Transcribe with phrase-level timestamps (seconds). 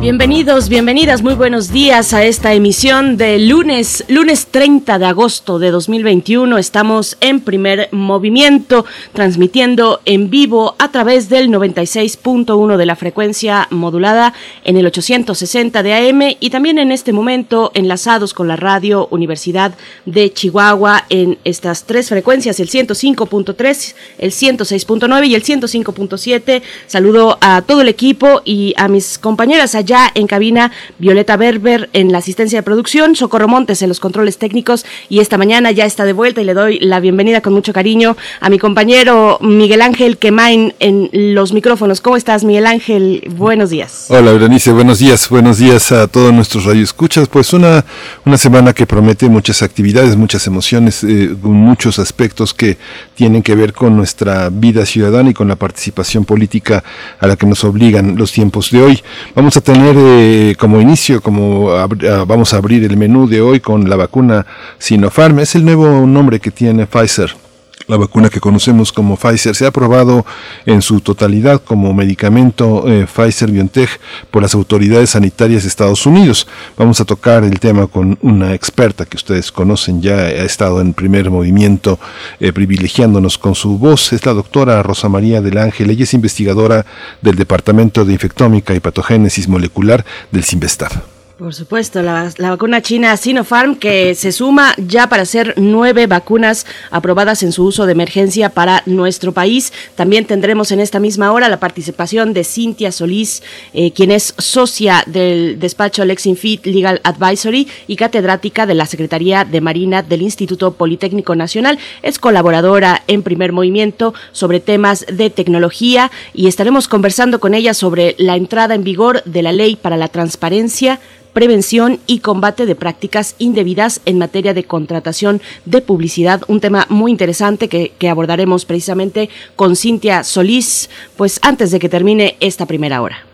[0.00, 5.72] Bienvenidos, bienvenidas, muy buenos días a esta emisión de lunes, lunes 30 de agosto de
[5.72, 6.56] 2021.
[6.56, 14.34] Estamos en primer movimiento, transmitiendo en vivo a través del 96.1 de la frecuencia modulada
[14.62, 19.74] en el 860 de AM y también en este momento enlazados con la radio Universidad
[20.06, 26.62] de Chihuahua en estas tres frecuencias, el 105.3, el 106.9 y el 105.7.
[26.86, 31.88] Saludo a todo el equipo y a mis compañeras allá ya en cabina Violeta Berber
[31.94, 35.86] en la asistencia de producción, Socorro Montes en los controles técnicos y esta mañana ya
[35.86, 39.82] está de vuelta y le doy la bienvenida con mucho cariño a mi compañero Miguel
[39.82, 42.00] Ángel Quemain en los micrófonos.
[42.00, 43.24] ¿Cómo estás, Miguel Ángel?
[43.34, 44.06] Buenos días.
[44.10, 45.28] Hola, Berenice, buenos días.
[45.30, 47.26] Buenos días a todos nuestros radioescuchas.
[47.26, 47.84] Pues una,
[48.26, 52.76] una semana que promete muchas actividades, muchas emociones, eh, muchos aspectos que
[53.14, 56.84] tienen que ver con nuestra vida ciudadana y con la participación política
[57.18, 59.02] a la que nos obligan los tiempos de hoy.
[59.34, 61.86] Vamos a tener tener como inicio, como ah,
[62.26, 64.44] vamos a abrir el menú de hoy con la vacuna
[64.78, 65.38] Sinopharm.
[65.38, 67.47] Es el nuevo nombre que tiene Pfizer
[67.88, 70.24] la vacuna que conocemos como Pfizer se ha aprobado
[70.66, 73.88] en su totalidad como medicamento eh, Pfizer BioNTech
[74.30, 76.46] por las autoridades sanitarias de Estados Unidos.
[76.76, 80.92] Vamos a tocar el tema con una experta que ustedes conocen, ya ha estado en
[80.92, 81.98] primer movimiento
[82.40, 84.12] eh, privilegiándonos con su voz.
[84.12, 85.90] Es la doctora Rosa María del Ángel.
[85.90, 86.84] Ella es investigadora
[87.22, 91.17] del Departamento de Infectómica y Patogénesis Molecular del CIMBESTAF.
[91.38, 97.44] Por supuesto, la, vacuna china Sinopharm que se suma ya para ser nueve vacunas aprobadas
[97.44, 99.72] en su uso de emergencia para nuestro país.
[99.94, 105.04] También tendremos en esta misma hora la participación de Cintia Solís, eh, quien es socia
[105.06, 111.36] del despacho Lexinfit Legal Advisory y catedrática de la Secretaría de Marina del Instituto Politécnico
[111.36, 111.78] Nacional.
[112.02, 118.16] Es colaboradora en primer movimiento sobre temas de tecnología y estaremos conversando con ella sobre
[118.18, 120.98] la entrada en vigor de la ley para la transparencia
[121.38, 127.12] prevención y combate de prácticas indebidas en materia de contratación de publicidad, un tema muy
[127.12, 133.27] interesante que, abordaremos precisamente con Cintia Solís, pues antes de que termine esta primera hora.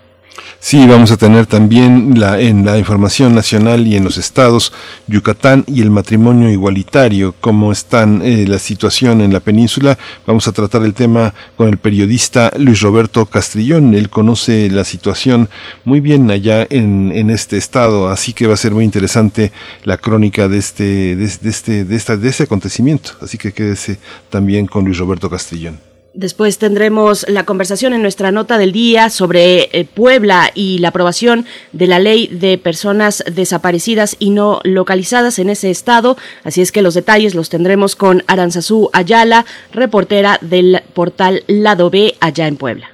[0.59, 4.73] Sí, vamos a tener también la, en la información nacional y en los estados
[5.07, 9.99] Yucatán y el matrimonio igualitario, cómo están eh, la situación en la península.
[10.27, 13.95] Vamos a tratar el tema con el periodista Luis Roberto Castrillón.
[13.95, 15.51] Él conoce la situación
[15.85, 19.53] muy bien allá en, en este estado, así que va a ser muy interesante
[19.85, 23.11] la crónica de este, de, de este, de esta, de este acontecimiento.
[23.21, 23.99] Así que quédese
[24.31, 25.94] también con Luis Roberto Castrillón.
[26.15, 31.45] Después tendremos la conversación en nuestra nota del día sobre eh, Puebla y la aprobación
[31.73, 36.17] de la ley de personas desaparecidas y no localizadas en ese estado.
[36.45, 42.15] Así es que los detalles los tendremos con Aranzazú Ayala, reportera del portal Lado B
[42.21, 42.91] allá en Puebla.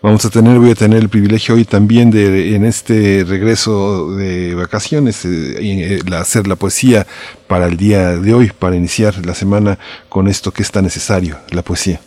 [0.00, 4.54] Vamos a tener, voy a tener el privilegio hoy también de en este regreso de
[4.54, 7.06] vacaciones, eh, eh, hacer la poesía
[7.46, 11.38] para el día de hoy, para iniciar la semana con esto que es tan necesario,
[11.50, 12.00] la poesía.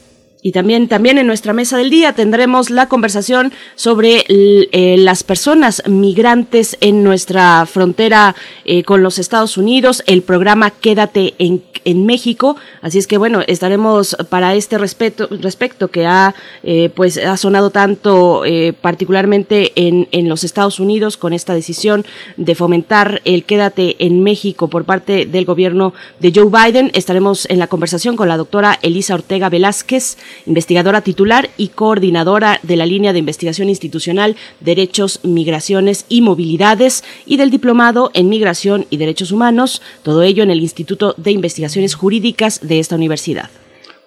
[0.48, 5.84] Y también, también en nuestra mesa del día tendremos la conversación sobre eh, las personas
[5.90, 12.56] migrantes en nuestra frontera eh, con los Estados Unidos, el programa Quédate en, en, México.
[12.82, 16.34] Así es que bueno, estaremos para este respecto, respecto que ha,
[16.64, 18.44] eh, pues, ha sonado tanto
[18.80, 22.06] particularmente en, en los Estados Unidos con esta decisión
[22.38, 26.90] de fomentar el Quédate en México por parte del gobierno de Joe Biden.
[26.94, 30.16] Estaremos en la conversación con la doctora Elisa Ortega Velázquez
[30.46, 37.38] investigadora titular y coordinadora de la línea de investigación institucional Derechos, Migraciones y Movilidades y
[37.38, 42.60] del diplomado en Migración y Derechos Humanos, todo ello en el Instituto de Investigaciones Jurídicas
[42.62, 43.50] de esta universidad.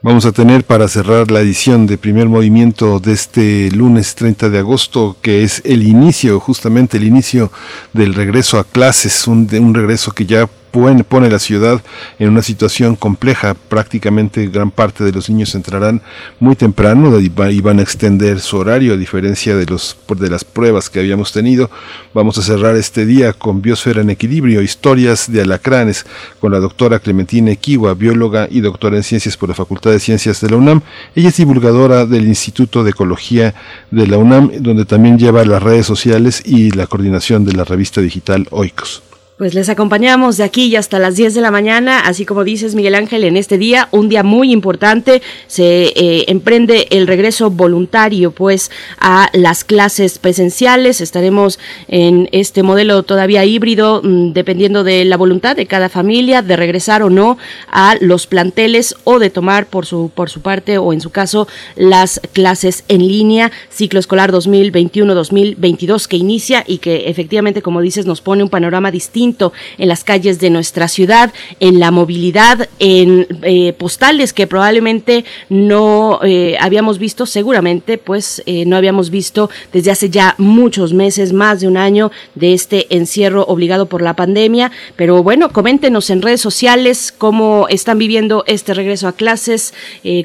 [0.02, 4.58] Vamos a tener para cerrar la edición de primer movimiento de este lunes 30 de
[4.58, 7.52] agosto, que es el inicio, justamente el inicio
[7.92, 11.82] del regreso a clases, un, un regreso que ya pone la ciudad
[12.18, 13.54] en una situación compleja.
[13.54, 16.02] Prácticamente gran parte de los niños entrarán
[16.38, 20.90] muy temprano y van a extender su horario a diferencia de, los, de las pruebas
[20.90, 21.70] que habíamos tenido.
[22.14, 26.06] Vamos a cerrar este día con Biosfera en Equilibrio, historias de alacranes,
[26.40, 30.40] con la doctora Clementina Equiwa, bióloga y doctora en ciencias por la Facultad de Ciencias
[30.40, 30.82] de la UNAM.
[31.14, 33.54] Ella es divulgadora del Instituto de Ecología
[33.90, 38.00] de la UNAM, donde también lleva las redes sociales y la coordinación de la revista
[38.00, 39.09] digital Oikos.
[39.40, 42.74] Pues les acompañamos de aquí y hasta las 10 de la mañana, así como dices
[42.74, 48.32] Miguel Ángel, en este día, un día muy importante, se eh, emprende el regreso voluntario
[48.32, 51.58] pues a las clases presenciales, estaremos
[51.88, 57.02] en este modelo todavía híbrido, mm, dependiendo de la voluntad de cada familia, de regresar
[57.02, 57.38] o no
[57.72, 61.48] a los planteles o de tomar por su, por su parte o en su caso
[61.76, 68.20] las clases en línea, ciclo escolar 2021-2022 que inicia y que efectivamente, como dices, nos
[68.20, 69.29] pone un panorama distinto
[69.78, 76.20] en las calles de nuestra ciudad, en la movilidad, en eh, postales que probablemente no
[76.22, 81.60] eh, habíamos visto, seguramente pues eh, no habíamos visto desde hace ya muchos meses, más
[81.60, 84.70] de un año de este encierro obligado por la pandemia.
[84.96, 89.74] Pero bueno, coméntenos en redes sociales cómo están viviendo este regreso a clases,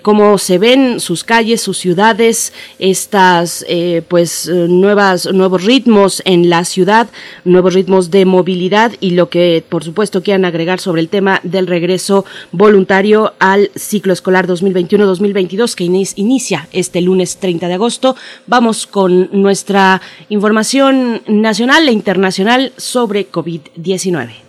[0.02, 3.66] cómo se ven sus calles, sus ciudades, estas
[4.07, 7.07] pues nuevas, nuevos ritmos en la ciudad,
[7.44, 11.68] nuevos ritmos de movilidad y lo que, por supuesto, quieran agregar sobre el tema del
[11.68, 18.15] regreso voluntario al ciclo escolar 2021-2022 que inicia este lunes 30 de agosto.
[18.47, 24.45] Vamos con nuestra información nacional e internacional sobre COVID-19.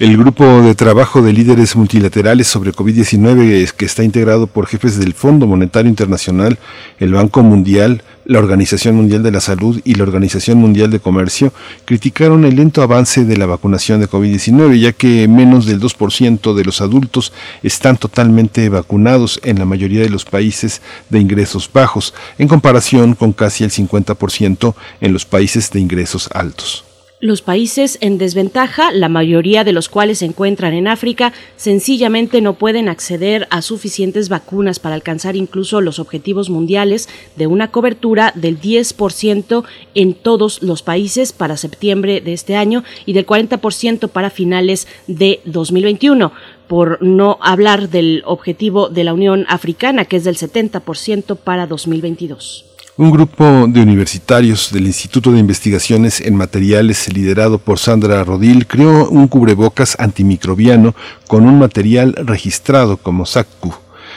[0.00, 5.14] el grupo de trabajo de líderes multilaterales sobre COVID-19 que está integrado por jefes del
[5.14, 6.58] Fondo Monetario Internacional,
[6.98, 11.52] el Banco Mundial, la Organización Mundial de la Salud y la Organización Mundial de Comercio
[11.84, 16.64] criticaron el lento avance de la vacunación de COVID-19, ya que menos del 2% de
[16.64, 17.32] los adultos
[17.62, 23.32] están totalmente vacunados en la mayoría de los países de ingresos bajos, en comparación con
[23.32, 26.84] casi el 50% en los países de ingresos altos.
[27.24, 32.52] Los países en desventaja, la mayoría de los cuales se encuentran en África, sencillamente no
[32.52, 38.60] pueden acceder a suficientes vacunas para alcanzar incluso los objetivos mundiales de una cobertura del
[38.60, 44.86] 10% en todos los países para septiembre de este año y del 40% para finales
[45.06, 46.30] de 2021
[46.68, 52.73] por no hablar del objetivo de la Unión Africana, que es del 70% para 2022.
[52.96, 59.08] Un grupo de universitarios del Instituto de Investigaciones en Materiales, liderado por Sandra Rodil, creó
[59.08, 60.94] un cubrebocas antimicrobiano
[61.26, 63.74] con un material registrado como SACU.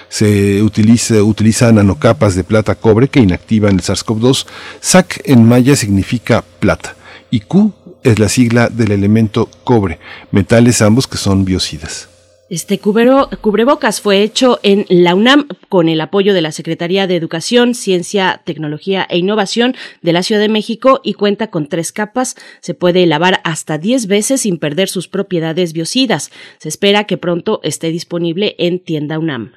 [0.10, 4.46] Se utiliza, utiliza nanocapas de plata cobre que inactivan el SARS-CoV-2.
[4.80, 6.96] SAC en maya significa plata
[7.32, 7.74] y Q
[8.04, 9.98] es la sigla del elemento cobre,
[10.30, 12.10] metales ambos que son biocidas.
[12.50, 17.76] Este cubrebocas fue hecho en la UNAM con el apoyo de la Secretaría de Educación,
[17.76, 22.36] Ciencia, Tecnología e Innovación de la Ciudad de México y cuenta con tres capas.
[22.62, 26.32] Se puede lavar hasta 10 veces sin perder sus propiedades biocidas.
[26.58, 29.52] Se espera que pronto esté disponible en tienda UNAM.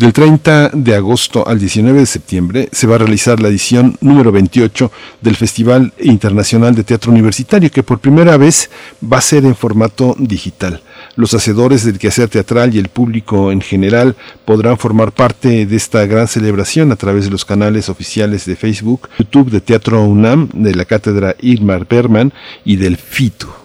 [0.00, 4.32] Del 30 de agosto al 19 de septiembre se va a realizar la edición número
[4.32, 4.90] 28
[5.20, 8.70] del Festival Internacional de Teatro Universitario, que por primera vez
[9.04, 10.80] va a ser en formato digital.
[11.16, 14.16] Los hacedores del quehacer teatral y el público en general
[14.46, 19.10] podrán formar parte de esta gran celebración a través de los canales oficiales de Facebook,
[19.18, 22.32] YouTube de Teatro UNAM, de la Cátedra Irmar Berman
[22.64, 23.59] y del FITU.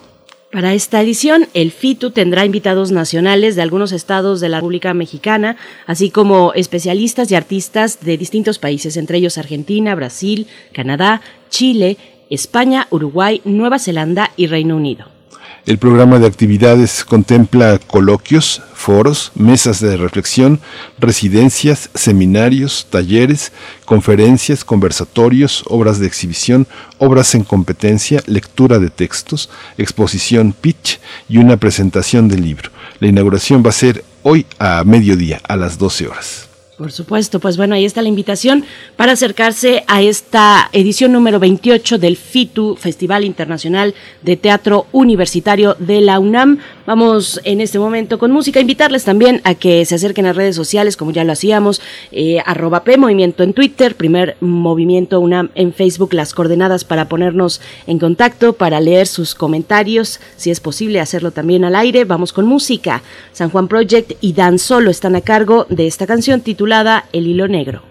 [0.56, 5.58] Para esta edición, el FITU tendrá invitados nacionales de algunos estados de la República Mexicana,
[5.86, 11.20] así como especialistas y artistas de distintos países, entre ellos Argentina, Brasil, Canadá,
[11.50, 11.98] Chile,
[12.30, 15.15] España, Uruguay, Nueva Zelanda y Reino Unido.
[15.66, 20.60] El programa de actividades contempla coloquios, foros, mesas de reflexión,
[21.00, 23.52] residencias, seminarios, talleres,
[23.84, 26.68] conferencias, conversatorios, obras de exhibición,
[27.00, 32.70] obras en competencia, lectura de textos, exposición pitch y una presentación del libro.
[33.00, 36.55] La inauguración va a ser hoy a mediodía, a las 12 horas.
[36.78, 38.66] Por supuesto, pues bueno, ahí está la invitación
[38.98, 46.02] para acercarse a esta edición número 28 del FITU, Festival Internacional de Teatro Universitario de
[46.02, 46.60] la UNAM.
[46.86, 50.98] Vamos en este momento con música, invitarles también a que se acerquen a redes sociales,
[50.98, 56.14] como ya lo hacíamos, eh, arroba P Movimiento en Twitter, primer Movimiento UNAM en Facebook,
[56.14, 61.64] las coordenadas para ponernos en contacto, para leer sus comentarios, si es posible hacerlo también
[61.64, 62.04] al aire.
[62.04, 63.02] Vamos con música.
[63.32, 66.65] San Juan Project y Dan Solo están a cargo de esta canción titulada
[67.14, 67.84] el hilo negro.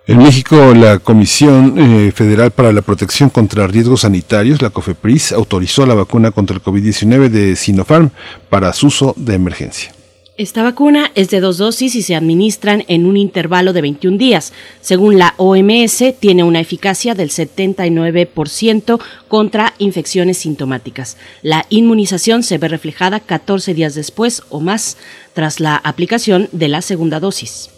[0.07, 5.85] En México, la Comisión eh, Federal para la Protección contra Riesgos Sanitarios, la COFEPRIS, autorizó
[5.85, 8.11] la vacuna contra el COVID-19 de Sinopharm
[8.49, 9.91] para su uso de emergencia.
[10.35, 14.51] Esta vacuna es de dos dosis y se administran en un intervalo de 21 días.
[14.81, 21.17] Según la OMS, tiene una eficacia del 79% contra infecciones sintomáticas.
[21.43, 24.97] La inmunización se ve reflejada 14 días después o más
[25.33, 27.72] tras la aplicación de la segunda dosis.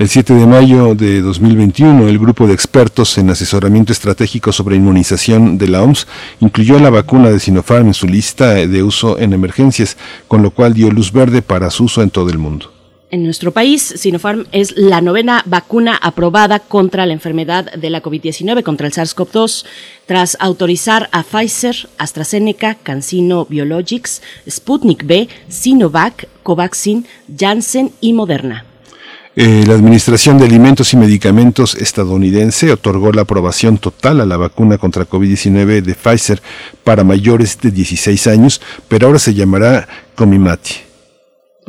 [0.00, 5.58] El 7 de mayo de 2021, el grupo de expertos en asesoramiento estratégico sobre inmunización
[5.58, 6.06] de la OMS
[6.40, 10.72] incluyó la vacuna de Sinopharm en su lista de uso en emergencias, con lo cual
[10.72, 12.72] dio luz verde para su uso en todo el mundo.
[13.10, 18.62] En nuestro país, Sinopharm es la novena vacuna aprobada contra la enfermedad de la COVID-19,
[18.62, 19.66] contra el SARS-CoV-2,
[20.06, 27.04] tras autorizar a Pfizer, AstraZeneca, CanSino Biologics, Sputnik B, Sinovac, Covaxin,
[27.36, 28.64] Janssen y Moderna.
[29.36, 34.76] Eh, la Administración de Alimentos y Medicamentos estadounidense otorgó la aprobación total a la vacuna
[34.76, 36.42] contra COVID-19 de Pfizer
[36.82, 40.89] para mayores de 16 años, pero ahora se llamará Comimati.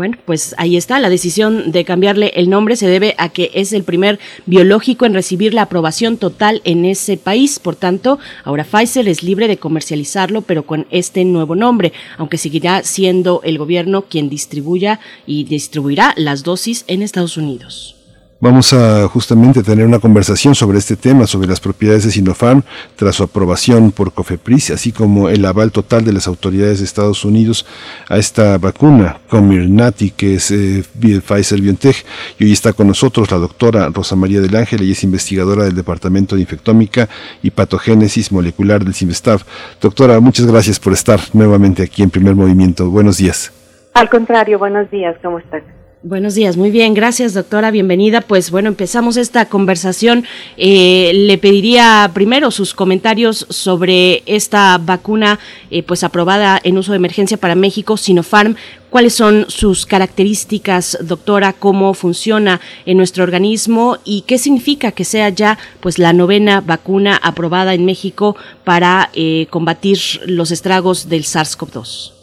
[0.01, 0.99] Bueno, pues ahí está.
[0.99, 4.17] La decisión de cambiarle el nombre se debe a que es el primer
[4.47, 7.59] biológico en recibir la aprobación total en ese país.
[7.59, 12.81] Por tanto, ahora Pfizer es libre de comercializarlo, pero con este nuevo nombre, aunque seguirá
[12.81, 18.00] siendo el gobierno quien distribuya y distribuirá las dosis en Estados Unidos.
[18.41, 22.63] Vamos a justamente tener una conversación sobre este tema, sobre las propiedades de Sinopharm
[22.95, 27.23] tras su aprobación por COFEPRIS, así como el aval total de las autoridades de Estados
[27.23, 27.67] Unidos
[28.09, 32.03] a esta vacuna, Comirnaty, que es eh, Pfizer BioNTech.
[32.39, 35.75] Y hoy está con nosotros la doctora Rosa María del Ángel, ella es investigadora del
[35.75, 37.09] Departamento de Infectómica
[37.43, 39.43] y Patogénesis Molecular del CIMESTAF.
[39.79, 42.89] Doctora, muchas gracias por estar nuevamente aquí en Primer Movimiento.
[42.89, 43.53] Buenos días.
[43.93, 45.61] Al contrario, buenos días, ¿cómo estás?
[46.03, 48.21] Buenos días, muy bien, gracias doctora, bienvenida.
[48.21, 50.23] Pues bueno, empezamos esta conversación.
[50.57, 55.37] Eh, le pediría primero sus comentarios sobre esta vacuna,
[55.69, 58.55] eh, pues aprobada en uso de emergencia para México, Sinopharm.
[58.89, 61.53] ¿Cuáles son sus características, doctora?
[61.53, 67.19] ¿Cómo funciona en nuestro organismo y qué significa que sea ya, pues, la novena vacuna
[67.21, 72.13] aprobada en México para eh, combatir los estragos del SARS-CoV-2?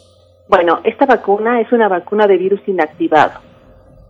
[0.49, 3.48] Bueno, esta vacuna es una vacuna de virus inactivado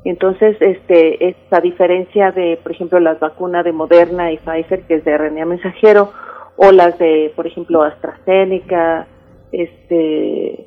[0.06, 5.18] entonces, este, diferencia de, por ejemplo, las vacunas de Moderna y Pfizer, que es de
[5.18, 6.12] RNA mensajero,
[6.56, 9.08] o las de, por ejemplo, AstraZeneca,
[9.52, 10.66] este,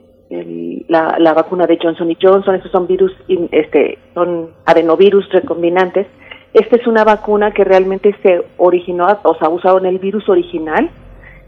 [0.88, 3.12] la, vacuna de Johnson y Johnson, esos son virus,
[3.50, 6.06] este, son adenovirus recombinantes.
[6.52, 10.90] Esta es una vacuna que realmente se originó, o sea, usaron el virus original,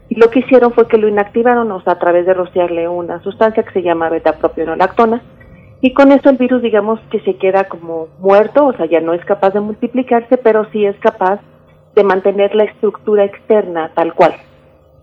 [0.09, 3.21] y lo que hicieron fue que lo inactivaron, o sea, a través de rociarle una
[3.21, 5.21] sustancia que se llama beta-propionolactona,
[5.81, 9.13] y con eso el virus digamos que se queda como muerto, o sea, ya no
[9.13, 11.39] es capaz de multiplicarse, pero sí es capaz
[11.95, 14.33] de mantener la estructura externa tal cual.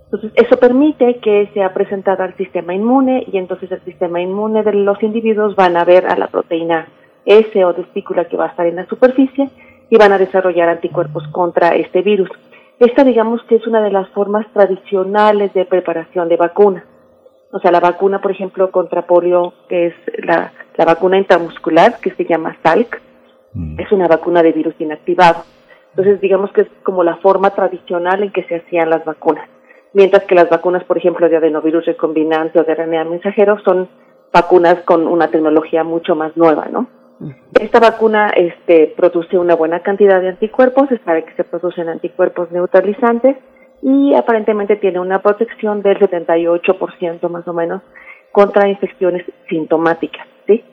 [0.05, 4.75] Entonces, eso permite que sea presentada al sistema inmune y entonces el sistema inmune de
[4.75, 6.87] los individuos van a ver a la proteína
[7.25, 9.49] S o testícula que va a estar en la superficie
[9.89, 12.29] y van a desarrollar anticuerpos contra este virus.
[12.79, 16.85] Esta digamos que es una de las formas tradicionales de preparación de vacuna.
[17.53, 19.95] O sea, la vacuna, por ejemplo, contra polio, que es
[20.25, 23.01] la, la vacuna intramuscular, que se llama SALC,
[23.53, 23.79] mm.
[23.79, 25.45] es una vacuna de virus inactivado.
[25.91, 29.47] Entonces, digamos que es como la forma tradicional en que se hacían las vacunas.
[29.93, 33.89] Mientras que las vacunas, por ejemplo, de adenovirus recombinante o de RNA mensajero, son
[34.33, 36.87] vacunas con una tecnología mucho más nueva, ¿no?
[37.61, 42.51] Esta vacuna este, produce una buena cantidad de anticuerpos, se sabe que se producen anticuerpos
[42.51, 43.37] neutralizantes
[43.83, 47.83] y aparentemente tiene una protección del 78% más o menos
[48.31, 50.65] contra infecciones sintomáticas, ¿sí?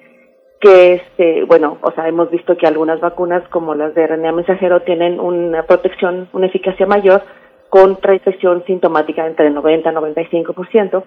[0.61, 4.83] Que este, bueno, o sea, hemos visto que algunas vacunas como las de RNA mensajero
[4.83, 7.23] tienen una protección, una eficacia mayor
[7.69, 11.03] contra infección sintomática entre el 90 y 95%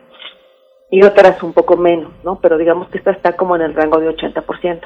[0.90, 2.38] y otras un poco menos, ¿no?
[2.40, 4.80] Pero digamos que esta está como en el rango de 80%.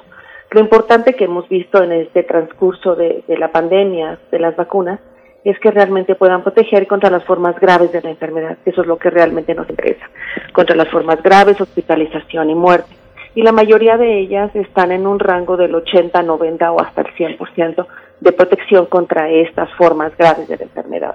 [0.51, 5.01] Lo importante que hemos visto en este transcurso de la pandemia de las vacunas
[5.51, 8.59] es que realmente puedan proteger contra las formas graves de la enfermedad.
[8.65, 10.05] Eso es lo que realmente nos interesa.
[10.53, 12.91] Contra las formas graves, hospitalización y muerte.
[13.37, 17.15] Y la mayoría de ellas están en un rango del 80, 90 o hasta el
[17.15, 17.87] 100%
[18.21, 21.15] de protección contra estas formas graves de la enfermedad.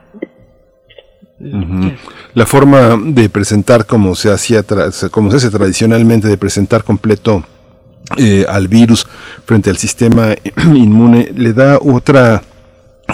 [2.33, 4.61] La forma de presentar como se hacía,
[5.11, 7.43] como se hace tradicionalmente, de presentar completo
[8.17, 9.05] eh, al virus
[9.43, 10.35] frente al sistema
[10.73, 12.41] inmune, le da otra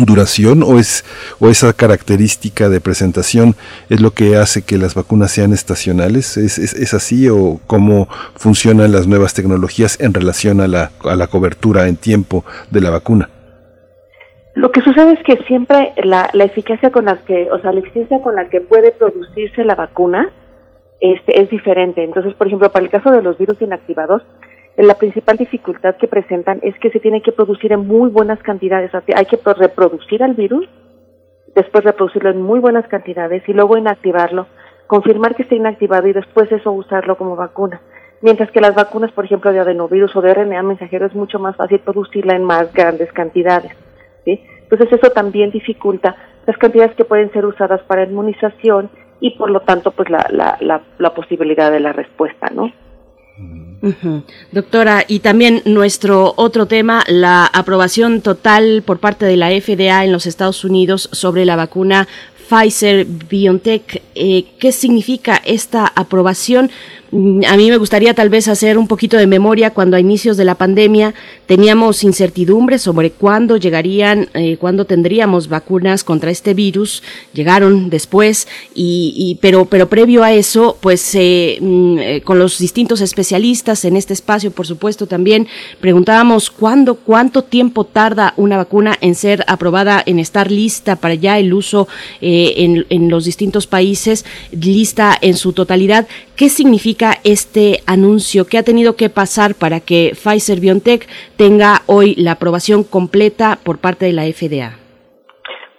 [0.05, 1.05] duración o es
[1.39, 3.55] o esa característica de presentación
[3.89, 8.91] es lo que hace que las vacunas sean estacionales es, es, así o cómo funcionan
[8.91, 13.29] las nuevas tecnologías en relación a la, a la cobertura en tiempo de la vacuna
[14.55, 17.79] lo que sucede es que siempre la, la eficacia con la que o sea la
[17.79, 20.31] eficiencia con la que puede producirse la vacuna
[20.99, 22.03] este, es diferente.
[22.03, 24.23] Entonces por ejemplo para el caso de los virus inactivados
[24.85, 28.91] la principal dificultad que presentan es que se tiene que producir en muy buenas cantidades.
[29.15, 30.69] Hay que reproducir al virus,
[31.55, 34.45] después reproducirlo en muy buenas cantidades y luego inactivarlo,
[34.85, 37.81] confirmar que esté inactivado y después eso usarlo como vacuna.
[38.21, 41.55] Mientras que las vacunas, por ejemplo, de adenovirus o de RNA mensajero es mucho más
[41.55, 43.71] fácil producirla en más grandes cantidades.
[44.25, 49.61] Entonces eso también dificulta las cantidades que pueden ser usadas para inmunización y por lo
[49.61, 52.71] tanto pues la, la, la, la posibilidad de la respuesta, ¿no?
[54.51, 60.11] Doctora, y también nuestro otro tema, la aprobación total por parte de la FDA en
[60.11, 62.07] los Estados Unidos sobre la vacuna
[62.49, 64.01] Pfizer BioNTech.
[64.15, 66.71] Eh, ¿Qué significa esta aprobación?
[67.11, 70.35] Mm, a mí me gustaría tal vez hacer un poquito de memoria cuando a inicios
[70.35, 71.13] de la pandemia
[71.45, 77.03] teníamos incertidumbre sobre cuándo llegarían, eh, cuándo tendríamos vacunas contra este virus.
[77.33, 83.85] Llegaron después, y, pero, pero previo a eso, pues eh, mm, con los distintos especialistas
[83.85, 85.47] en este espacio, por supuesto, también
[85.79, 91.39] preguntábamos cuándo, cuánto tiempo tarda una vacuna en ser aprobada, en estar lista para ya
[91.39, 91.87] el uso
[92.57, 96.07] en, los distintos países, lista en su totalidad.
[96.35, 98.45] ¿Qué significa este anuncio?
[98.45, 103.79] ¿Qué ha tenido que pasar para que Pfizer BioNTech tenga hoy la aprobación completa por
[103.79, 104.77] parte de la FDA?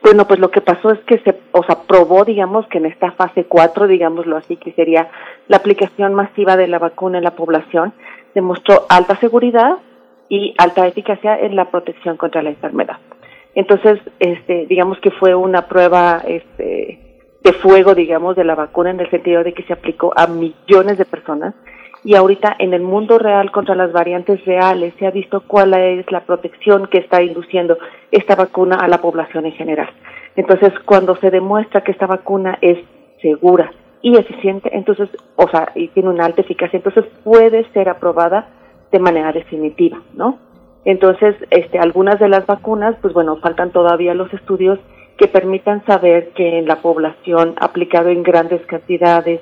[0.03, 3.13] Bueno, pues lo que pasó es que se o sea, probó, digamos, que en esta
[3.13, 5.11] fase 4, digámoslo así, que sería
[5.49, 7.93] la aplicación masiva de la vacuna en la población,
[8.35, 9.79] demostró alta seguridad
[10.29, 12.99] y alta eficacia en la protección contra la enfermedad.
[13.55, 16.99] Entonces, este, digamos que fue una prueba este,
[17.43, 20.99] de fuego, digamos, de la vacuna en el sentido de que se aplicó a millones
[20.99, 21.55] de personas
[22.05, 26.11] y ahorita en el mundo real contra las variantes reales se ha visto cuál es
[26.13, 27.77] la protección que está induciendo
[28.11, 29.89] esta vacuna a la población en general.
[30.37, 32.79] Entonces, cuando se demuestra que esta vacuna es
[33.21, 38.49] segura y eficiente, entonces, o sea, y tiene una alta eficacia, entonces puede ser aprobada
[38.93, 40.39] de manera definitiva, ¿no?
[40.85, 44.79] Entonces, este, algunas de las vacunas, pues bueno, faltan todavía los estudios
[45.17, 49.41] que permitan saber que en la población aplicado en grandes cantidades,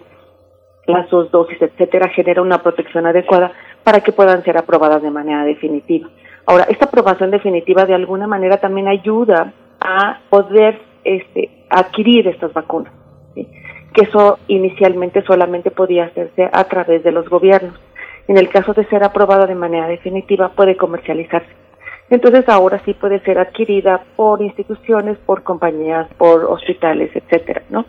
[0.87, 3.53] las dos dosis, etcétera, genera una protección adecuada
[3.85, 6.09] para que puedan ser aprobadas de manera definitiva.
[6.47, 12.93] Ahora, esta aprobación definitiva de alguna manera también ayuda a poder este, adquirir estas vacunas,
[13.35, 17.79] que eso inicialmente solamente podía hacerse a través de los gobiernos.
[18.29, 21.51] En el caso de ser aprobada de manera definitiva, puede comercializarse.
[22.11, 27.85] Entonces ahora sí puede ser adquirida por instituciones, por compañías, por hospitales, etcétera, ¿no?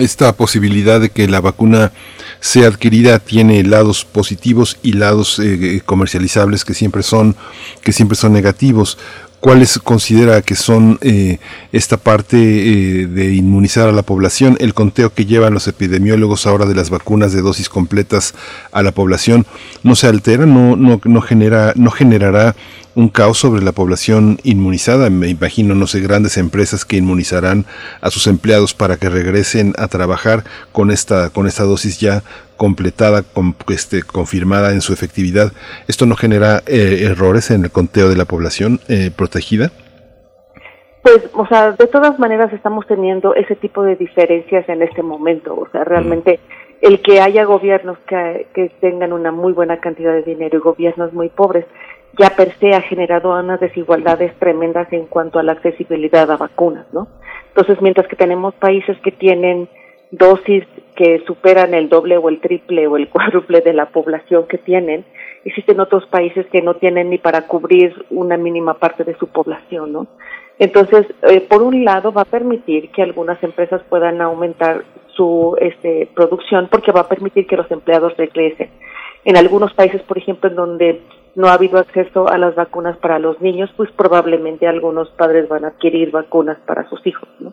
[0.00, 1.92] Esta posibilidad de que la vacuna
[2.40, 7.36] sea adquirida tiene lados positivos y lados eh, comercializables que siempre son
[7.82, 8.98] que siempre son negativos.
[9.46, 11.38] ¿Cuáles considera que son eh,
[11.70, 14.56] esta parte eh, de inmunizar a la población?
[14.58, 18.34] El conteo que llevan los epidemiólogos ahora de las vacunas de dosis completas
[18.72, 19.46] a la población
[19.84, 22.56] no se altera, no, no, no genera, no generará
[22.96, 25.10] un caos sobre la población inmunizada.
[25.10, 27.66] Me imagino, no sé, grandes empresas que inmunizarán
[28.00, 32.24] a sus empleados para que regresen a trabajar con esta, con esta dosis ya
[32.56, 35.52] completada, con, este, confirmada en su efectividad.
[35.88, 39.70] ¿Esto no genera eh, errores en el conteo de la población eh, protegida?
[41.02, 45.54] Pues, o sea, de todas maneras estamos teniendo ese tipo de diferencias en este momento.
[45.54, 46.40] O sea, realmente
[46.80, 51.12] el que haya gobiernos que, que tengan una muy buena cantidad de dinero y gobiernos
[51.12, 51.64] muy pobres,
[52.18, 56.86] ya per se ha generado unas desigualdades tremendas en cuanto a la accesibilidad a vacunas,
[56.92, 57.08] ¿no?
[57.48, 59.68] Entonces, mientras que tenemos países que tienen
[60.10, 60.64] dosis
[60.96, 65.04] que superan el doble o el triple o el cuádruple de la población que tienen,
[65.44, 69.92] existen otros países que no tienen ni para cubrir una mínima parte de su población,
[69.92, 70.06] ¿no?
[70.58, 76.08] Entonces, eh, por un lado, va a permitir que algunas empresas puedan aumentar su este,
[76.14, 78.70] producción porque va a permitir que los empleados regresen.
[79.24, 81.02] En algunos países, por ejemplo, en donde
[81.34, 85.64] no ha habido acceso a las vacunas para los niños, pues probablemente algunos padres van
[85.64, 87.52] a adquirir vacunas para sus hijos, ¿no?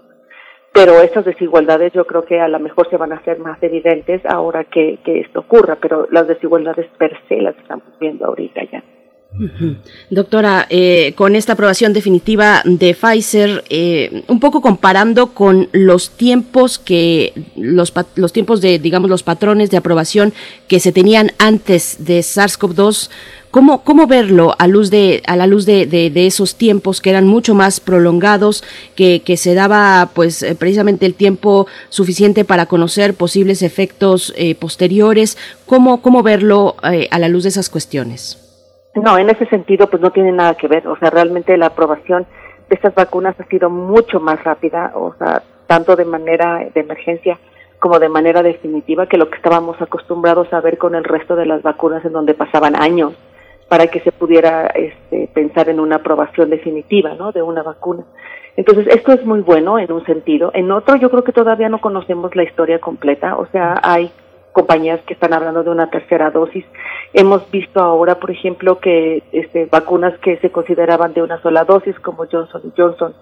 [0.73, 4.21] Pero estas desigualdades yo creo que a lo mejor se van a hacer más evidentes
[4.25, 8.83] ahora que, que esto ocurra, pero las desigualdades per se las estamos viendo ahorita ya.
[10.11, 16.77] Doctora, eh, con esta aprobación definitiva de Pfizer, eh, un poco comparando con los tiempos
[16.77, 20.33] que los, los tiempos de, digamos, los patrones de aprobación
[20.67, 23.09] que se tenían antes de SARS-CoV-2,
[23.49, 27.27] ¿Cómo, ¿Cómo, verlo a, luz de, a la luz de, de, esos tiempos que eran
[27.27, 28.63] mucho más prolongados,
[28.95, 35.37] que, se daba pues eh, precisamente el tiempo suficiente para conocer posibles efectos posteriores?
[35.67, 38.39] ¿Cómo, cómo verlo a la luz de esas cuestiones?
[38.95, 40.87] No, en ese sentido, pues no tiene nada que ver.
[40.87, 42.25] O sea, realmente la aprobación
[42.69, 47.39] de estas vacunas ha sido mucho más rápida, o sea, tanto de manera de emergencia
[47.79, 51.45] como de manera definitiva que lo que estábamos acostumbrados a ver con el resto de
[51.45, 53.13] las vacunas en donde pasaban años
[53.67, 57.31] para que se pudiera este, pensar en una aprobación definitiva, ¿no?
[57.31, 58.03] De una vacuna.
[58.55, 60.51] Entonces, esto es muy bueno en un sentido.
[60.53, 63.35] En otro, yo creo que todavía no conocemos la historia completa.
[63.37, 64.11] O sea, hay
[64.53, 66.63] compañías que están hablando de una tercera dosis.
[67.11, 71.99] Hemos visto ahora, por ejemplo, que este, vacunas que se consideraban de una sola dosis,
[71.99, 73.13] como Johnson Johnson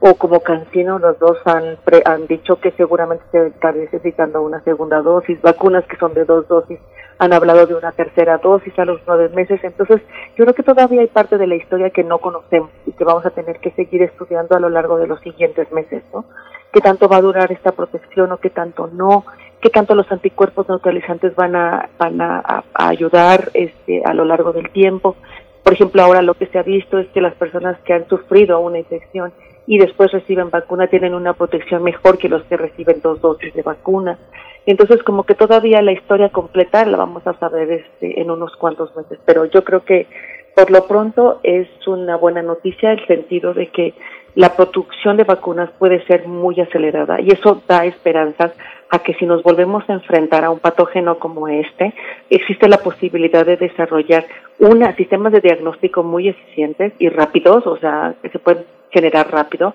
[0.00, 5.00] o como Cancino, los dos han, han dicho que seguramente se está necesitando una segunda
[5.00, 5.40] dosis.
[5.40, 6.78] Vacunas que son de dos dosis
[7.18, 9.60] han hablado de una tercera dosis a los nueve meses.
[9.62, 10.02] Entonces,
[10.36, 13.24] yo creo que todavía hay parte de la historia que no conocemos y que vamos
[13.24, 16.24] a tener que seguir estudiando a lo largo de los siguientes meses, ¿no?
[16.72, 19.24] ¿Qué tanto va a durar esta protección o qué tanto no?
[19.64, 24.68] Qué tanto los anticuerpos neutralizantes van a, van a, ayudar este, a lo largo del
[24.68, 25.16] tiempo.
[25.62, 28.60] Por ejemplo, ahora lo que se ha visto es que las personas que han sufrido
[28.60, 29.32] una infección
[29.66, 33.62] y después reciben vacuna tienen una protección mejor que los que reciben dos dosis de
[33.62, 34.18] vacuna.
[34.66, 38.94] Entonces, como que todavía la historia completa la vamos a saber este, en unos cuantos
[38.94, 40.06] meses, pero yo creo que
[40.54, 43.94] por lo pronto es una buena noticia el sentido de que
[44.34, 48.52] la producción de vacunas puede ser muy acelerada y eso da esperanzas
[48.94, 51.92] a que si nos volvemos a enfrentar a un patógeno como este,
[52.30, 54.24] existe la posibilidad de desarrollar
[54.60, 59.74] una sistemas de diagnóstico muy eficientes y rápidos, o sea, que se pueden generar rápido.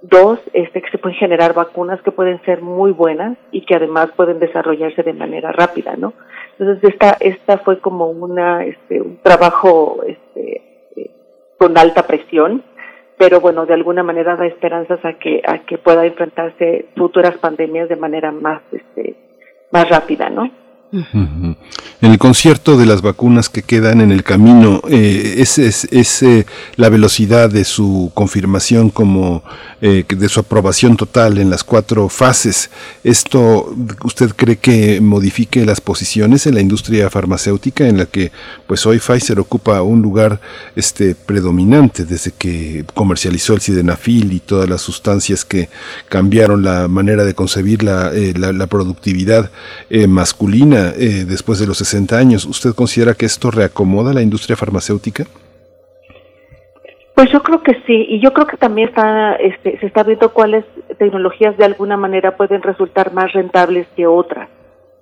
[0.00, 4.10] Dos, este, que se pueden generar vacunas que pueden ser muy buenas y que además
[4.16, 6.12] pueden desarrollarse de manera rápida, ¿no?
[6.58, 10.62] Entonces esta, esta fue como una, este, un trabajo este,
[10.96, 11.10] eh,
[11.56, 12.64] con alta presión
[13.22, 17.88] pero bueno, de alguna manera da esperanzas a que a que pueda enfrentarse futuras pandemias
[17.88, 19.14] de manera más este
[19.70, 20.50] más rápida, ¿no?
[20.94, 21.56] En
[22.02, 27.48] el concierto de las vacunas que quedan en el camino, eh, es, eh, la velocidad
[27.48, 29.42] de su confirmación como
[29.80, 32.68] eh, de su aprobación total en las cuatro fases.
[33.04, 33.74] ¿Esto
[34.04, 38.30] usted cree que modifique las posiciones en la industria farmacéutica en la que
[38.66, 40.42] pues hoy Pfizer ocupa un lugar
[40.76, 45.70] este predominante desde que comercializó el sildenafil y todas las sustancias que
[46.10, 49.50] cambiaron la manera de concebir la, la productividad
[50.06, 52.44] masculina eh, después de los 60 años.
[52.44, 55.24] ¿Usted considera que esto reacomoda la industria farmacéutica?
[57.14, 60.32] Pues yo creo que sí, y yo creo que también está, este, se está viendo
[60.32, 60.64] cuáles
[60.98, 64.48] tecnologías de alguna manera pueden resultar más rentables que otras.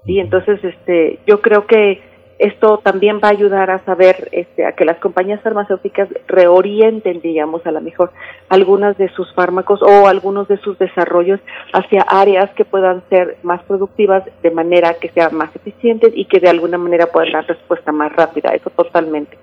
[0.05, 2.03] Y entonces, este, yo creo que
[2.41, 7.67] esto también va a ayudar a saber este, a que las compañías farmacéuticas reorienten, digamos,
[7.67, 8.13] a lo mejor
[8.49, 11.39] algunas de sus fármacos o algunos de sus desarrollos
[11.75, 16.41] hacia áreas que puedan ser más productivas de manera que sean más eficientes y que
[16.41, 18.55] de alguna manera puedan dar respuesta más rápida.
[18.55, 19.37] Eso totalmente.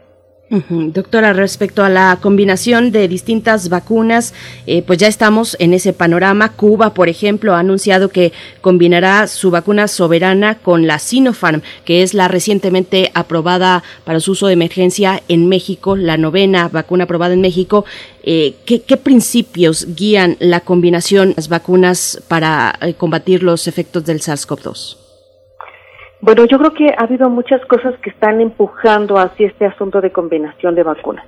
[0.49, 4.33] Doctora, respecto a la combinación de distintas vacunas,
[4.65, 6.53] eh, pues ya estamos en ese panorama.
[6.53, 8.31] Cuba, por ejemplo, ha anunciado que
[8.62, 14.47] combinará su vacuna soberana con la Sinopharm, que es la recientemente aprobada para su uso
[14.47, 17.83] de emergencia en México, la novena vacuna aprobada en México.
[18.23, 24.21] Eh, ¿qué, principios guían la combinación de las vacunas para eh, combatir los efectos del
[24.21, 25.07] SARS-CoV-2?
[26.19, 30.12] Bueno, yo creo que ha habido muchas cosas que están empujando hacia este asunto de
[30.12, 31.25] combinación de vacunas.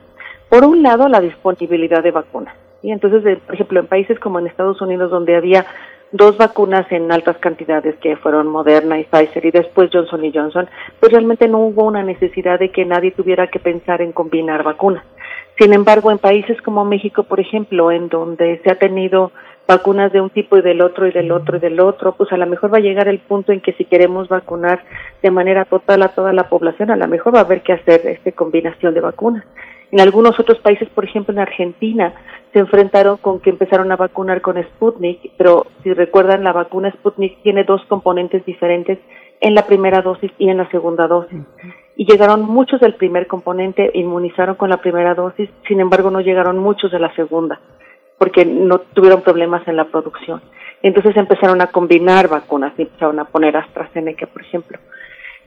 [0.50, 2.56] Por un lado, la disponibilidad de vacunas.
[2.82, 5.66] Y entonces, por ejemplo, en países como en Estados Unidos, donde había
[6.12, 10.68] dos vacunas en altas cantidades, que fueron Moderna y Pfizer, y después Johnson y Johnson,
[11.00, 15.04] pues realmente no hubo una necesidad de que nadie tuviera que pensar en combinar vacunas.
[15.60, 19.32] Sin embargo, en países como México, por ejemplo, en donde se ha tenido
[19.70, 22.38] vacunas de un tipo y del otro y del otro y del otro, pues a
[22.38, 24.84] lo mejor va a llegar el punto en que si queremos vacunar
[25.22, 28.02] de manera total a toda la población, a lo mejor va a haber que hacer
[28.08, 29.46] esta combinación de vacunas.
[29.92, 32.16] En algunos otros países, por ejemplo en Argentina,
[32.52, 37.44] se enfrentaron con que empezaron a vacunar con Sputnik, pero si recuerdan, la vacuna Sputnik
[37.44, 38.98] tiene dos componentes diferentes
[39.40, 41.44] en la primera dosis y en la segunda dosis.
[41.96, 46.58] Y llegaron muchos del primer componente, inmunizaron con la primera dosis, sin embargo no llegaron
[46.58, 47.60] muchos de la segunda
[48.20, 50.42] porque no tuvieron problemas en la producción.
[50.84, 54.78] Entonces empezaron a combinar vacunas empezaron a poner AstraZeneca, por ejemplo.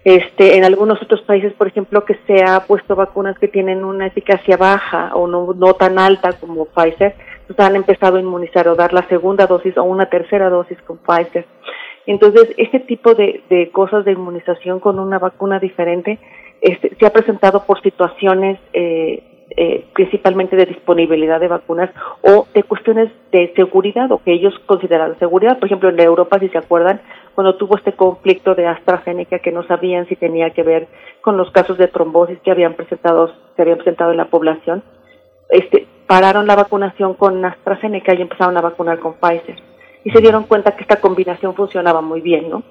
[0.04, 4.08] Este, en algunos otros países, por ejemplo, que se ha puesto vacunas que tienen una
[4.08, 7.14] eficacia baja o no, no tan alta como Pfizer,
[7.46, 10.98] pues han empezado a inmunizar o dar la segunda dosis o una tercera dosis con
[10.98, 11.46] Pfizer.
[12.06, 16.18] Entonces, este tipo de, de cosas de inmunización con una vacuna diferente
[16.62, 19.22] este, se ha presentado por situaciones eh,
[19.56, 21.90] eh, principalmente de disponibilidad de vacunas
[22.22, 25.58] o de cuestiones de seguridad o que ellos consideran seguridad.
[25.58, 27.00] Por ejemplo, en Europa, si se acuerdan,
[27.34, 30.88] cuando tuvo este conflicto de AstraZeneca que no sabían si tenía que ver
[31.20, 34.82] con los casos de trombosis que habían presentado, se habían presentado en la población,
[35.50, 39.56] este, pararon la vacunación con AstraZeneca y empezaron a vacunar con Pfizer.
[40.04, 42.62] Y se dieron cuenta que esta combinación funcionaba muy bien, ¿no?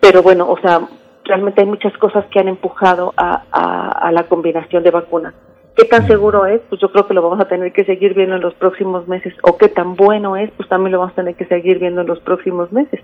[0.00, 0.80] Pero bueno, o sea,
[1.24, 3.42] realmente hay muchas cosas que han empujado a,
[3.90, 5.34] a la combinación de vacunas.
[5.76, 6.62] ¿Qué tan seguro es?
[6.70, 9.34] Pues yo creo que lo vamos a tener que seguir viendo en los próximos meses.
[9.42, 10.50] ¿O qué tan bueno es?
[10.56, 13.00] Pues también lo vamos a tener que seguir viendo en los próximos meses.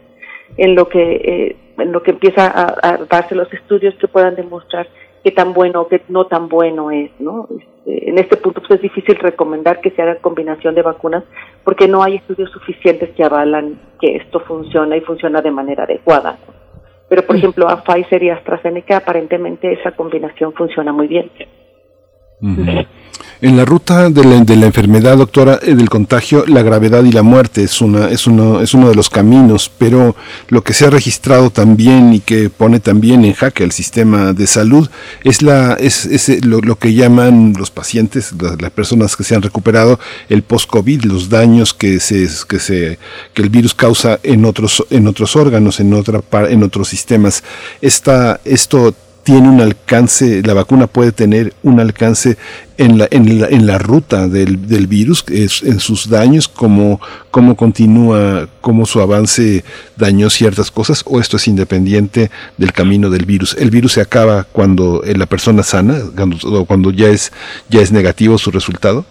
[0.56, 4.88] En lo que, eh, en lo que empieza a, darse los estudios que puedan demostrar
[5.22, 7.46] qué tan bueno o qué no tan bueno es, ¿no?
[7.50, 11.24] Este, en este punto pues es difícil recomendar que se haga combinación de vacunas
[11.64, 16.38] porque no hay estudios suficientes que avalan que esto funciona y funciona de manera adecuada.
[17.08, 21.30] Pero, por ejemplo, a Pfizer y AstraZeneca aparentemente esa combinación funciona muy bien.
[23.42, 27.10] En la ruta de la, de la, enfermedad, doctora, eh, del contagio, la gravedad y
[27.10, 30.14] la muerte es, una, es, uno, de los caminos, pero
[30.48, 34.46] lo que se ha registrado también y que pone también en jaque al sistema de
[34.46, 34.88] salud
[35.24, 39.98] es, la, es, es lo, que llaman los pacientes, las, personas que se han recuperado,
[40.28, 45.80] el post-COVID, los daños que, se, que, el virus causa en otros, en otros órganos,
[45.80, 47.42] en, otra, en otros sistemas.
[47.80, 52.36] Esto tiene un alcance, la vacuna puede tener un alcance
[52.76, 57.00] en la, en la, en la ruta del, del virus, es, en sus daños, cómo,
[57.56, 59.64] continúa, cómo su avance
[59.96, 63.56] dañó ciertas cosas, o esto es independiente del camino del virus.
[63.58, 67.32] El virus se acaba cuando la persona sana, cuando, cuando ya es,
[67.68, 69.04] ya es negativo su resultado.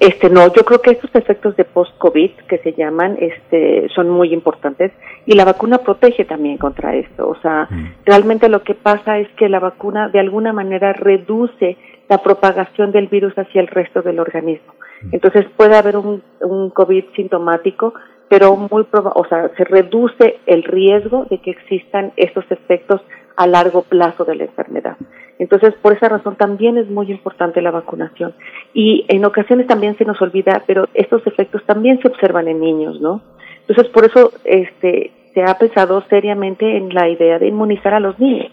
[0.00, 4.32] Este, no, yo creo que estos efectos de post-COVID que se llaman, este, son muy
[4.32, 4.92] importantes
[5.26, 7.28] y la vacuna protege también contra esto.
[7.28, 7.94] O sea, mm.
[8.04, 11.76] realmente lo que pasa es que la vacuna de alguna manera reduce
[12.08, 14.74] la propagación del virus hacia el resto del organismo.
[15.02, 15.08] Mm.
[15.12, 17.94] Entonces puede haber un, un COVID sintomático,
[18.28, 23.00] pero muy o sea, se reduce el riesgo de que existan estos efectos
[23.36, 24.96] a largo plazo de la enfermedad.
[25.38, 28.34] Entonces, por esa razón también es muy importante la vacunación.
[28.72, 33.00] Y en ocasiones también se nos olvida, pero estos efectos también se observan en niños,
[33.00, 33.20] ¿no?
[33.66, 38.18] Entonces, por eso este, se ha pensado seriamente en la idea de inmunizar a los
[38.18, 38.52] niños,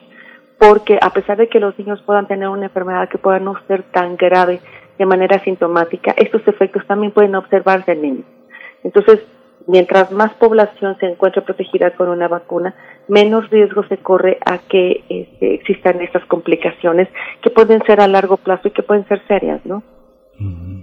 [0.57, 3.83] porque a pesar de que los niños puedan tener una enfermedad que pueda no ser
[3.83, 4.59] tan grave
[4.97, 8.25] de manera sintomática, estos efectos también pueden observarse en niños.
[8.83, 9.19] Entonces,
[9.67, 12.73] mientras más población se encuentre protegida con una vacuna,
[13.07, 17.07] menos riesgo se corre a que este, existan estas complicaciones
[17.41, 19.83] que pueden ser a largo plazo y que pueden ser serias, ¿no?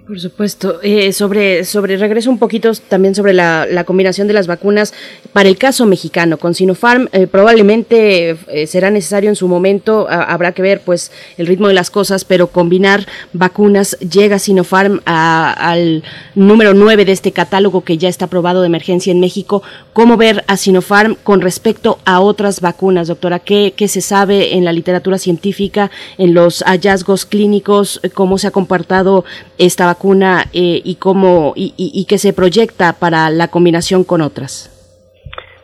[0.08, 0.80] Por supuesto.
[0.82, 4.94] Eh, sobre, sobre, regreso un poquito también sobre la, combinación de las vacunas
[5.34, 6.38] para el caso mexicano.
[6.38, 11.46] Con Sinopharm eh, probablemente eh, será necesario en su momento, habrá que ver pues el
[11.46, 16.02] ritmo de las cosas, pero combinar vacunas llega Sinopharm al
[16.34, 19.62] número 9 de este catálogo que ya está aprobado de emergencia en México.
[19.92, 23.40] ¿Cómo ver a Sinopharm con respecto a otras vacunas, doctora?
[23.40, 28.52] ¿Qué, qué se sabe en la literatura científica, en los hallazgos clínicos, cómo se ha
[28.52, 29.26] comportado
[29.58, 34.74] esta vacuna eh, y cómo y, y, qué se proyecta para la combinación con otras?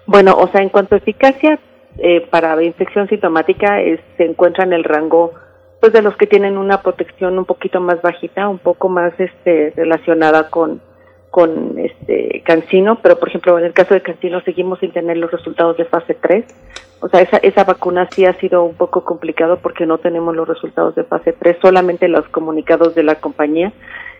[0.06, 1.58] Bueno, o sea, en cuanto a eficacia
[1.98, 3.78] eh, para infección sintomática
[4.16, 5.32] se encuentra en el rango
[5.80, 9.72] pues de los que tienen una protección un poquito más bajita, un poco más este
[9.76, 10.80] relacionada con
[11.34, 15.32] con este Cancino, pero por ejemplo en el caso de Cancino seguimos sin tener los
[15.32, 16.44] resultados de fase 3.
[17.00, 20.46] O sea, esa, esa vacuna sí ha sido un poco complicado porque no tenemos los
[20.46, 23.72] resultados de fase 3, solamente los comunicados de la compañía.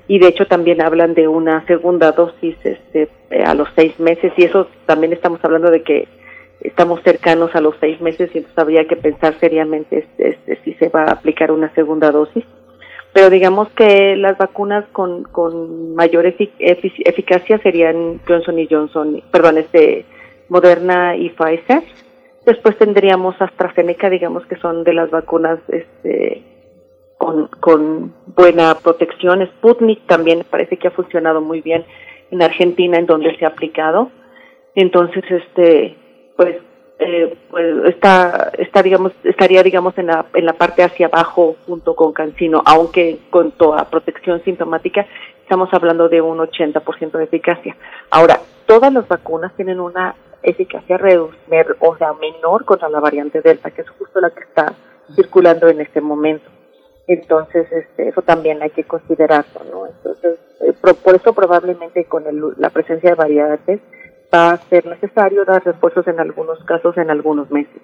[0.09, 3.09] Y de hecho también hablan de una segunda dosis este,
[3.47, 4.33] a los seis meses.
[4.37, 6.09] Y eso también estamos hablando de que
[6.63, 10.75] estamos cercanos a los seis meses y entonces habría que pensar seriamente este, este, si
[10.75, 12.45] se va a aplicar una segunda dosis
[13.15, 20.05] pero digamos que las vacunas con, con mayor eficacia serían Johnson y Johnson, perdón, este
[20.49, 21.85] Moderna y Pfizer.
[22.45, 26.43] Después tendríamos AstraZeneca, digamos que son de las vacunas este,
[27.17, 29.47] con, con buena protección.
[29.47, 31.85] Sputnik también parece que ha funcionado muy bien
[32.33, 34.11] en Argentina, en donde se ha aplicado.
[34.75, 35.97] Entonces, este,
[36.37, 36.57] pues
[37.07, 41.95] eh, pues está, está digamos estaría digamos en la en la parte hacia abajo junto
[41.95, 45.07] con Cancino aunque con toda protección sintomática
[45.43, 47.77] estamos hablando de un 80% de eficacia.
[48.11, 53.71] Ahora todas las vacunas tienen una eficacia reducida o sea menor contra la variante delta
[53.71, 54.73] que es justo la que está
[55.15, 56.51] circulando en este momento.
[57.07, 62.25] Entonces este, eso también hay que considerarlo no entonces eh, por, eso probablemente con
[62.57, 63.81] la presencia de variantes
[64.35, 67.81] va a ser necesario dar refuerzos en algunos casos en algunos meses.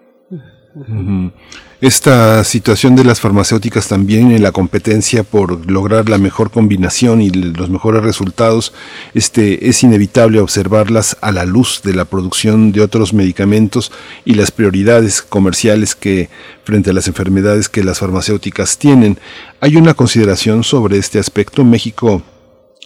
[1.81, 7.31] Esta situación de las farmacéuticas también en la competencia por lograr la mejor combinación y
[7.31, 8.75] los mejores resultados,
[9.15, 13.91] este, es inevitable observarlas a la luz de la producción de otros medicamentos
[14.25, 16.29] y las prioridades comerciales que
[16.65, 19.19] frente a las enfermedades que las farmacéuticas tienen.
[19.61, 21.65] Hay una consideración sobre este aspecto.
[21.65, 22.23] México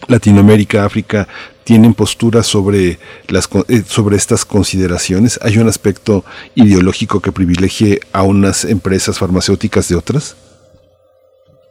[0.07, 1.27] Latinoamérica, África,
[1.63, 5.39] tienen posturas sobre, las, eh, sobre estas consideraciones?
[5.43, 10.37] ¿Hay un aspecto ideológico que privilegie a unas empresas farmacéuticas de otras?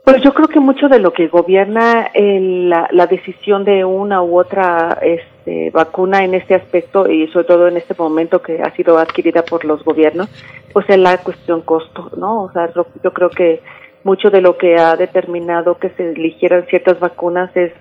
[0.04, 4.38] Pues yo creo que mucho de lo que gobierna la, la, decisión de una u
[4.38, 8.98] otra este, vacuna en este aspecto y sobre todo en este momento que ha sido
[8.98, 10.28] adquirida por los gobiernos,
[10.74, 12.42] pues es la cuestión costo, ¿no?
[12.42, 13.62] O sea, yo creo que
[14.02, 17.72] mucho de lo que ha determinado que se eligieran ciertas vacunas es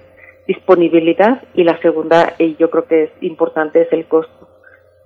[0.47, 4.47] disponibilidad y la segunda, y yo creo que es importante, es el costo,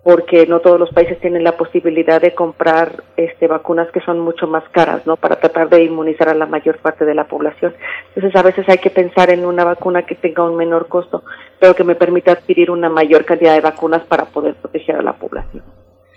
[0.04, 4.47] porque no todos los países tienen la posibilidad de comprar este, vacunas que son mucho
[4.47, 5.17] más caras, ¿no?
[5.17, 7.73] Para tratar de inmunizar a la mayor parte de la población.
[8.15, 11.23] Entonces, a veces hay que pensar en una vacuna que tenga un menor costo,
[11.60, 15.13] pero que me permita adquirir una mayor cantidad de vacunas para poder proteger a la
[15.13, 15.63] población.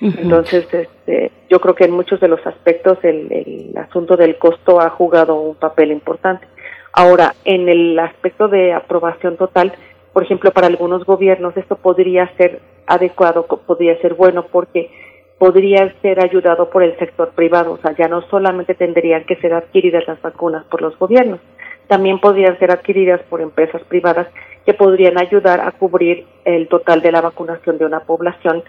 [0.01, 4.81] Entonces, este, yo creo que en muchos de los aspectos el, el asunto del costo
[4.81, 6.47] ha jugado un papel importante.
[6.93, 9.73] Ahora, en el aspecto de aprobación total,
[10.13, 14.91] por ejemplo, para algunos gobiernos esto podría ser adecuado, podría ser bueno, porque
[15.39, 19.55] podría ser ayudado por el sector privado, o sea, ya no solamente tendrían que ser
[19.55, 21.41] adquiridas las vacunas por los gobiernos,
[21.87, 24.27] también podrían ser adquiridas por empresas privadas
[24.67, 28.63] que podrían ayudar a cubrir el total de la vacunación de una población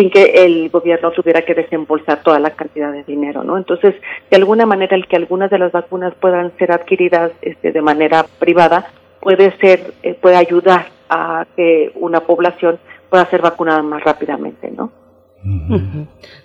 [0.00, 3.58] sin que el gobierno tuviera que desembolsar toda la cantidad de dinero, ¿no?
[3.58, 3.94] Entonces,
[4.30, 8.24] de alguna manera, el que algunas de las vacunas puedan ser adquiridas este, de manera
[8.38, 8.86] privada
[9.20, 12.78] puede ser, eh, puede ayudar a que una población
[13.10, 14.90] pueda ser vacunada más rápidamente, ¿no?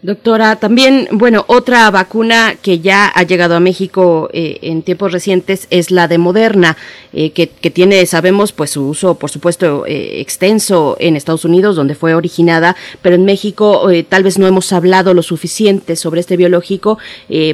[0.01, 5.67] Doctora, también, bueno, otra vacuna que ya ha llegado a México eh, en tiempos recientes
[5.69, 6.77] es la de Moderna,
[7.11, 11.95] eh, que, tiene, sabemos, pues su uso, por supuesto, eh, extenso en Estados Unidos, donde
[11.95, 16.97] fue originada, pero en México tal vez no hemos hablado lo suficiente sobre este biológico,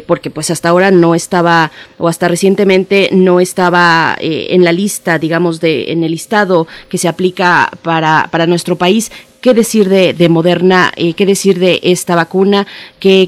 [0.06, 5.60] porque pues hasta ahora no estaba, o hasta recientemente no estaba en la lista, digamos,
[5.60, 9.12] de, en el listado que se aplica para, para nuestro país.
[9.42, 10.92] ¿Qué decir de, de Moderna?
[10.96, 12.68] Eh, ¿Qué decir de esta vacuna?
[13.00, 13.28] ¿Qué,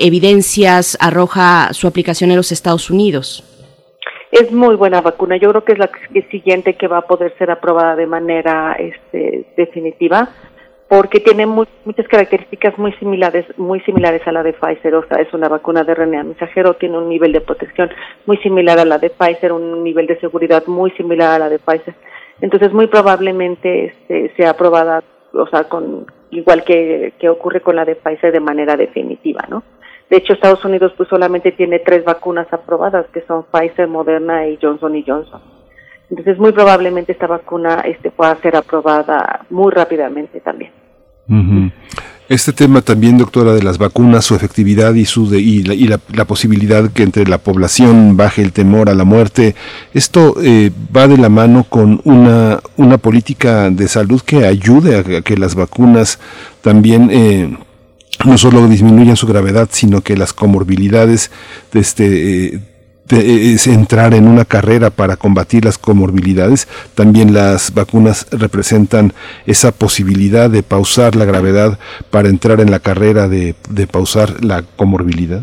[0.00, 3.42] evidencias arroja su aplicación en los Estados Unidos?
[4.30, 5.38] Es muy buena vacuna.
[5.38, 5.90] Yo creo que es la
[6.30, 10.28] siguiente que va a poder ser aprobada de manera este, definitiva
[10.86, 14.94] porque tiene muchas características muy similares, muy similares a la de Pfizer.
[14.96, 17.90] O sea, es una vacuna de RNA mensajero, tiene un nivel de protección
[18.26, 21.58] muy similar a la de Pfizer, un nivel de seguridad muy similar a la de
[21.58, 21.94] Pfizer.
[22.42, 25.02] Entonces, muy probablemente este, sea aprobada
[25.34, 29.62] o sea, con igual que, que ocurre con la de Pfizer de manera definitiva, ¿no?
[30.10, 34.58] De hecho, Estados Unidos pues solamente tiene tres vacunas aprobadas, que son Pfizer, Moderna y
[34.60, 35.40] Johnson y Johnson.
[36.10, 40.72] Entonces, muy probablemente esta vacuna este, pueda ser aprobada muy rápidamente también.
[42.28, 47.02] Este tema también, doctora, de las vacunas, su efectividad y, su y, la, posibilidad que
[47.02, 49.54] entre la población baje el temor a la muerte,
[49.92, 55.22] esto eh, va de la mano con una, una política de salud que ayude a
[55.22, 56.18] que las vacunas
[56.62, 57.10] también...
[57.12, 57.56] Eh,
[58.24, 61.32] no solo disminuyan su gravedad, sino que las comorbilidades
[61.74, 62.60] este,
[63.10, 69.12] es entrar en una carrera para combatir las comorbilidades, también las vacunas representan
[69.46, 71.78] esa posibilidad de pausar la gravedad
[72.10, 75.42] para entrar en la carrera de, de pausar la comorbilidad.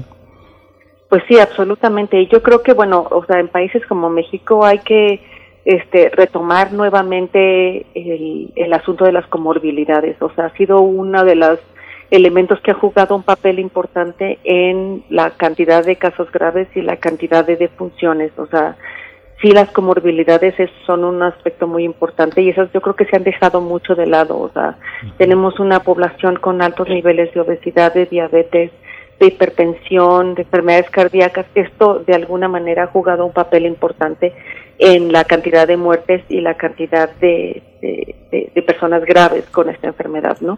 [1.10, 2.20] Pues sí, absolutamente.
[2.22, 5.22] Y yo creo que, bueno, o sea, en países como México hay que
[5.66, 10.22] este, retomar nuevamente el, el asunto de las comorbilidades.
[10.22, 11.60] O sea, ha sido una de las
[12.12, 16.98] elementos que ha jugado un papel importante en la cantidad de casos graves y la
[16.98, 18.32] cantidad de defunciones.
[18.38, 18.76] O sea,
[19.42, 20.56] sí las comorbilidades
[20.86, 24.06] son un aspecto muy importante y esas yo creo que se han dejado mucho de
[24.06, 24.38] lado.
[24.40, 24.78] O sea,
[25.18, 28.72] tenemos una población con altos niveles de obesidad, de diabetes,
[29.20, 31.46] de hipertensión, de enfermedades cardíacas.
[31.56, 34.34] Esto de alguna manera ha jugado un papel importante
[34.80, 40.38] en la cantidad de muertes y la cantidad de, de, personas graves con esta enfermedad,
[40.42, 40.58] ¿no?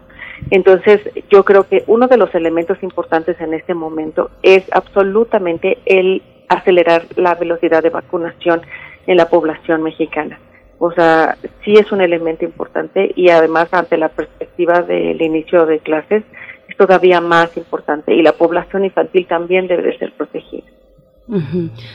[0.50, 6.22] Entonces, yo creo que uno de los elementos importantes en este momento es absolutamente el
[6.48, 8.62] acelerar la velocidad de vacunación
[9.06, 10.38] en la población mexicana.
[10.78, 15.78] O sea, sí es un elemento importante y además ante la perspectiva del inicio de
[15.78, 16.24] clases
[16.68, 20.66] es todavía más importante y la población infantil también debe de ser protegida.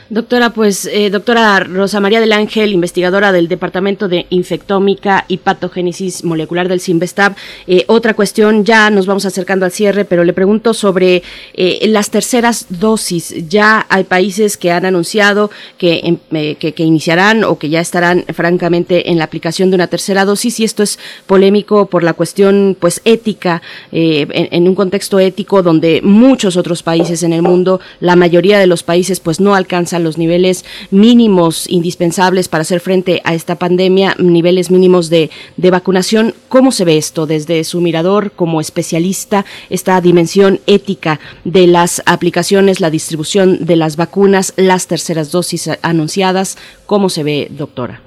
[0.08, 6.24] Doctora, pues, eh, doctora Rosa María del Ángel, investigadora del Departamento de Infectómica y Patogénesis
[6.24, 7.36] Molecular del CIMBESTAB.
[7.68, 11.22] Eh, otra cuestión, ya nos vamos acercando al cierre, pero le pregunto sobre
[11.54, 13.32] eh, las terceras dosis.
[13.48, 19.12] Ya hay países que han anunciado que, em, que, iniciarán o que ya estarán francamente
[19.12, 23.00] en la aplicación de una tercera dosis y esto es polémico por la cuestión, pues,
[23.04, 23.62] ética,
[23.92, 28.82] en un contexto ético donde muchos otros países en el mundo, la mayoría de los
[28.82, 34.70] países pues no alcanzan los niveles mínimos indispensables para hacer frente a esta pandemia, niveles
[34.70, 36.34] mínimos de, de vacunación.
[36.48, 42.80] ¿Cómo se ve esto desde su mirador como especialista, esta dimensión ética de las aplicaciones,
[42.80, 46.58] la distribución de las vacunas, las terceras dosis anunciadas?
[46.86, 48.00] ¿Cómo se ve, doctora?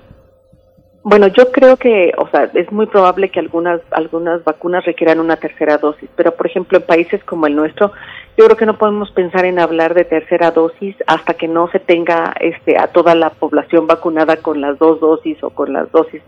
[1.05, 5.35] Bueno, yo creo que, o sea, es muy probable que algunas algunas vacunas requieran una
[5.35, 7.91] tercera dosis, pero por ejemplo en países como el nuestro,
[8.37, 11.79] yo creo que no podemos pensar en hablar de tercera dosis hasta que no se
[11.79, 16.21] tenga este a toda la población vacunada con las dos dosis o con las dosis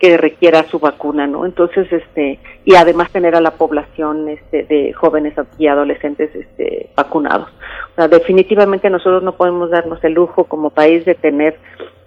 [0.00, 1.46] que requiera su vacuna, ¿no?
[1.46, 7.48] Entonces, este y además tener a la población este de jóvenes y adolescentes este vacunados.
[7.92, 11.56] O sea, definitivamente nosotros no podemos darnos el lujo como país de tener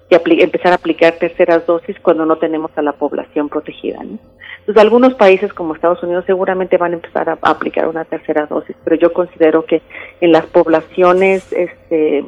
[0.10, 4.04] y empezar a aplicar terceras dosis cuando no tenemos a la población protegida.
[4.04, 4.20] ¿no?
[4.66, 8.76] Entonces, algunos países como Estados Unidos seguramente van a empezar a, aplicar una tercera dosis,
[8.84, 9.84] pero yo considero que
[10.22, 12.26] en las poblaciones este,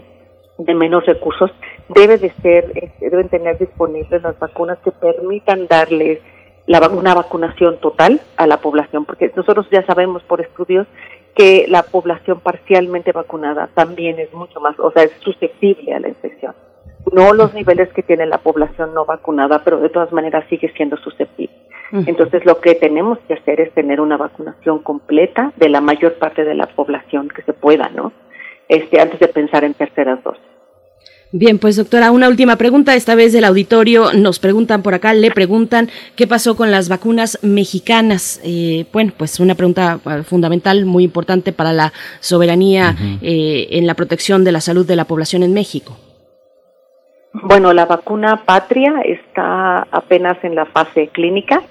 [0.59, 1.49] de menos recursos
[1.89, 6.19] debe de ser, este, deben tener disponibles las vacunas que permitan darles
[6.67, 10.85] una vacunación total a la población, porque nosotros ya sabemos por estudios
[11.33, 16.09] que la población parcialmente vacunada también es mucho más, o sea, es susceptible a la
[16.09, 16.53] infección.
[17.11, 20.97] No los niveles que tiene la población no vacunada, pero de todas maneras sigue siendo
[20.97, 21.66] susceptible.
[21.91, 26.43] Entonces lo que tenemos que hacer es tener una vacunación completa de la mayor parte
[26.43, 28.11] de la población que se pueda, ¿no?
[28.67, 30.43] Este, antes de pensar en terceras dosis.
[31.33, 34.13] Bien, pues doctora, una última pregunta, esta vez del auditorio.
[34.13, 38.39] Nos preguntan por acá, le preguntan qué pasó con las vacunas mexicanas.
[38.45, 43.95] Eh, bueno, pues una pregunta eh, fundamental, muy importante para la soberanía eh, en la
[43.95, 45.97] protección de la salud de la población en México.
[47.33, 51.61] Bueno, la vacuna Patria está apenas en la fase clínica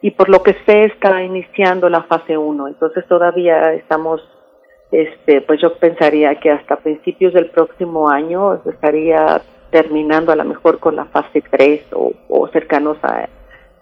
[0.00, 2.68] y por lo que sé está iniciando la fase 1.
[2.68, 4.22] Entonces todavía estamos
[4.90, 10.78] este, pues yo pensaría que hasta principios del próximo año estaría terminando a lo mejor
[10.78, 13.28] con la fase 3 o, cercanos a,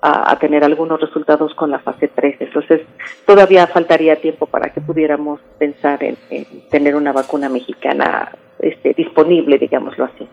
[0.01, 2.41] a, tener algunos resultados con la fase 3.
[2.41, 2.81] Entonces,
[3.25, 9.59] todavía faltaría tiempo para que pudiéramos pensar en, en tener una vacuna mexicana este, disponible,
[9.59, 10.29] digámoslo así.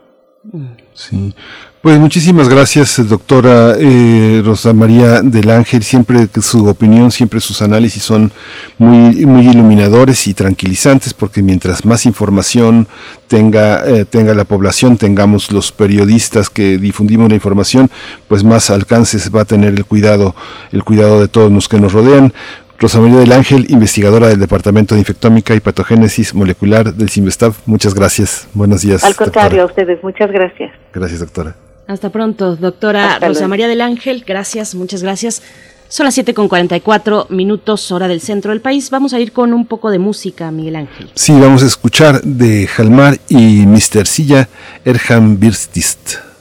[0.93, 1.33] Sí,
[1.81, 5.83] pues muchísimas gracias, doctora eh, Rosa María del Ángel.
[5.83, 8.31] Siempre su opinión, siempre sus análisis son
[8.77, 12.87] muy, muy iluminadores y tranquilizantes, porque mientras más información
[13.27, 17.89] tenga, eh, tenga la población, tengamos los periodistas que difundimos la información,
[18.27, 20.35] pues más alcances va a tener el cuidado,
[20.73, 22.33] el cuidado de todos los que nos rodean.
[22.79, 27.59] Rosa María del Ángel, investigadora del Departamento de Infectómica y Patogénesis Molecular del CIMBESTAF.
[27.65, 28.47] Muchas gracias.
[28.53, 29.03] Buenos días.
[29.03, 30.03] Al contrario, a ustedes.
[30.03, 30.71] Muchas gracias.
[30.93, 31.55] Gracias, doctora.
[31.87, 34.23] Hasta pronto, doctora Rosa María del Ángel.
[34.25, 35.41] Gracias, muchas gracias.
[35.89, 38.89] Son las 7 con 44 minutos, hora del centro del país.
[38.89, 41.11] Vamos a ir con un poco de música, Miguel Ángel.
[41.13, 44.07] Sí, vamos a escuchar de Jalmar y Mr.
[44.07, 44.49] Silla,
[44.85, 46.32] Erham Birstist.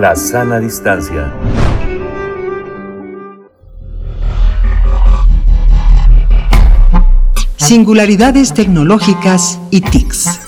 [0.00, 1.30] La sana distancia.
[7.56, 10.40] Singularidades tecnológicas y TICs.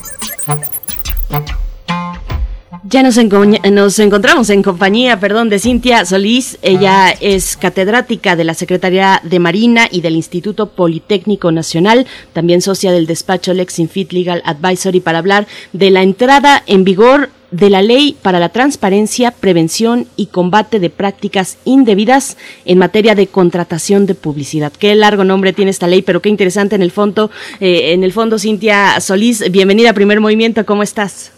[2.84, 6.58] Ya nos, nos, encontramos en compañía, perdón, de Cintia Solís.
[6.62, 12.90] Ella es catedrática de la Secretaría de Marina y del Instituto Politécnico Nacional, también socia
[12.90, 18.16] del despacho Lexinfit Legal Advisory para hablar de la entrada en vigor de la Ley
[18.20, 24.72] para la Transparencia, Prevención y Combate de Prácticas Indebidas en materia de contratación de publicidad.
[24.72, 27.30] Qué largo nombre tiene esta ley, pero qué interesante en el fondo.
[27.60, 31.32] Eh, en el fondo, Cintia Solís, bienvenida a Primer Movimiento, ¿cómo estás?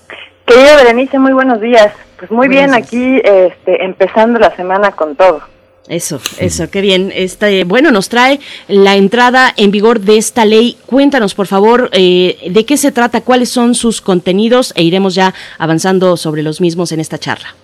[0.46, 1.92] Querida Berenice, muy buenos días.
[2.18, 5.53] Pues muy bien, aquí este, empezando la semana con todo.
[5.86, 7.12] Eso, eso, qué bien.
[7.14, 10.78] Este, bueno, nos trae la entrada en vigor de esta ley.
[10.86, 15.34] Cuéntanos, por favor, eh, de qué se trata, cuáles son sus contenidos e iremos ya
[15.58, 17.54] avanzando sobre los mismos en esta charla.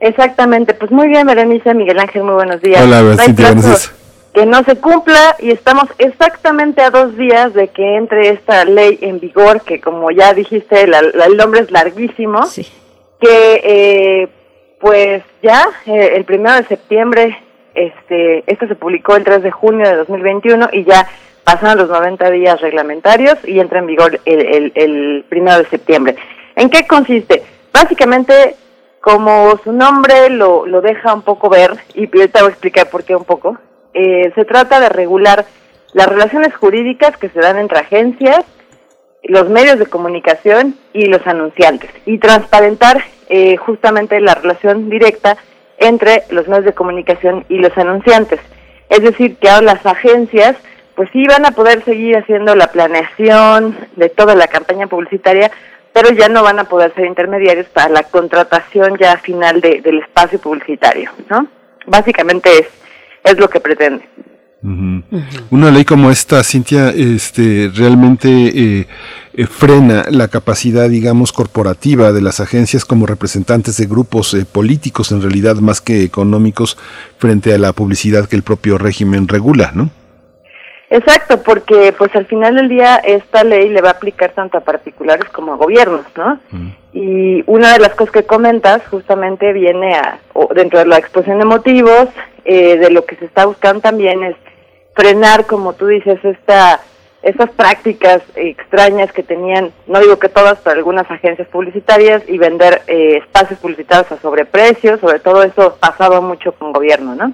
[0.00, 2.82] Exactamente, pues muy bien, Berenice, Miguel Ángel, muy buenos días.
[2.82, 3.92] Hola, plazo días.
[4.34, 8.98] Que no se cumpla y estamos exactamente a dos días de que entre esta ley
[9.02, 12.64] en vigor, que como ya dijiste, la- la- el nombre es larguísimo, Sí.
[13.20, 14.28] que eh,
[14.80, 17.38] pues ya eh, el primero de septiembre,
[17.74, 21.06] este, esto se publicó el 3 de junio de 2021 y ya
[21.44, 26.16] pasaron los 90 días reglamentarios y entra en vigor el, el, el primero de septiembre.
[26.56, 27.42] ¿En qué consiste?
[27.72, 28.56] Básicamente,
[29.00, 33.04] como su nombre lo, lo deja un poco ver, y ahorita voy a explicar por
[33.04, 33.58] qué un poco,
[33.94, 35.44] eh, se trata de regular
[35.92, 38.44] las relaciones jurídicas que se dan entre agencias,
[39.22, 45.36] los medios de comunicación y los anunciantes y transparentar eh, justamente la relación directa
[45.78, 48.40] entre los medios de comunicación y los anunciantes.
[48.90, 50.56] Es decir, que ahora las agencias
[50.96, 55.50] pues sí van a poder seguir haciendo la planeación de toda la campaña publicitaria,
[55.94, 60.00] pero ya no van a poder ser intermediarios para la contratación ya final de- del
[60.00, 61.46] espacio publicitario, ¿no?
[61.86, 62.66] Básicamente es,
[63.24, 64.04] es lo que pretende.
[64.62, 65.02] Ujú.
[65.50, 68.86] Una ley como esta, Cintia, este, realmente eh,
[69.32, 75.12] eh, frena la capacidad, digamos, corporativa de las agencias como representantes de grupos eh, políticos,
[75.12, 76.76] en realidad más que económicos,
[77.16, 79.90] frente a la publicidad que el propio régimen regula, ¿no?
[80.90, 84.60] Exacto, porque pues al final del día esta ley le va a aplicar tanto a
[84.60, 86.40] particulares como a gobiernos, ¿no?
[86.92, 91.38] Y una de las cosas que comentas justamente viene a, o dentro de la exposición
[91.38, 92.08] de motivos,
[92.44, 94.34] eh, de lo que se está buscando también es
[95.00, 96.80] frenar, como tú dices, esta,
[97.22, 102.82] estas prácticas extrañas que tenían, no digo que todas, pero algunas agencias publicitarias y vender
[102.86, 107.32] eh, espacios publicitarios a sobreprecios, sobre todo eso pasaba mucho con gobierno, ¿no?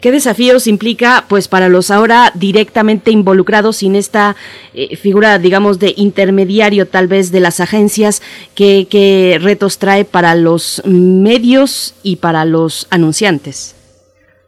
[0.00, 4.34] ¿Qué desafíos implica, pues, para los ahora directamente involucrados sin esta
[4.72, 8.22] eh, figura, digamos, de intermediario, tal vez, de las agencias?
[8.54, 13.74] ¿Qué, qué retos trae para los medios y para los anunciantes?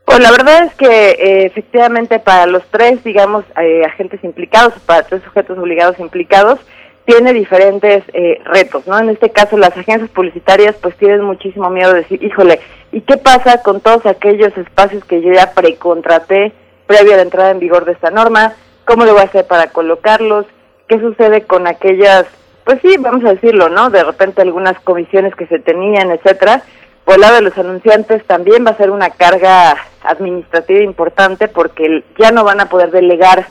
[0.05, 5.03] Pues la verdad es que eh, efectivamente para los tres, digamos, eh, agentes implicados, para
[5.03, 6.61] tres sujetos obligados implicados,
[7.05, 8.99] tiene diferentes eh, retos, ¿no?
[8.99, 12.61] En este caso las agencias publicitarias pues tienen muchísimo miedo de decir, híjole,
[12.93, 16.53] ¿y qué pasa con todos aquellos espacios que yo ya precontraté
[16.87, 18.55] previo a la entrada en vigor de esta norma?
[18.87, 20.47] ¿Cómo le voy a hacer para colocarlos?
[20.89, 22.27] ¿Qué sucede con aquellas,
[22.65, 23.91] pues sí, vamos a decirlo, ¿no?
[23.91, 26.63] De repente algunas comisiones que se tenían, etcétera.
[27.05, 32.05] Por el lado de los anunciantes también va a ser una carga administrativa importante porque
[32.19, 33.47] ya no van a poder delegar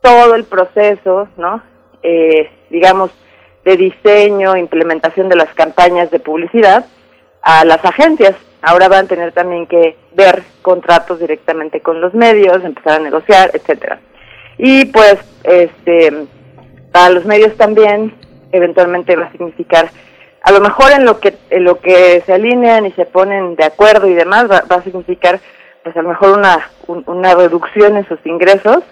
[0.00, 1.62] todo el proceso, ¿no?
[2.02, 3.10] Eh, digamos,
[3.64, 6.86] de diseño, implementación de las campañas de publicidad
[7.42, 8.34] a las agencias.
[8.62, 13.50] Ahora van a tener también que ver contratos directamente con los medios, empezar a negociar,
[13.54, 14.00] etcétera.
[14.58, 16.26] Y pues, este,
[16.92, 18.14] para los medios también,
[18.52, 19.90] eventualmente va a significar,
[20.42, 23.64] a lo mejor en lo que en lo que se alinean y se ponen de
[23.64, 25.40] acuerdo y demás, va, va a significar,
[25.82, 28.82] pues a lo mejor una un- una reducción en sus ingresos,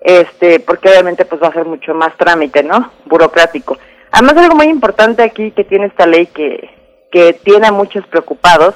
[0.00, 2.90] este, porque obviamente pues va a ser mucho más trámite, ¿no?
[3.06, 3.76] Burocrático.
[4.12, 6.70] Además algo muy importante aquí que tiene esta ley que,
[7.10, 8.74] que tiene a muchos preocupados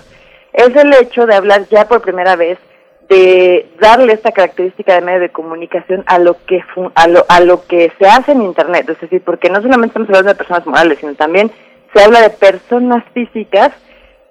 [0.53, 2.59] es el hecho de hablar ya por primera vez
[3.09, 6.63] de darle esta característica de medio de comunicación a lo que
[6.95, 10.09] a lo, a lo que se hace en internet, es decir, porque no solamente estamos
[10.09, 11.51] hablando de personas morales, sino también
[11.93, 13.73] se habla de personas físicas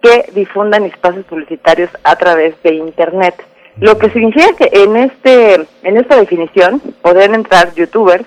[0.03, 3.35] que difundan espacios publicitarios a través de internet.
[3.79, 8.25] Lo que significa que en este en esta definición podrían entrar youtubers,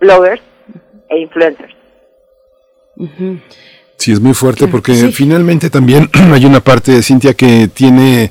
[0.00, 0.42] bloggers
[1.10, 1.74] e influencers.
[3.96, 5.12] Sí, es muy fuerte porque Sí.
[5.12, 8.30] finalmente también hay una parte de Cintia que tiene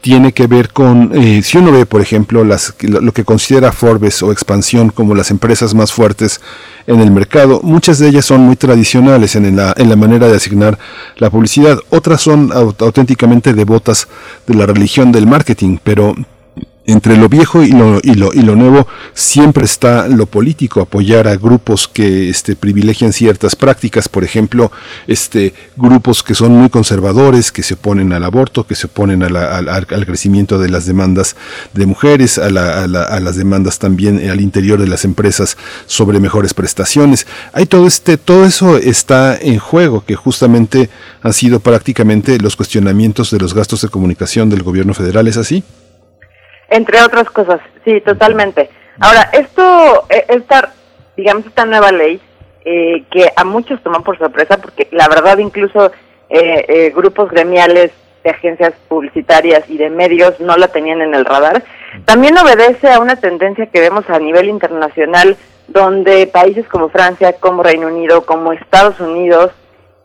[0.00, 4.22] tiene que ver con, eh, si uno ve, por ejemplo, las, lo que considera Forbes
[4.22, 6.40] o Expansión como las empresas más fuertes
[6.86, 10.78] en el mercado, muchas de ellas son muy tradicionales en la, manera de asignar
[11.16, 14.08] la publicidad, otras son au- auténticamente devotas
[14.46, 16.14] de la religión del marketing, pero
[16.88, 21.28] entre lo viejo y lo, y lo, y lo nuevo siempre está lo político, apoyar
[21.28, 24.72] a grupos que este, privilegian ciertas prácticas, por ejemplo,
[25.06, 29.28] este, grupos que son muy conservadores, que se oponen al aborto, que se oponen a
[29.28, 31.36] la- al, crecimiento de las demandas
[31.74, 36.20] de mujeres, a, la- la- a las demandas también al interior de las empresas sobre
[36.20, 37.26] mejores prestaciones.
[37.52, 40.88] Hay todo este, todo eso está en juego, que justamente
[41.22, 45.62] han sido prácticamente los cuestionamientos de los gastos de comunicación del gobierno federal, ¿es así?
[46.68, 48.70] Entre otras cosas, sí, totalmente.
[49.00, 50.72] Ahora, esto, eh, esta,
[51.16, 52.20] digamos, esta nueva ley,
[52.64, 55.90] eh, que a muchos toman por sorpresa, porque la verdad incluso
[56.28, 57.92] eh, eh, grupos gremiales
[58.22, 61.64] de agencias publicitarias y de medios no la tenían en el radar.
[62.04, 65.38] También obedece a una tendencia que vemos a nivel internacional,
[65.68, 69.52] donde países como Francia, como Reino Unido, como Estados Unidos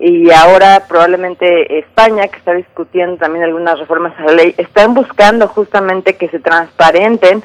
[0.06, 5.48] y ahora probablemente España, que está discutiendo también algunas reformas a la ley, están buscando
[5.48, 7.42] justamente que se transparenten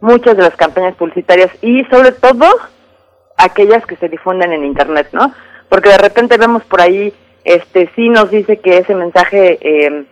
[0.00, 2.46] muchas de las campañas publicitarias y sobre todo
[3.36, 5.34] aquellas que se difunden en Internet, ¿no?
[5.68, 10.04] Porque de repente vemos por ahí este sí nos dice que ese mensaje eh,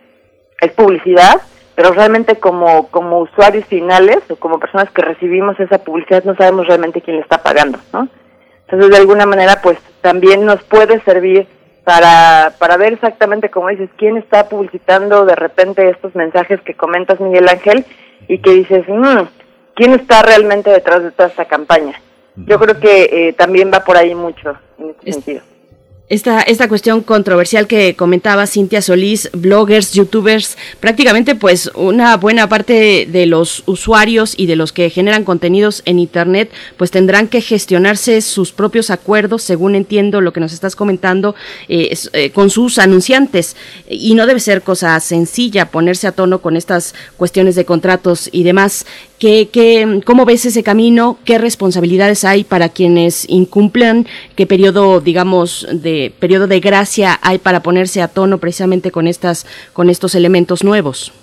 [0.59, 1.41] es publicidad,
[1.75, 6.67] pero realmente como, como usuarios finales o como personas que recibimos esa publicidad no sabemos
[6.67, 8.09] realmente quién le está pagando, ¿no?
[8.67, 11.47] Entonces, de alguna manera, pues también nos puede servir
[11.85, 17.19] para, para ver exactamente, como dices, quién está publicitando de repente estos mensajes que comentas,
[17.21, 17.85] Miguel Ángel,
[18.27, 19.21] y que dices, mmm,
[19.75, 22.01] ¿quién está realmente detrás de toda esta campaña?
[22.35, 25.41] Yo creo que eh, también va por ahí mucho en este sentido.
[26.07, 33.07] Esta, esta cuestión controversial que comentaba Cintia Solís, bloggers, youtubers, prácticamente pues una buena parte
[33.11, 38.21] de los usuarios y de los que generan contenidos en Internet pues tendrán que gestionarse
[38.21, 41.33] sus propios acuerdos, según entiendo lo que nos estás comentando,
[41.69, 43.55] eh, eh, con sus anunciantes.
[43.89, 48.43] Y no debe ser cosa sencilla ponerse a tono con estas cuestiones de contratos y
[48.43, 48.85] demás.
[49.17, 51.17] ¿Qué, qué, ¿Cómo ves ese camino?
[51.25, 54.07] ¿Qué responsabilidades hay para quienes incumplen?
[54.35, 59.45] ¿Qué periodo, digamos, de periodo de gracia hay para ponerse a tono precisamente con estas,
[59.73, 61.13] con estos elementos nuevos?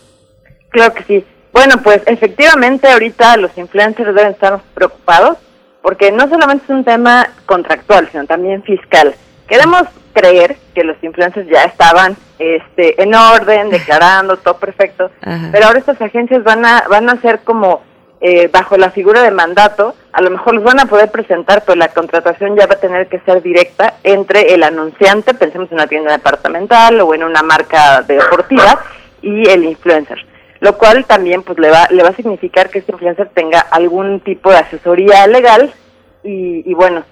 [0.70, 1.24] Claro que sí.
[1.52, 5.36] Bueno, pues efectivamente ahorita los influencers deben estar preocupados
[5.82, 9.14] porque no solamente es un tema contractual, sino también fiscal.
[9.48, 9.82] Queremos
[10.14, 15.10] creer que los influencers ya estaban este, en orden, declarando todo perfecto,
[15.50, 17.82] pero ahora estas agencias van a, van a ser como
[18.24, 21.76] eh, bajo la figura de mandato, a lo mejor los van a poder presentar, pero
[21.76, 25.88] la contratación ya va a tener que ser directa entre el anunciante, pensemos en una
[25.88, 28.78] tienda departamental o en una marca deportiva,
[29.22, 30.18] y el influencer.
[30.60, 34.20] Lo cual también pues le va, le va a significar que este influencer tenga algún
[34.20, 35.72] tipo de asesoría legal
[36.22, 37.02] y, y bueno,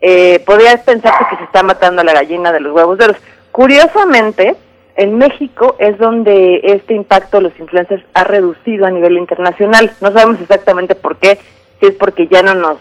[0.00, 3.16] eh, podrías pensarse que se está matando a la gallina de los huevos de los.
[3.52, 4.56] Curiosamente,
[4.96, 9.92] en México es donde este impacto de los influencers ha reducido a nivel internacional.
[10.00, 11.38] No sabemos exactamente por qué,
[11.80, 12.78] si es porque ya no nos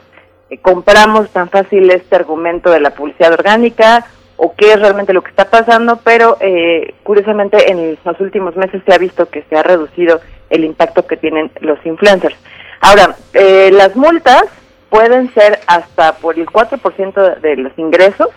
[0.50, 4.06] eh, compramos tan fácil este argumento de la publicidad orgánica
[4.38, 8.82] o qué es realmente lo que está pasando, pero eh, curiosamente en los últimos meses
[8.86, 12.36] se ha visto que se ha reducido el impacto que tienen los influencers.
[12.82, 14.44] Ahora, eh, las multas
[14.90, 18.30] pueden ser hasta por el 4% de los ingresos.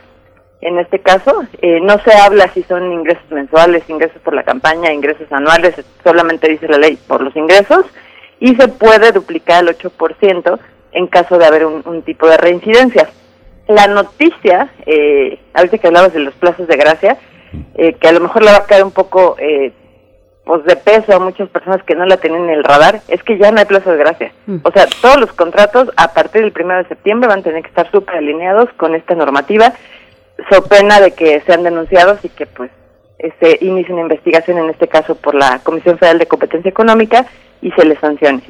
[0.60, 4.92] En este caso, eh, no se habla si son ingresos mensuales, ingresos por la campaña,
[4.92, 7.86] ingresos anuales, solamente dice la ley por los ingresos
[8.40, 10.58] y se puede duplicar el 8%
[10.92, 13.08] en caso de haber un, tipo de reincidencia.
[13.66, 17.18] La noticia, eh, ahorita que hablabas de los plazos de gracia,
[17.74, 19.72] eh, que a lo mejor le va a caer un poco eh,
[20.44, 23.36] pues de peso a muchas personas que no la tienen en el radar es que
[23.36, 24.32] ya no hay plazo de gracia.
[24.46, 24.58] Mm.
[24.62, 27.68] O sea, todos los contratos a partir del primero de septiembre van a tener que
[27.68, 29.74] estar súper alineados con esta normativa,
[30.50, 32.70] so pena de que sean denunciados y que pues
[33.40, 37.26] se inicie una investigación, en este caso por la Comisión Federal de Competencia Económica,
[37.60, 38.42] y se les sancione.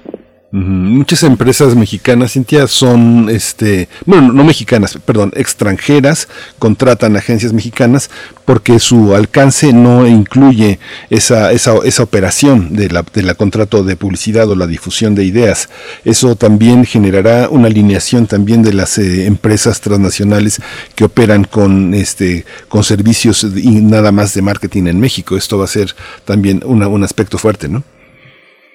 [0.51, 6.26] Muchas empresas mexicanas, Cintia, son, este, bueno, no mexicanas, perdón, extranjeras,
[6.59, 8.09] contratan agencias mexicanas
[8.46, 10.78] porque su alcance no incluye
[11.11, 15.26] esa, esa, esa operación de la, de la contrato de publicidad o la difusión de
[15.26, 15.68] ideas.
[16.07, 20.62] Eso también generará una alineación también de las eh, empresas transnacionales
[20.94, 25.36] que operan con, este, con servicios y nada más de marketing en México.
[25.36, 25.94] Esto va a ser
[26.24, 27.82] también una, un aspecto fuerte, ¿no?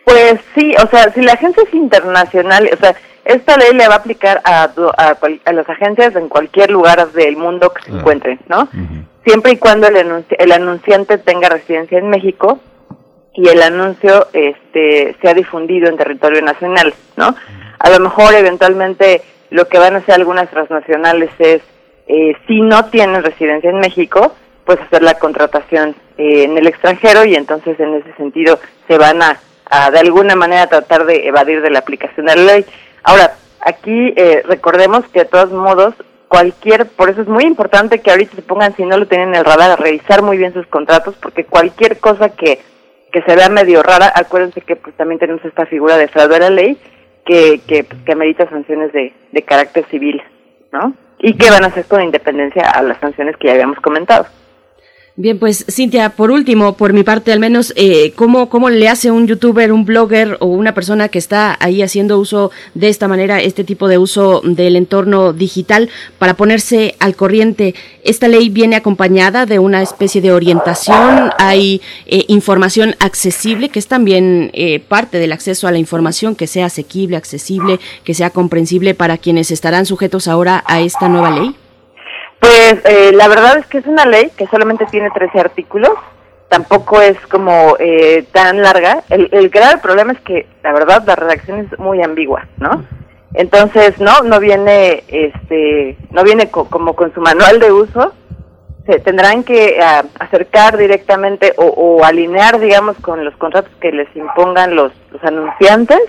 [0.05, 2.95] Pues sí, o sea, si la agencia es internacional, o sea,
[3.25, 7.71] esta ley le va a aplicar a, a, las agencias en cualquier lugar del mundo
[7.71, 8.67] que se encuentren, ¿no?
[9.25, 12.59] Siempre y cuando el, el anunciante tenga residencia en México
[13.33, 17.35] y el anuncio este sea difundido en territorio nacional, ¿no?
[17.79, 21.61] A lo mejor eventualmente lo que van a hacer algunas transnacionales es,
[22.07, 24.33] eh, si no tienen residencia en México,
[24.65, 29.21] pues hacer la contratación eh, en el extranjero y entonces en ese sentido se van
[29.21, 29.37] a
[29.91, 32.65] de alguna manera tratar de evadir de la aplicación de la ley.
[33.03, 35.95] Ahora, aquí eh, recordemos que de todos modos,
[36.27, 39.35] cualquier, por eso es muy importante que ahorita se pongan, si no lo tienen en
[39.35, 42.59] el radar, a revisar muy bien sus contratos, porque cualquier cosa que,
[43.11, 46.39] que se vea medio rara, acuérdense que pues también tenemos esta figura de fraude a
[46.39, 46.77] la ley,
[47.25, 50.21] que, que, pues, que amerita sanciones de, de carácter civil,
[50.71, 50.93] ¿no?
[51.19, 54.25] Y que van a hacer con independencia a las sanciones que ya habíamos comentado.
[55.15, 59.11] Bien, pues Cintia, por último, por mi parte al menos, eh, ¿cómo, ¿cómo le hace
[59.11, 63.39] un youtuber, un blogger o una persona que está ahí haciendo uso de esta manera,
[63.39, 67.75] este tipo de uso del entorno digital para ponerse al corriente?
[68.03, 73.87] Esta ley viene acompañada de una especie de orientación, hay eh, información accesible, que es
[73.87, 78.95] también eh, parte del acceso a la información, que sea asequible, accesible, que sea comprensible
[78.95, 81.55] para quienes estarán sujetos ahora a esta nueva ley.
[82.43, 85.93] Pues eh, la verdad es que es una ley que solamente tiene 13 artículos,
[86.49, 89.01] tampoco es como eh, tan larga.
[89.09, 92.83] El, el grave problema es que la verdad la redacción es muy ambigua, ¿no?
[93.33, 98.11] Entonces, no, no viene, este, no viene como con su manual de uso.
[98.87, 99.79] Se tendrán que
[100.19, 104.91] acercar directamente o, o, alinear, digamos, con los contratos que les impongan los
[105.21, 106.01] anunciantes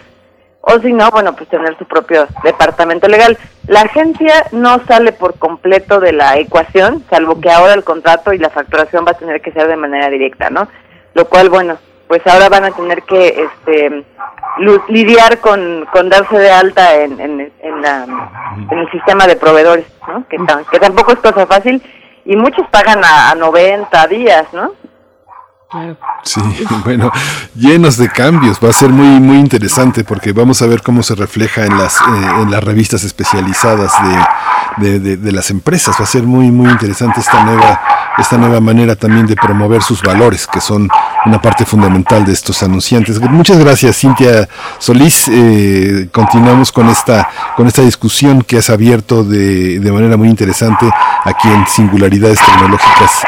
[0.67, 3.37] o si no, bueno, pues tener su propio departamento legal.
[3.67, 8.39] La agencia no sale por completo de la ecuación, salvo que ahora el contrato y
[8.39, 10.69] la facturación va a tener que ser de manera directa, ¿no?
[11.13, 11.77] Lo cual, bueno,
[12.09, 14.05] pues ahora van a tener que este,
[14.89, 18.05] lidiar con, con darse de alta en, en, la,
[18.71, 20.27] en el sistema de proveedores, ¿no?
[20.29, 20.39] Que,
[20.71, 21.83] que tampoco es cosa fácil
[22.25, 24.73] y muchos pagan a, a 90 días, ¿no?
[26.23, 26.41] Sí,
[26.85, 27.11] bueno,
[27.55, 28.59] llenos de cambios.
[28.63, 31.97] Va a ser muy muy interesante porque vamos a ver cómo se refleja en las
[31.97, 33.93] eh, en las revistas especializadas
[34.79, 35.97] de, de, las empresas.
[35.99, 37.81] Va a ser muy muy interesante esta nueva
[38.19, 40.89] esta nueva manera también de promover sus valores, que son
[41.27, 43.21] una parte fundamental de estos anunciantes.
[43.21, 44.49] Muchas gracias, Cintia
[44.79, 45.29] Solís.
[45.29, 50.91] Eh, continuamos con esta con esta discusión que has abierto de, de manera muy interesante
[51.25, 53.23] aquí en Singularidades Tecnológicas.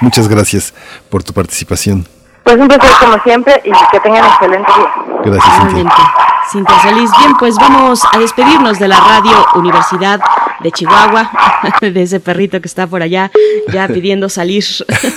[0.00, 0.74] Muchas gracias
[1.10, 2.06] por tu participación.
[2.44, 4.92] Pues un placer como siempre y que tengan excelente día.
[5.24, 6.14] Gracias, Cintia.
[6.50, 7.10] Cintia Solís.
[7.18, 10.20] Bien, pues vamos a despedirnos de la Radio Universidad
[10.62, 11.30] de Chihuahua,
[11.80, 13.30] de ese perrito que está por allá
[13.72, 14.64] ya pidiendo salir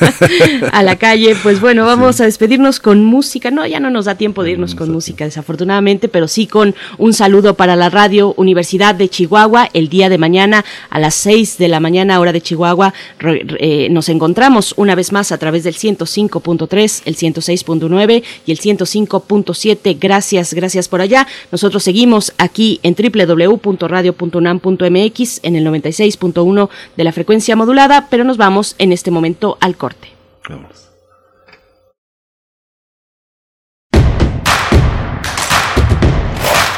[0.72, 1.36] a la calle.
[1.42, 3.50] Pues bueno, vamos a despedirnos con música.
[3.52, 7.14] No, ya no nos da tiempo de irnos con música, desafortunadamente, pero sí con un
[7.14, 9.70] saludo para la Radio Universidad de Chihuahua.
[9.74, 12.94] El día de mañana a las 6 de la mañana, hora de Chihuahua,
[13.60, 19.98] eh, nos encontramos una vez más a través del 105.3, el 106.9 y el 105.7.
[20.00, 21.28] Gracias, gracias por allá.
[21.52, 28.76] Nosotros seguimos aquí en www.radio.unam.mx en el 96.1 de la frecuencia modulada, pero nos vamos
[28.78, 30.10] en este momento al corte.
[30.50, 30.86] Vamos.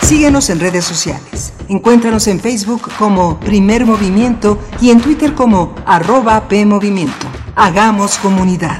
[0.08, 1.52] Síguenos en redes sociales.
[1.68, 7.28] Encuéntranos en Facebook como Primer Movimiento y en Twitter como arroba PMovimiento.
[7.56, 8.80] Hagamos comunidad.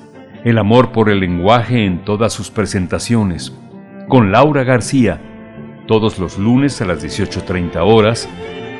[0.43, 3.55] el amor por el lenguaje en todas sus presentaciones,
[4.07, 5.21] con Laura García,
[5.87, 8.27] todos los lunes a las 18.30 horas,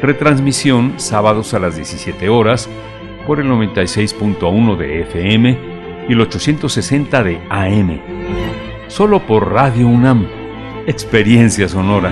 [0.02, 2.70] retransmisión sábados a las 17 horas
[3.28, 5.58] por el 96.1 de FM
[6.10, 8.00] y el 860 de AM.
[8.88, 10.28] Solo por Radio UNAM,
[10.88, 12.12] experiencia sonora.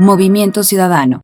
[0.00, 1.20] Movimiento Ciudadano.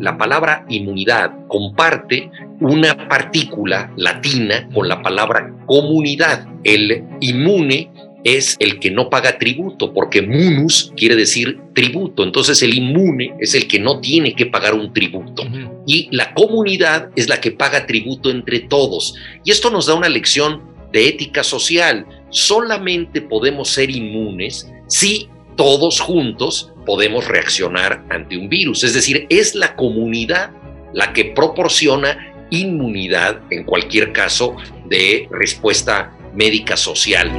[0.00, 6.48] La palabra inmunidad comparte una partícula latina con la palabra comunidad.
[6.64, 7.92] El inmune
[8.24, 12.24] es el que no paga tributo, porque munus quiere decir tributo.
[12.24, 15.44] Entonces el inmune es el que no tiene que pagar un tributo.
[15.86, 19.14] Y la comunidad es la que paga tributo entre todos.
[19.44, 22.04] Y esto nos da una lección de ética social.
[22.34, 28.82] Solamente podemos ser inmunes si todos juntos podemos reaccionar ante un virus.
[28.82, 30.50] Es decir, es la comunidad
[30.92, 34.56] la que proporciona inmunidad en cualquier caso
[34.86, 37.30] de respuesta médica social.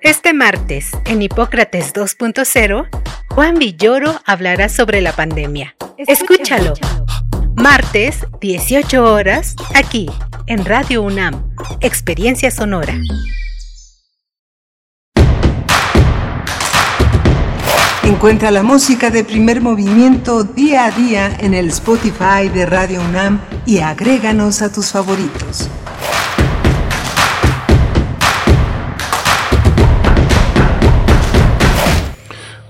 [0.00, 2.88] Este martes, en Hipócrates 2.0,
[3.28, 5.76] Juan Villoro hablará sobre la pandemia.
[5.98, 6.72] Escúchalo.
[7.56, 10.10] Martes, 18 horas, aquí,
[10.46, 12.94] en Radio UNAM, Experiencia Sonora.
[18.02, 23.40] Encuentra la música de primer movimiento día a día en el Spotify de Radio UNAM
[23.64, 25.70] y agréganos a tus favoritos.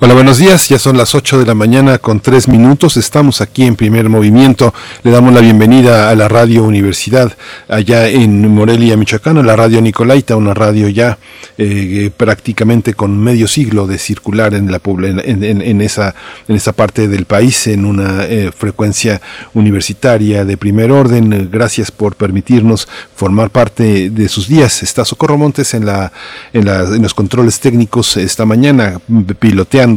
[0.05, 0.69] Hola, buenos días.
[0.69, 2.99] Ya son las 8 de la mañana con 3 minutos.
[2.99, 4.75] Estamos aquí en primer movimiento.
[5.03, 7.33] Le damos la bienvenida a la Radio Universidad
[7.69, 11.17] allá en Morelia, Michoacán, a la Radio Nicolaita, una radio ya
[11.57, 16.15] eh, prácticamente con medio siglo de circular en, la, en, en, esa,
[16.49, 19.23] en esa parte del país, en una eh, frecuencia
[19.55, 21.49] universitaria de primer orden.
[21.51, 24.83] Gracias por permitirnos formar parte de sus días.
[24.83, 26.13] Está Socorro Montes en, la,
[26.53, 29.01] en, los controles técnicos esta mañana,
[29.39, 29.94] piloteando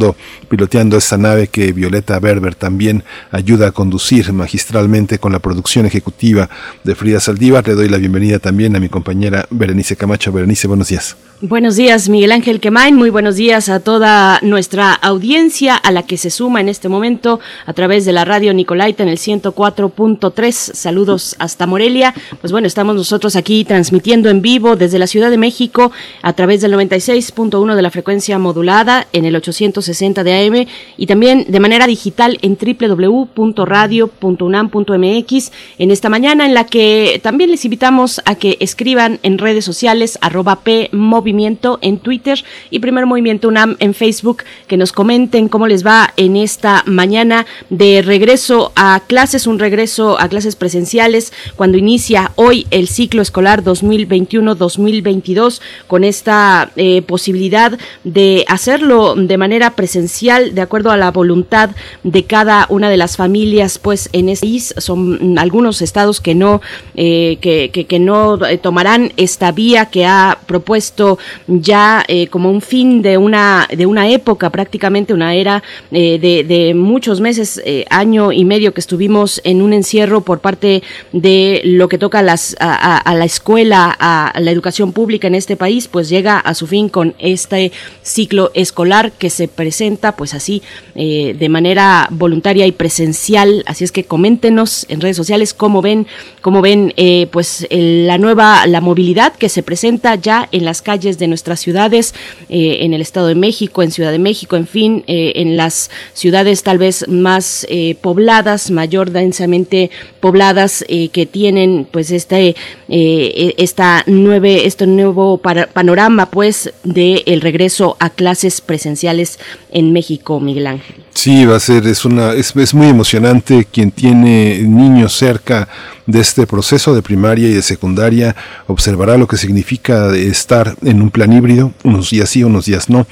[0.48, 6.48] piloteando, esta nave que Violeta Berber también ayuda a conducir magistralmente con la producción ejecutiva
[6.84, 7.66] de Frida Saldívar.
[7.66, 10.32] Le doy la bienvenida también a mi compañera Berenice Camacho.
[10.32, 11.27] Berenice, buenos días.
[11.40, 12.96] Buenos días, Miguel Ángel Quemain.
[12.96, 17.38] Muy buenos días a toda nuestra audiencia, a la que se suma en este momento
[17.64, 20.52] a través de la radio Nicolaita en el 104.3.
[20.52, 22.12] Saludos hasta Morelia.
[22.40, 26.60] Pues bueno, estamos nosotros aquí transmitiendo en vivo desde la Ciudad de México a través
[26.60, 30.66] del 96.1 de la frecuencia modulada en el 860 de AM
[30.96, 37.64] y también de manera digital en www.radio.unam.mx en esta mañana en la que también les
[37.64, 40.90] invitamos a que escriban en redes sociales arroba P
[41.28, 46.14] Movimiento en Twitter y Primer Movimiento UNAM en Facebook, que nos comenten cómo les va
[46.16, 52.66] en esta mañana de regreso a clases, un regreso a clases presenciales cuando inicia hoy
[52.70, 60.90] el ciclo escolar 2021-2022 con esta eh, posibilidad de hacerlo de manera presencial de acuerdo
[60.90, 61.70] a la voluntad
[62.04, 64.74] de cada una de las familias pues en este país.
[64.78, 66.62] Son algunos estados que no
[66.94, 73.02] eh, que, no eh, tomarán esta vía que ha propuesto ya eh, como un fin
[73.02, 78.44] de una, de una época, prácticamente una era eh, de, muchos meses, eh, año y
[78.44, 83.24] medio que estuvimos en un encierro por parte de lo que toca a, a, la
[83.24, 87.72] escuela, a, la educación pública en este país, pues llega a su fin con este
[88.02, 90.62] ciclo escolar que se presenta pues así
[90.94, 93.62] de manera voluntaria y presencial.
[93.66, 96.06] Así es que coméntenos en redes sociales cómo ven,
[96.48, 96.94] cómo ven
[97.30, 102.14] pues la nueva, la movilidad que se presenta ya en las calles de nuestras ciudades,
[102.48, 105.90] eh, en el Estado de México, en Ciudad de México, en fin, eh, en las
[106.14, 109.90] ciudades tal vez más eh, pobladas, mayor densamente
[110.20, 112.56] pobladas, que tienen pues este,
[112.88, 119.38] esta nueve, este nuevo panorama pues de el regreso a clases presenciales
[119.70, 120.96] en México, Miguel Ángel.
[121.12, 125.68] Sí, va a ser, es una, es, es muy emocionante quien tiene niños cerca
[126.08, 128.36] de este proceso de primaria y de secundaria
[128.66, 133.06] observará lo que significa estar en un plan híbrido, unos días sí, unos días no,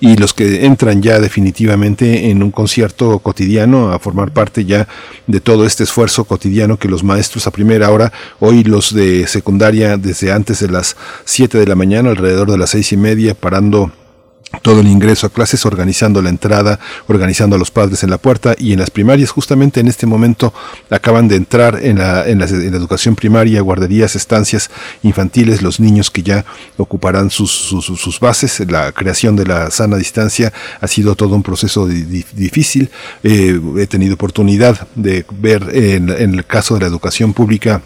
[0.00, 4.88] y los que entran ya definitivamente en un concierto cotidiano a formar parte ya
[5.26, 9.96] de todo este esfuerzo cotidiano que los maestros a primera hora, hoy los de secundaria
[9.96, 13.92] desde antes de las 7 de la mañana, alrededor de las seis y media, parando
[14.60, 18.54] todo el ingreso a clases, organizando la entrada, organizando a los padres en la puerta
[18.58, 20.52] y en las primarias, justamente en este momento
[20.90, 24.70] acaban de entrar en la, en la, educación primaria, guarderías, estancias
[25.02, 26.44] infantiles, los niños que ya
[26.76, 31.86] ocuparán sus, sus, bases, la creación de la sana distancia ha sido todo un proceso
[31.86, 32.90] difícil,
[33.22, 37.82] eh, he tenido oportunidad de ver en, en el caso de la educación pública,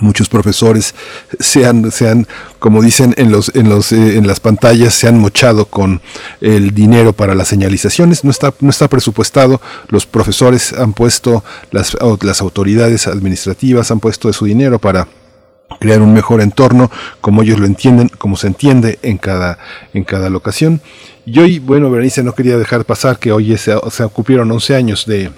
[0.00, 0.94] muchos profesores
[1.38, 2.26] se han, se han
[2.58, 6.00] como dicen en los en los eh, en las pantallas se han mochado con
[6.40, 8.24] el dinero para las señalizaciones.
[8.24, 9.60] No está no está presupuestado.
[9.88, 15.08] Los profesores han puesto las las autoridades administrativas han puesto de su dinero para
[15.80, 16.90] crear un mejor entorno
[17.20, 19.58] como ellos lo entienden como se entiende en cada
[19.92, 20.80] en cada locación.
[21.24, 25.06] Y hoy bueno Berenice no quería dejar pasar que hoy se, se cumplieron 11 años
[25.06, 25.30] de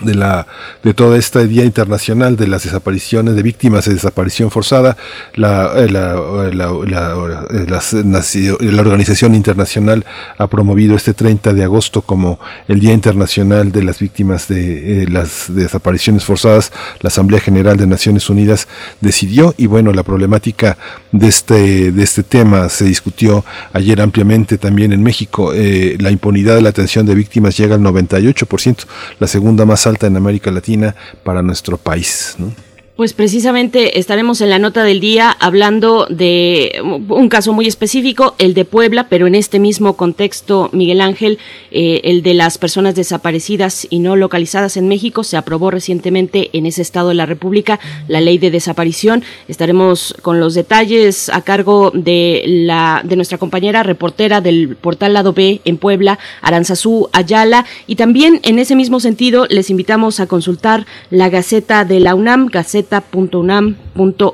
[0.00, 0.46] de la
[0.82, 4.96] de toda esta día internacional de las desapariciones de víctimas de desaparición forzada
[5.34, 6.12] la eh, eh, la,
[6.54, 10.04] la, eh, la, organización internacional
[10.38, 12.38] ha promovido este 30 de agosto como
[12.68, 16.72] el día internacional de las víctimas de las desapariciones forzadas.
[17.00, 18.68] La asamblea general de Naciones Unidas
[19.00, 20.78] decidió y bueno la problemática
[21.12, 25.52] de este de este tema se discutió ayer ampliamente también en México.
[25.52, 28.84] La impunidad de la atención de víctimas llega al 98%
[29.18, 32.34] la segunda más alta en América Latina para nuestro país.
[32.38, 32.52] ¿no?
[33.00, 38.52] Pues precisamente estaremos en la nota del día hablando de un caso muy específico, el
[38.52, 41.38] de Puebla, pero en este mismo contexto, Miguel Ángel,
[41.70, 46.66] eh, el de las personas desaparecidas y no localizadas en México, se aprobó recientemente en
[46.66, 49.24] ese estado de la República la ley de desaparición.
[49.48, 55.32] Estaremos con los detalles a cargo de la de nuestra compañera reportera del portal Lado
[55.32, 60.84] B en Puebla, Aranzazú Ayala, y también en ese mismo sentido les invitamos a consultar
[61.08, 62.89] la Gaceta de la UNAM, Gaceta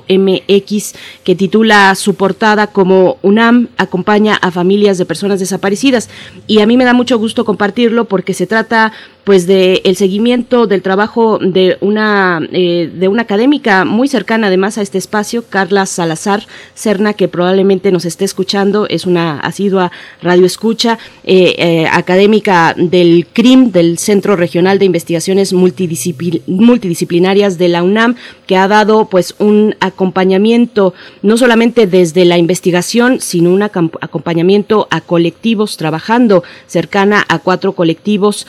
[0.09, 0.95] mx
[1.25, 6.09] que titula su portada como UNAM acompaña a familias de personas desaparecidas.
[6.47, 8.93] Y a mí me da mucho gusto compartirlo porque se trata
[9.27, 14.79] pues de el seguimiento del trabajo de una eh, de una académica muy cercana además
[14.79, 19.91] a este espacio Carla Salazar Cerna que probablemente nos esté escuchando es una asidua
[20.23, 27.83] radio escucha eh, eh, académica del CRIM del Centro Regional de Investigaciones Multidisciplinarias de la
[27.83, 28.15] UNAM
[28.47, 35.01] que ha dado pues un acompañamiento no solamente desde la investigación sino un acompañamiento a
[35.01, 38.47] colectivos trabajando cercana a cuatro colectivos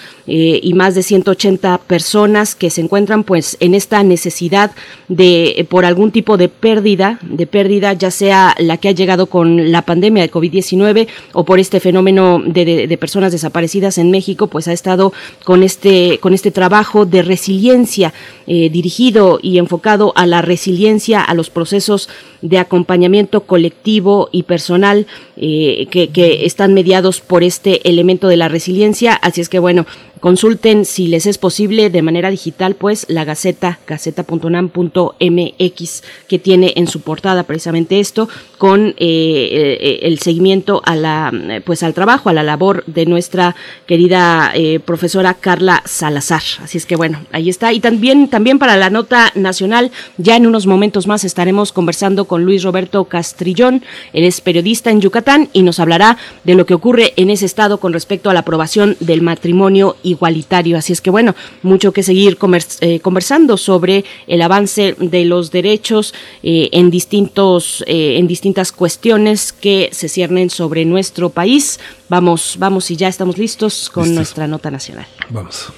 [0.68, 4.72] y más de 180 personas que se encuentran pues en esta necesidad
[5.07, 9.28] de eh, por algún tipo de pérdida, de pérdida ya sea la que ha llegado
[9.28, 14.68] con la pandemia de COVID-19 o por este fenómeno de, personas desaparecidas en México, pues
[14.68, 15.13] ha estado
[15.45, 18.13] con este con este trabajo de resiliencia
[18.45, 22.09] eh, dirigido y enfocado a la resiliencia, a los procesos
[22.41, 25.07] de acompañamiento colectivo y personal
[25.38, 29.13] eh, que, que están mediados por este elemento de la resiliencia.
[29.13, 29.85] Así es que bueno,
[30.19, 36.88] Consulten si les es posible de manera digital, pues la Gaceta, gaceta.unam.mx, que tiene en
[36.88, 38.27] su portada precisamente esto,
[38.57, 43.55] con eh, eh, el seguimiento a la, pues al trabajo, a la labor de nuestra
[43.85, 44.53] querida
[44.85, 46.41] profesora Carla Salazar.
[46.63, 47.73] Así es que bueno, ahí está.
[47.73, 52.43] Y también, también para la nota nacional, ya en unos momentos más estaremos conversando con
[52.43, 53.84] Luis Roberto Castrillón.
[54.13, 57.80] Él es periodista en Yucatán y nos hablará de lo que ocurre en ese estado
[57.80, 60.78] con respecto a la aprobación del matrimonio igualitario.
[60.78, 62.38] Así es que bueno, mucho que seguir
[62.82, 66.13] eh, conversando sobre el avance de los derechos
[66.43, 71.80] eh, en distintos eh, en distintas cuestiones que se ciernen sobre nuestro país.
[72.09, 75.07] Vamos, vamos y ya estamos listos con nuestra nota nacional.
[75.30, 75.71] Vamos.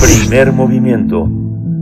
[0.00, 1.28] Primer movimiento.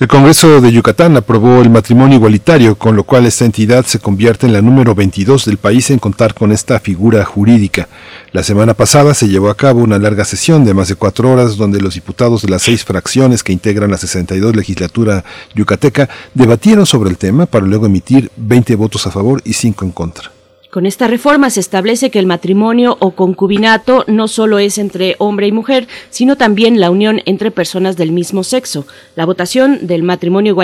[0.00, 4.44] El Congreso de Yucatán aprobó el matrimonio igualitario, con lo cual esta entidad se convierte
[4.44, 7.86] en la número 22 del país en contar con esta figura jurídica.
[8.32, 11.56] La semana pasada se llevó a cabo una larga sesión de más de cuatro horas
[11.56, 15.24] donde los diputados de las seis fracciones que integran la 62 legislatura
[15.54, 19.90] yucateca debatieron sobre el tema para luego emitir 20 votos a favor y 5 en
[19.92, 20.33] contra.
[20.74, 25.46] Con esta reforma se establece que el matrimonio o concubinato no solo es entre hombre
[25.46, 28.84] y mujer, sino también la unión entre personas del mismo sexo.
[29.14, 30.56] La votación del matrimonio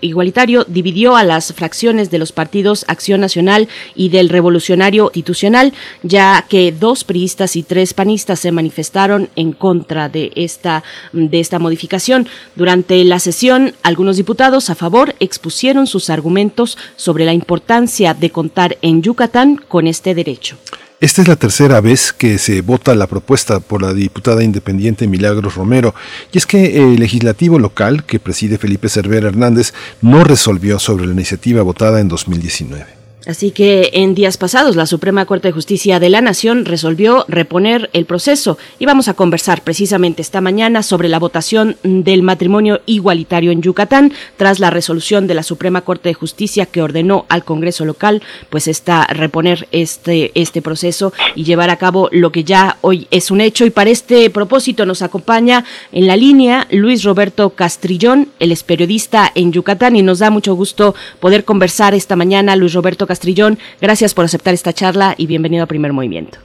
[0.00, 6.46] igualitario dividió a las fracciones de los partidos Acción Nacional y del Revolucionario Institucional, ya
[6.48, 12.26] que dos priistas y tres panistas se manifestaron en contra de esta, de esta modificación.
[12.56, 18.78] Durante la sesión, algunos diputados a favor expusieron sus argumentos sobre la importancia de contar
[18.80, 20.56] en Yucatán con este derecho.
[21.00, 25.54] Esta es la tercera vez que se vota la propuesta por la diputada independiente Milagros
[25.54, 25.94] Romero,
[26.30, 29.72] y es que el legislativo local que preside Felipe Cervera Hernández
[30.02, 32.99] no resolvió sobre la iniciativa votada en 2019.
[33.26, 37.90] Así que en días pasados la Suprema Corte de Justicia de la Nación resolvió reponer
[37.92, 43.50] el proceso y vamos a conversar precisamente esta mañana sobre la votación del matrimonio igualitario
[43.50, 47.84] en Yucatán tras la resolución de la Suprema Corte de Justicia que ordenó al Congreso
[47.84, 53.06] local pues está reponer este este proceso y llevar a cabo lo que ya hoy
[53.10, 53.66] es un hecho.
[53.66, 59.30] Y para este propósito nos acompaña en la línea Luis Roberto Castrillón, él es periodista
[59.34, 62.56] en Yucatán y nos da mucho gusto poder conversar esta mañana.
[62.56, 66.38] Luis Roberto Castrillón, gracias por aceptar esta charla y bienvenido a Primer Movimiento.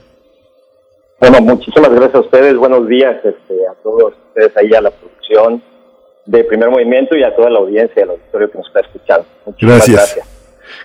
[1.19, 5.61] Bueno, muchísimas gracias a ustedes, buenos días este, a todos ustedes ahí a la producción
[6.25, 9.27] de Primer Movimiento y a toda la audiencia del auditorio que nos está escuchando.
[9.45, 10.15] Muchísimas gracias.
[10.15, 10.34] Gracias,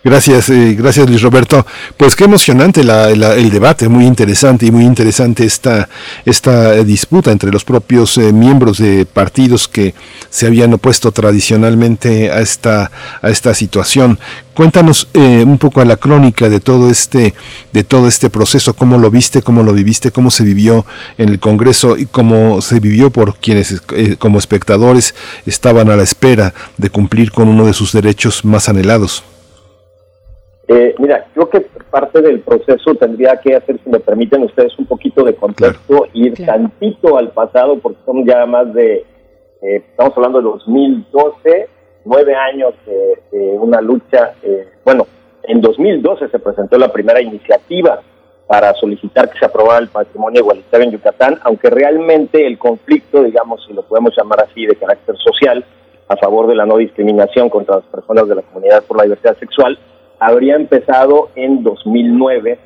[0.03, 1.67] eh, gracias Luis Roberto.
[1.97, 5.89] Pues qué emocionante el debate, muy interesante y muy interesante esta,
[6.25, 9.95] esta disputa entre los propios eh, miembros de partidos que
[10.31, 12.91] se habían opuesto tradicionalmente a esta,
[13.21, 14.19] a esta situación.
[14.55, 17.35] Cuéntanos eh, un poco a la crónica de todo este,
[17.73, 20.87] de todo este proceso, cómo lo viste, cómo lo viviste, cómo se vivió
[21.19, 23.83] en el Congreso y cómo se vivió por quienes
[24.19, 25.15] como espectadores
[25.47, 29.25] estaban a la espera de cumplir con uno de sus derechos más anhelados.
[30.73, 34.87] Eh, mira, creo que parte del proceso tendría que hacer, si me permiten ustedes, un
[34.87, 39.05] poquito de contexto, ir tantito al pasado, porque son ya más de,
[39.63, 41.69] eh, estamos hablando de 2012,
[42.05, 44.35] nueve años de, una lucha.
[44.45, 45.09] Eh, bueno,
[45.43, 48.01] en 2012 se presentó la primera iniciativa
[48.47, 53.65] para solicitar que se aprobara el patrimonio igualitario en Yucatán, aunque realmente el conflicto, digamos,
[53.67, 55.65] si lo podemos llamar así, de carácter social,
[56.07, 59.37] a favor de la no discriminación contra las personas de la comunidad por la diversidad
[59.39, 59.77] sexual,
[60.21, 62.59] habría empezado en 2009,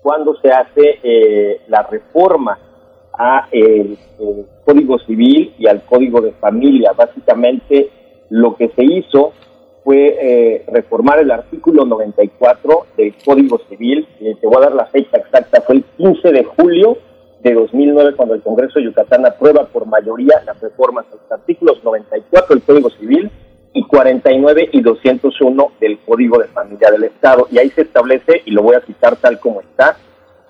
[0.00, 2.58] cuando se hace eh, la reforma
[3.12, 3.98] a el,
[4.64, 6.92] Código Civil y al Código de Familia.
[6.92, 7.90] Básicamente
[8.30, 9.32] lo que se hizo
[9.82, 14.06] fue eh, reformar el artículo 94 del Código Civil.
[14.18, 16.96] te voy a dar la fecha exacta, fue el 15 de julio
[17.42, 21.82] de 2009 cuando el Congreso de Yucatán aprueba por mayoría las reformas a los artículos
[21.82, 23.30] 94 del Código Civil
[23.74, 27.48] y 49 y 201 del Código de Familia del Estado.
[27.50, 29.96] Y ahí se establece, y lo voy a citar tal como está,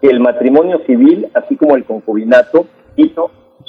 [0.00, 2.66] que el matrimonio civil, así como el concubinato,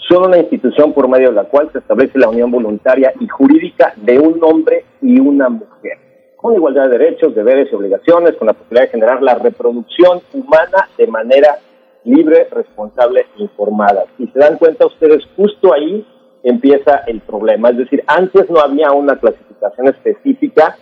[0.08, 3.94] son una institución por medio de la cual se establece la unión voluntaria y jurídica
[3.98, 5.98] de un hombre y una mujer,
[6.36, 10.90] con igualdad de derechos, deberes y obligaciones, con la posibilidad de generar la reproducción humana
[10.98, 11.58] de manera
[12.04, 14.04] libre, responsable e informada.
[14.18, 16.06] Si se dan cuenta ustedes, justo ahí
[16.44, 17.70] empieza el problema.
[17.70, 20.78] Es decir, antes no había una clasificación específica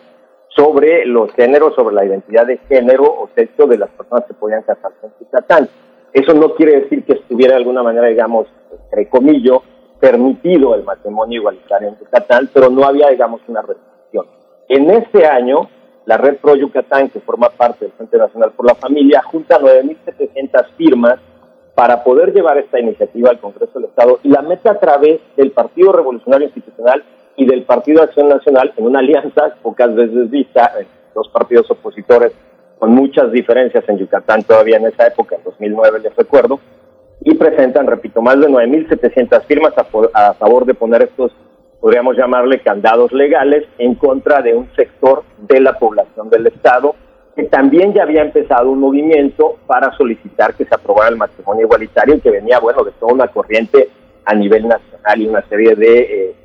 [0.49, 4.63] sobre los géneros, sobre la identidad de género o sexo de las personas que podían
[4.63, 5.69] casarse en Yucatán.
[6.11, 9.59] Eso no quiere decir que estuviera de alguna manera, digamos, entre comillas,
[9.99, 14.25] permitido el matrimonio igualitario en Yucatán, pero no había, digamos, una restricción.
[14.67, 15.69] En este año,
[16.05, 20.65] la Red Pro Yucatán, que forma parte del Frente Nacional por la Familia, junta 9.700
[20.75, 21.19] firmas
[21.75, 25.51] para poder llevar esta iniciativa al Congreso del Estado y la mete a través del
[25.51, 27.03] Partido Revolucionario Institucional
[27.35, 30.73] y del Partido Acción Nacional en una alianza pocas veces vista,
[31.15, 32.33] dos partidos opositores
[32.77, 36.59] con muchas diferencias en Yucatán todavía en esa época, en 2009 les recuerdo,
[37.23, 39.85] y presentan, repito, más de 9.700 firmas a,
[40.29, 41.31] a favor de poner estos,
[41.79, 46.95] podríamos llamarle candados legales, en contra de un sector de la población del Estado
[47.35, 52.15] que también ya había empezado un movimiento para solicitar que se aprobara el matrimonio igualitario
[52.15, 53.89] y que venía, bueno, de toda una corriente
[54.25, 56.35] a nivel nacional y una serie de, eh,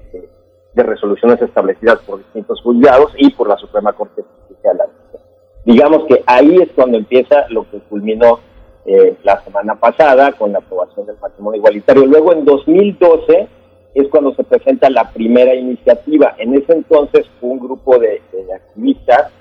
[0.75, 4.87] de resoluciones establecidas por distintos juzgados y por la Suprema Corte de Justicia de la
[4.87, 5.23] Nación.
[5.65, 8.39] Digamos que ahí es cuando empieza lo que culminó
[8.85, 12.07] eh, la semana pasada con la aprobación del matrimonio igualitario.
[12.07, 13.49] Luego, en 2012,
[13.95, 16.37] es cuando se presenta la primera iniciativa.
[16.39, 19.33] En ese entonces, un grupo de, de activistas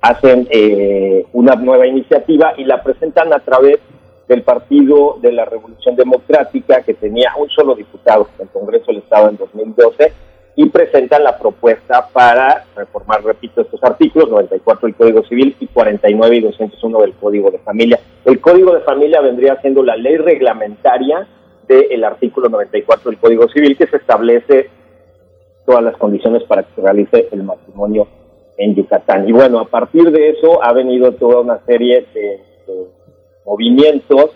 [0.00, 3.78] hacen eh, una nueva iniciativa y la presentan a través
[4.28, 8.98] del Partido de la Revolución Democrática, que tenía un solo diputado en el Congreso del
[8.98, 10.12] Estado en 2012,
[10.56, 16.36] y presentan la propuesta para reformar, repito, estos artículos 94 del Código Civil y 49
[16.36, 17.98] y 201 del Código de Familia.
[18.24, 21.26] El Código de Familia vendría siendo la ley reglamentaria
[21.66, 24.70] del artículo 94 del Código Civil que se establece
[25.64, 28.08] todas las condiciones para que se realice el matrimonio
[28.60, 29.26] en Yucatán.
[29.26, 32.40] Y bueno, a partir de eso ha venido toda una serie de
[33.46, 34.32] movimientos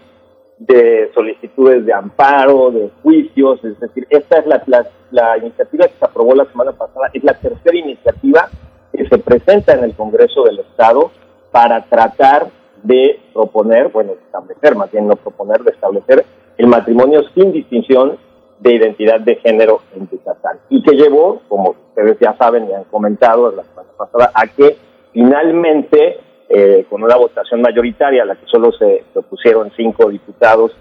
[0.59, 4.63] de solicitudes de amparo, de juicios, es decir, esta es la,
[5.11, 8.49] la, iniciativa que se aprobó la semana pasada, es la tercera iniciativa
[8.93, 11.11] que se presenta en el Congreso del Estado
[11.51, 12.47] para tratar
[12.83, 16.25] de proponer, bueno, establecer, más bien no proponer, de establecer
[16.57, 18.17] el matrimonio sin distinción
[18.65, 20.59] de identidad de género en Yucatán.
[20.71, 24.77] Y que llevó, como ustedes ya saben y han comentado la semana pasada, a que
[25.13, 26.19] finalmente
[26.49, 30.75] eh, con una votación mayoritaria, la que solo se propusieron cinco diputados,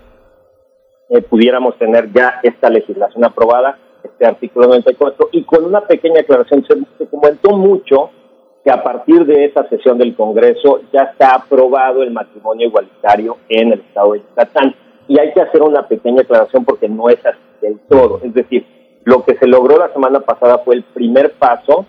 [1.09, 6.65] eh, pudiéramos tener ya esta legislación aprobada, este artículo 94, y con una pequeña aclaración,
[6.65, 8.11] se, comentó mucho
[8.63, 13.73] que a partir de esa sesión del Congreso ya está aprobado el matrimonio igualitario en
[13.73, 14.73] el Estado de Yucatán.
[15.09, 18.19] Y hay que hacer una pequeña aclaración porque no es así del todo.
[18.23, 18.65] Es decir,
[19.05, 21.85] lo que se logró la semana pasada fue el primer paso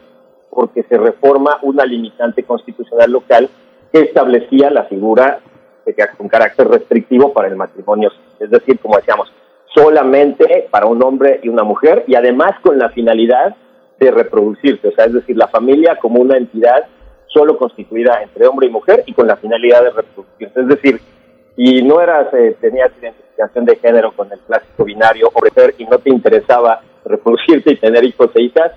[0.50, 3.50] porque se reforma una limitante constitucional local
[3.92, 5.40] que establecía la figura
[5.84, 8.10] de con carácter restrictivo para el matrimonio,
[8.40, 9.30] es decir, como decíamos,
[9.74, 13.54] solamente para un hombre y una mujer y además con la finalidad
[13.98, 16.86] de reproducirse, o sea, es decir, la familia como una entidad
[17.26, 21.00] solo constituida entre hombre y mujer y con la finalidad de reproducirse, es decir,
[21.56, 25.98] y no eras, eh, tenías identificación de género con el clásico binario hombre y no
[25.98, 28.72] te interesaba reproducirte y tener hijos e hijas,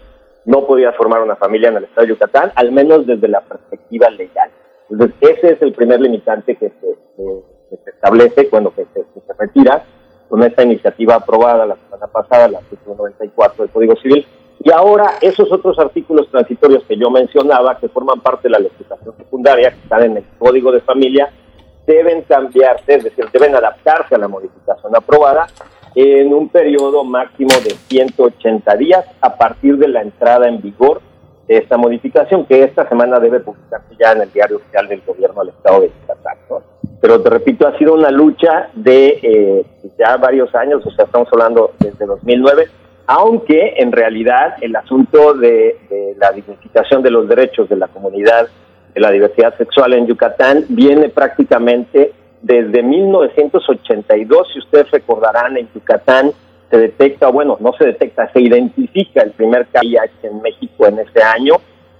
[0.45, 4.09] no podías formar una familia en el estado de Yucatán, al menos desde la perspectiva
[4.09, 4.51] legal.
[4.89, 9.03] Entonces, ese es el primer limitante que se, establece cuando se, se,
[9.37, 9.83] retira
[10.29, 14.25] con esta iniciativa aprobada la semana pasada, el artículo 94 del Código Civil.
[14.63, 19.15] Y ahora esos otros artículos transitorios que yo mencionaba, que forman parte de la legislación
[19.17, 21.29] secundaria, que están en el Código de Familia,
[21.87, 25.47] deben cambiarse, es decir, deben adaptarse a la modificación aprobada
[25.95, 31.01] en un periodo máximo de 180 días a partir de la entrada en vigor
[31.47, 35.53] esta modificación que esta semana debe publicarse ya en el diario oficial del gobierno del
[35.55, 36.37] estado de Yucatán.
[36.99, 39.65] Pero te repito, ha sido una lucha de eh,
[39.97, 42.67] ya varios años, o sea, estamos hablando desde 2009,
[43.05, 48.47] aunque en realidad el asunto de, de la dignificación de los derechos de la comunidad
[48.47, 48.66] de
[48.99, 56.31] la diversidad sexual en Yucatán viene prácticamente desde 1982, si ustedes recordarán, en Yucatán
[56.69, 61.23] se detecta, bueno, no se detecta, se identifica el primer VIH en México en ese
[61.23, 61.55] año.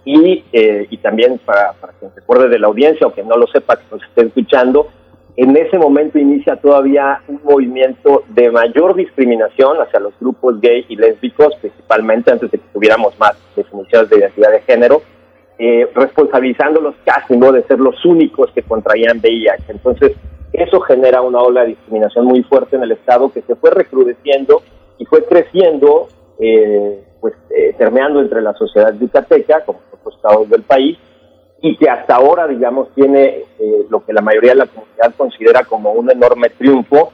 [0.06, 3.36] Y, eh, y también para, para quien se acuerde de la audiencia o que no
[3.36, 4.88] lo sepa, que nos esté escuchando,
[5.38, 10.96] en ese momento inicia todavía un movimiento de mayor discriminación hacia los grupos gay y
[10.96, 15.02] lésbicos, principalmente antes de que tuviéramos más definiciones de identidad de género,
[15.60, 19.72] eh, responsabilizándolos casi no de ser los únicos que contraían VIH.
[19.72, 20.14] Entonces,
[20.54, 24.62] eso genera una ola de discriminación muy fuerte en el Estado que se fue recrudeciendo
[24.98, 26.08] y fue creciendo,
[26.40, 30.98] eh, pues eh, permeando entre la sociedad yucateca, como otros estados del país,
[31.62, 35.64] y que hasta ahora, digamos, tiene eh, lo que la mayoría de la comunidad considera
[35.64, 37.12] como un enorme triunfo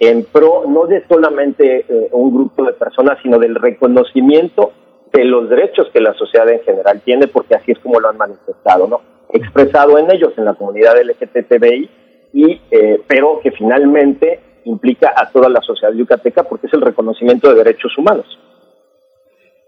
[0.00, 4.72] en pro no de solamente eh, un grupo de personas, sino del reconocimiento
[5.14, 8.16] de los derechos que la sociedad en general tiene, porque así es como lo han
[8.16, 9.00] manifestado, ¿no?
[9.32, 11.90] Expresado en ellos, en la comunidad LGTBI,
[12.32, 17.48] y, eh, pero que finalmente implica a toda la sociedad yucateca porque es el reconocimiento
[17.48, 18.26] de derechos humanos.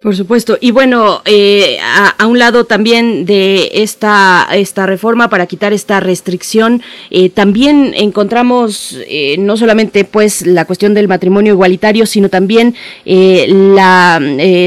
[0.02, 0.58] Por supuesto.
[0.60, 6.82] Y bueno, eh, a, un lado también de esta, esta reforma para quitar esta restricción,
[7.10, 12.74] eh, también encontramos eh, no solamente pues la cuestión del matrimonio igualitario, sino también
[13.06, 14.20] la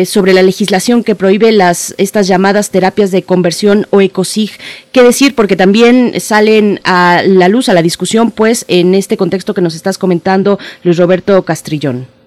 [0.06, 4.52] sobre la legislación que prohíbe las estas llamadas terapias de conversión o ecosig.
[4.92, 5.36] ¿Qué decir?
[5.36, 9.76] Porque también salen a la luz, a la discusión, pues en este contexto que nos
[9.76, 12.19] estás comentando, Luis Roberto Castrillón.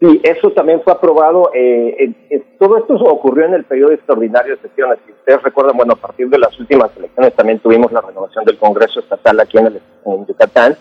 [0.00, 1.50] Sí, eso también fue aprobado.
[1.54, 2.10] Eh,
[2.58, 4.98] todo esto ocurrió en el periodo extraordinario de sesiones.
[5.04, 8.56] Si ustedes recuerdan, bueno, a partir de las últimas elecciones también tuvimos la renovación del
[8.56, 9.80] Congreso Estatal aquí en, el,
[10.26, 10.74] Yucatán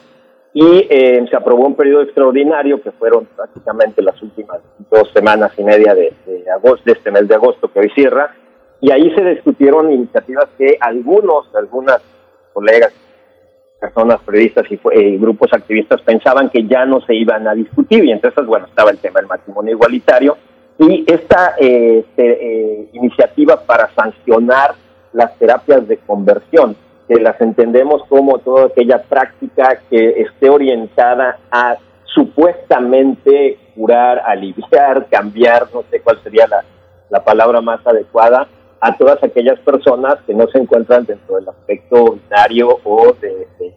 [0.54, 5.64] y eh, se aprobó un periodo extraordinario que fueron prácticamente las últimas dos semanas y
[5.64, 6.14] media de,
[6.56, 8.34] agosto, de este mes de agosto que hoy cierra.
[8.80, 12.02] Y ahí se discutieron iniciativas que algunos, algunas
[12.54, 12.94] colegas
[13.80, 18.46] personas periodistas y, grupos activistas pensaban que ya no se iban a discutir y entonces,
[18.46, 20.38] bueno, estaba el tema del matrimonio igualitario
[20.78, 24.76] y esta eh, eh, iniciativa para sancionar
[25.14, 26.76] las terapias de conversión,
[27.08, 35.68] que las entendemos como toda aquella práctica que esté orientada a supuestamente curar, aliviar, cambiar,
[35.74, 36.64] no sé cuál sería la,
[37.10, 38.48] la palabra más adecuada,
[38.82, 43.69] a todas aquellas personas que no se encuentran dentro del aspecto binario o de, género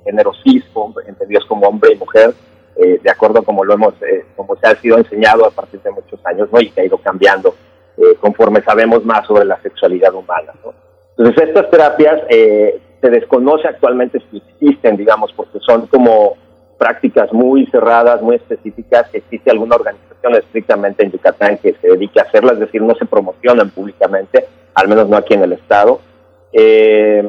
[4.63, 6.61] eh, ha sido enseñado a partir de muchos años, ¿no?
[6.61, 7.55] Y que ha ido cambiando
[7.97, 10.73] eh, conforme sabemos más sobre la sexualidad humana, ¿no?
[11.17, 16.37] Entonces estas terapias se desconoce actualmente si existen, digamos, porque son como
[16.79, 19.09] prácticas muy cerradas, muy específicas.
[19.13, 23.05] Existe alguna organización estrictamente en Yucatán que se dedique a hacerlas, es decir, no se
[23.05, 26.01] promocionan públicamente, al menos no aquí en el Estado.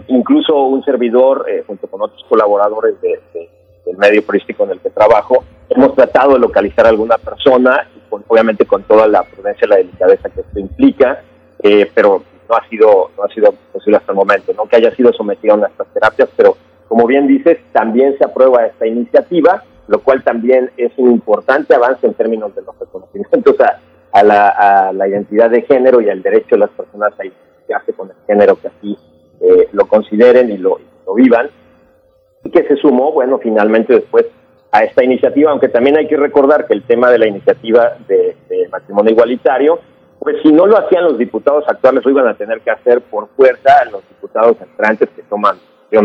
[0.08, 3.20] incluso un servidor, junto con otros colaboradores de,
[3.94, 8.66] del medio turístico en el que trabajo, hemos tratado de localizar a alguna persona, obviamente
[8.66, 11.22] con toda la prudencia y la delicadeza que esto implica,
[11.62, 14.94] eh, pero no ha sido no ha sido posible hasta el momento, no que haya
[14.96, 16.58] sido sometido a estas terapias, pero
[16.88, 22.06] como bien dices, también se aprueba esta iniciativa, lo cual también es un importante avance
[22.06, 23.56] en términos de los reconocimientos
[24.12, 28.16] a, la, identidad de género y al derecho de las personas a identificarse con el
[28.28, 28.98] género que así
[29.42, 30.80] eh, lo consideren y lo,
[31.16, 31.50] vivan
[32.52, 34.26] que se sumó, bueno, finalmente después
[34.72, 38.36] a esta iniciativa, aunque también hay que recordar que el tema de la iniciativa de,
[38.72, 39.80] matrimonio igualitario,
[40.18, 43.28] pues si no lo hacían los diputados actuales, lo iban a tener que hacer por
[43.36, 45.58] fuerza los diputados entrantes que toman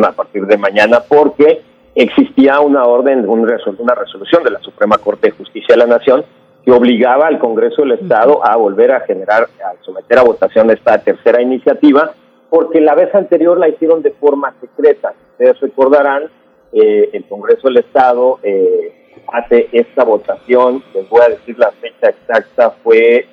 [0.05, 1.63] a partir de mañana, porque
[1.95, 6.25] existía una orden, una resolución de la Suprema Corte de Justicia de la Nación
[6.63, 10.99] que obligaba al Congreso del Estado a volver a generar, a someter a votación esta
[10.99, 12.11] tercera iniciativa,
[12.51, 15.15] porque la vez anterior la hicieron de forma secreta.
[15.39, 16.25] Ustedes recordarán,
[16.73, 18.93] eh, el Congreso del Estado eh,
[19.33, 23.25] hace esta votación, les voy a decir la fecha exacta, fue,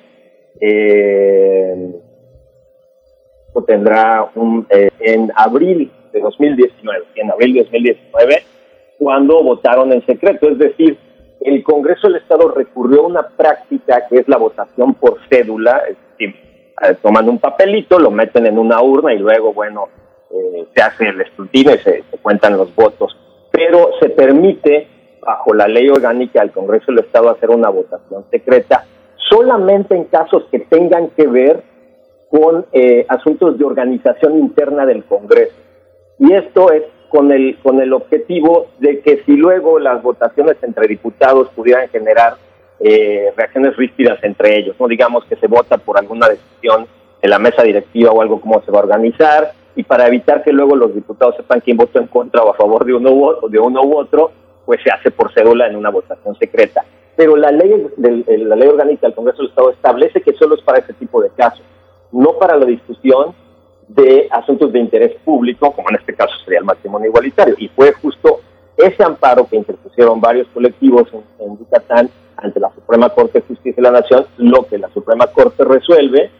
[0.60, 2.00] eh,
[3.66, 8.42] tendrá un, eh, en abril de 2019, en abril de 2019,
[9.00, 10.96] cuando votaron en secreto, es decir,
[11.40, 15.96] el Congreso del Estado recurrió a una práctica que es la votación por cédula, es
[16.12, 16.36] decir,
[16.82, 19.88] eh, toman un papelito, lo meten en una urna y luego, bueno,
[20.30, 23.16] eh, se hace el escrutinio y se, cuentan los votos.
[23.50, 24.88] Pero se permite,
[25.20, 28.84] bajo la ley orgánica del Congreso del Estado, hacer una votación secreta
[29.28, 31.62] solamente en casos que tengan que ver
[32.30, 35.54] con eh, asuntos de organización interna del Congreso.
[36.18, 40.88] Y esto es con el, con el objetivo de que si luego las votaciones entre
[40.88, 42.34] diputados pudieran generar
[42.80, 46.86] eh, reacciones ríspidas entre ellos, no digamos que se vota por alguna decisión
[47.22, 50.52] de la mesa directiva o algo como se va a organizar y para evitar que
[50.52, 53.58] luego los diputados sepan quién votó en contra o a favor de uno u, de
[53.58, 54.32] uno u otro,
[54.64, 56.82] pues se hace por cédula en una votación secreta.
[57.14, 60.78] Pero la ley, la ley orgánica del Congreso del Estado establece que solo es para
[60.78, 61.64] ese tipo de casos,
[62.10, 63.34] no para la discusión
[63.88, 67.54] de asuntos de interés público, como en este caso sería el matrimonio igualitario.
[67.58, 68.40] Y fue justo
[68.78, 73.74] ese amparo que interpusieron varios colectivos en, en Yucatán ante la Suprema Corte de Justicia
[73.76, 76.30] de la Nación, lo que la Suprema Corte resuelve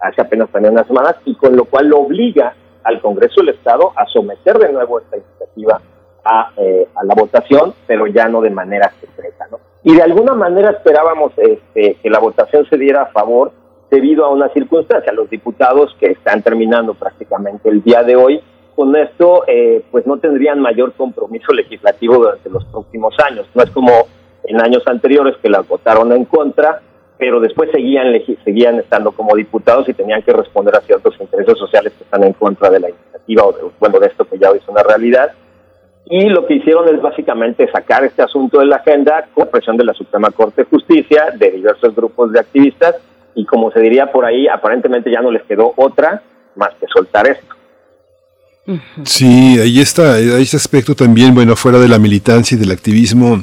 [0.00, 2.54] hace apenas también unas semanas y con lo cual lo obliga
[2.84, 5.80] al Congreso del Estado a someter de nuevo esta iniciativa
[6.24, 9.46] a, eh, a la votación, pero ya no de manera secreta.
[9.50, 9.58] ¿no?
[9.82, 13.52] Y de alguna manera esperábamos este, que la votación se diera a favor
[13.90, 15.12] debido a una circunstancia.
[15.12, 18.42] Los diputados que están terminando prácticamente el día de hoy,
[18.74, 23.46] con esto eh, pues no tendrían mayor compromiso legislativo durante los próximos años.
[23.54, 23.90] No es como
[24.44, 26.80] en años anteriores que las votaron en contra,
[27.18, 28.12] pero después seguían,
[28.44, 32.32] seguían estando como diputados y tenían que responder a ciertos intereses sociales que están en
[32.32, 35.32] contra de la iniciativa o de, bueno, de esto que ya hoy es una realidad.
[36.06, 39.84] Y lo que hicieron es básicamente sacar este asunto de la agenda con presión de
[39.84, 42.96] la Suprema Corte de Justicia, de diversos grupos de activistas,
[43.34, 46.22] y como se diría por ahí, aparentemente ya no les quedó otra
[46.56, 47.54] más que soltar esto.
[49.04, 53.42] Sí, ahí está, hay ese aspecto también, bueno, fuera de la militancia y del activismo,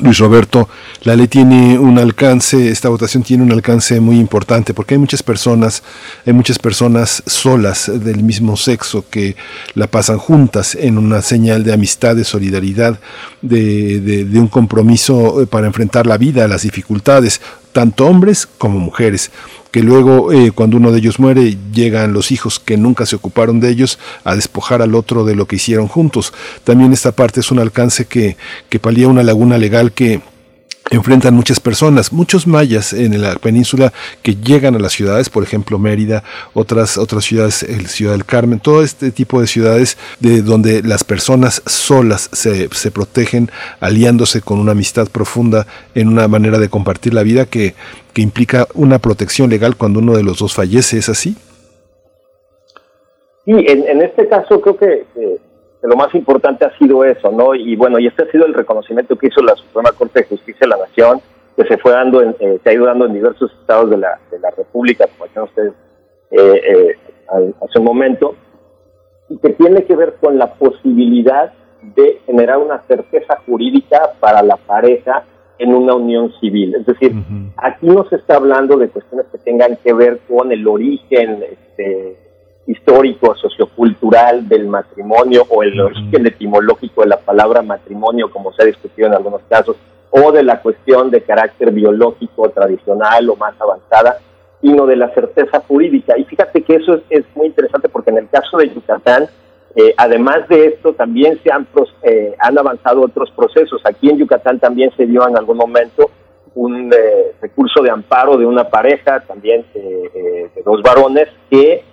[0.00, 0.68] Luis Roberto,
[1.02, 5.22] la ley tiene un alcance, esta votación tiene un alcance muy importante porque hay muchas
[5.24, 5.82] personas,
[6.24, 9.34] hay muchas personas solas del mismo sexo que
[9.74, 13.00] la pasan juntas en una señal de amistad, de solidaridad,
[13.42, 17.40] de, de un compromiso para enfrentar la vida, las dificultades,
[17.72, 19.30] tanto hombres como mujeres
[19.82, 23.70] luego eh, cuando uno de ellos muere llegan los hijos que nunca se ocuparon de
[23.70, 26.32] ellos a despojar al otro de lo que hicieron juntos.
[26.64, 28.36] También esta parte es un alcance que,
[28.68, 30.20] que palía una laguna legal que
[30.90, 33.92] enfrentan muchas personas, muchos mayas en la península
[34.22, 36.22] que llegan a las ciudades, por ejemplo Mérida,
[36.54, 41.04] otras otras ciudades, el Ciudad del Carmen, todo este tipo de ciudades de donde las
[41.04, 43.50] personas solas se, se protegen
[43.80, 47.74] aliándose con una amistad profunda en una manera de compartir la vida que,
[48.12, 51.36] que implica una protección legal cuando uno de los dos fallece, ¿es así?
[53.44, 55.06] Sí, en, en este caso creo que
[55.82, 57.54] lo más importante ha sido eso, ¿no?
[57.54, 60.60] Y bueno, y este ha sido el reconocimiento que hizo la Suprema Corte de Justicia
[60.62, 61.20] de la Nación
[61.58, 64.20] que se fue dando, en, eh, se ha ido dando en diversos estados de la,
[64.30, 65.72] de la República, como decían ustedes
[66.30, 68.36] eh, eh, hace un momento,
[69.28, 71.52] y que tiene que ver con la posibilidad
[71.82, 75.24] de generar una certeza jurídica para la pareja
[75.58, 76.76] en una unión civil.
[76.76, 77.12] Es decir,
[77.56, 82.16] aquí no se está hablando de cuestiones que tengan que ver con el origen este,
[82.68, 88.66] histórico, sociocultural del matrimonio o el origen etimológico de la palabra matrimonio, como se ha
[88.66, 89.76] discutido en algunos casos,
[90.10, 94.18] o de la cuestión de carácter biológico, tradicional o más avanzada,
[94.60, 96.18] sino de la certeza jurídica.
[96.18, 99.28] Y fíjate que eso es, muy interesante porque en el caso de Yucatán,
[99.74, 101.66] eh, además de esto, también se han,
[102.02, 103.80] eh, han avanzado otros procesos.
[103.84, 106.10] Aquí en Yucatán también se dio en algún momento
[106.54, 111.84] un eh, recurso de amparo de una pareja, también de dos varones, que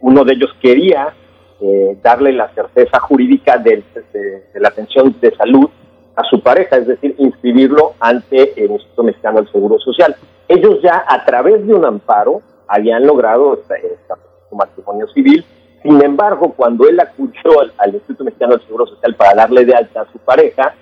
[0.00, 1.14] uno de ellos quería
[2.02, 3.82] darle la certeza jurídica de,
[4.54, 5.68] la atención de salud
[6.16, 10.16] a su pareja, es decir, inscribirlo ante el Instituto Mexicano del Seguro Social.
[10.48, 13.62] Ellos ya a través de un amparo habían logrado
[14.48, 15.44] su matrimonio civil,
[15.82, 20.02] sin embargo, cuando él acudió al, Instituto Mexicano del Seguro Social para darle de alta
[20.02, 20.74] a su pareja,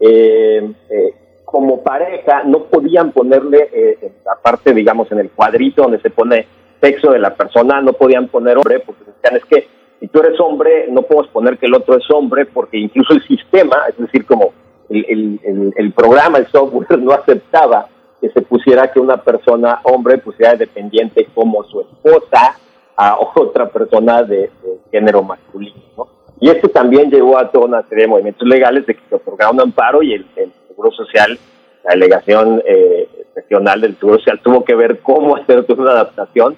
[0.00, 1.14] eh, eh,
[1.44, 6.46] como pareja no podían ponerle, eh, aparte, digamos, en el cuadrito donde se pone
[6.80, 9.68] sexo de la persona, no podían poner hombre, porque decían, es que
[10.00, 13.22] si tú eres hombre, no podemos poner que el otro es hombre, porque incluso el
[13.26, 14.52] sistema, es decir, como
[14.88, 17.88] el, programa, el software no aceptaba
[18.20, 22.58] que se pusiera que una persona hombre pusiera dependiente como su esposa
[22.96, 24.50] a otra persona de,
[24.90, 25.82] género masculino.
[25.96, 26.08] ¿no?
[26.40, 29.50] Y esto también llevó a toda una serie de movimientos legales de que se otorgara
[29.50, 30.26] un amparo y el,
[30.68, 31.38] Seguro Social,
[31.84, 36.54] la delegación eh, regional del Seguro Social tuvo que ver cómo hacer una adaptación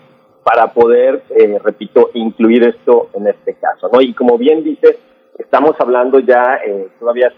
[0.49, 3.91] para poder, eh, repito, incluir esto en este caso.
[3.93, 4.01] ¿no?
[4.01, 4.99] Y como bien dice,
[5.37, 7.31] estamos hablando ya, eh, todavía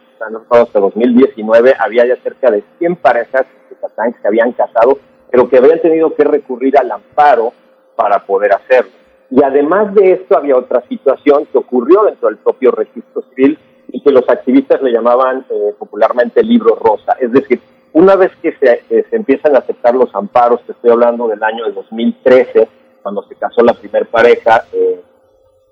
[0.49, 5.81] hasta 2019, había ya cerca de 100 parejas que se habían casado, pero que habían
[5.81, 7.53] tenido que recurrir al amparo
[7.97, 8.93] para poder hacerlo.
[9.29, 13.59] Y además de esto había otra situación que ocurrió dentro del propio registro civil
[13.89, 17.17] y que los activistas le llamaban eh, popularmente libro rosa.
[17.19, 17.61] Es decir,
[17.93, 21.65] una vez que se, se, empiezan a aceptar los amparos, te estoy hablando del año
[21.65, 22.69] de 2013,
[23.03, 25.01] cuando se casó la primer pareja eh,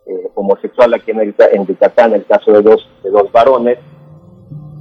[0.06, 3.78] eh, homosexual aquí en, el, en Yucatán, el caso de dos, de dos varones,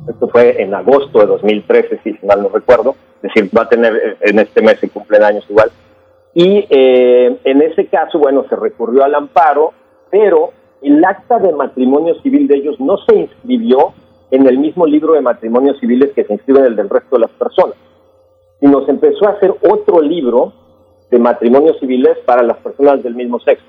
[0.09, 4.17] esto fue en agosto de 2013, si mal no recuerdo, es decir, va a tener
[4.21, 5.71] en este mes se cumplen años igual,
[6.33, 9.73] y eh, en ese caso, bueno, se recurrió al amparo,
[10.11, 10.51] pero
[10.83, 13.93] el acta de matrimonio civil de ellos no se inscribió
[14.29, 17.21] en el mismo libro de matrimonios civiles que se inscribe en el del resto de
[17.21, 17.75] las personas,
[18.59, 20.53] sino se empezó a hacer otro libro
[21.09, 23.65] de matrimonios civiles para las personas del mismo sexo.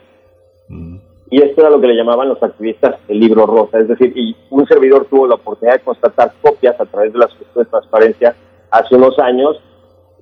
[0.69, 0.97] Mm.
[1.31, 4.35] Y esto era lo que le llamaban los activistas el libro rosa, es decir, y
[4.51, 8.35] un servidor tuvo la oportunidad de constatar copias a través de las cuestiones de transparencia
[8.71, 9.61] hace unos años,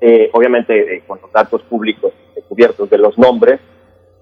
[0.01, 2.13] eh, obviamente eh, con los datos públicos
[2.49, 3.61] cubiertos de los nombres,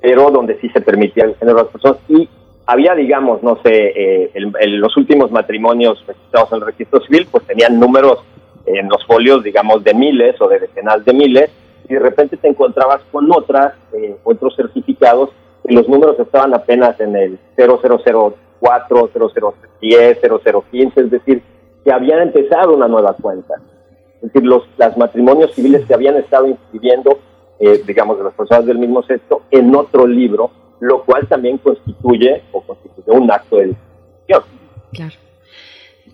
[0.00, 2.28] pero donde sí se permitía el género de las personas y
[2.66, 7.78] había, digamos, no sé, eh, los últimos matrimonios registrados en el registro civil, pues tenían
[7.78, 8.20] números
[8.66, 11.50] en los folios, digamos, de miles o de decenas de miles,
[11.88, 15.30] y de repente te encontrabas con otras, eh, otros certificados,
[15.64, 21.42] y los números estaban apenas en el 0004, 0010, 0015, es decir,
[21.84, 23.54] que habían empezado una nueva cuenta.
[24.16, 27.18] Es decir, los los matrimonios civiles que habían estado inscribiendo
[27.58, 30.50] eh, digamos, las personas del mismo sexo en otro libro,
[30.80, 34.42] lo cual también constituye o constituye un acto de discriminación.
[34.92, 35.23] Claro.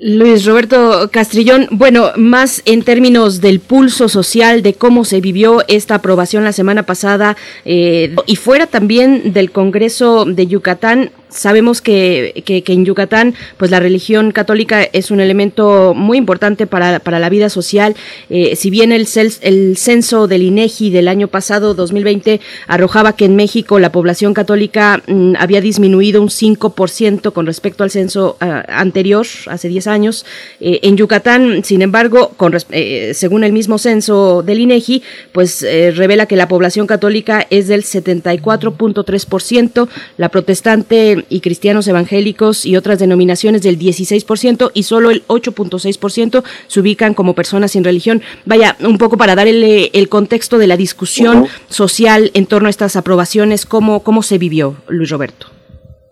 [0.03, 5.97] Luis Roberto Castrillón, bueno, más en términos del pulso social, de cómo se vivió esta
[5.97, 7.37] aprobación la semana pasada
[7.67, 13.79] eh, y fuera también del Congreso de Yucatán, Sabemos que, que, en Yucatán, pues la
[13.79, 17.95] religión católica es un elemento muy importante para, para la vida social.
[18.29, 19.07] Eh, si bien el,
[19.43, 25.03] el censo del INEGI del año pasado, 2020, arrojaba que en México la población católica
[25.07, 30.27] mm, había disminuido un 5% con respecto al censo ah, anterior, hace 10 años.
[30.61, 35.03] Eh, en Yucatán, sin embargo, con, eh, según el mismo censo del INEGI,
[35.33, 42.77] pues revela que la población católica es del 74.3%, la protestante y cristianos evangélicos y
[42.77, 48.23] otras denominaciones del 16% y solo el 8.6% se ubican como personas sin religión.
[48.45, 52.71] Vaya, un poco para dar el, el contexto de la discusión social en torno a
[52.71, 55.47] estas aprobaciones, ¿cómo, cómo se vivió, Luis Roberto?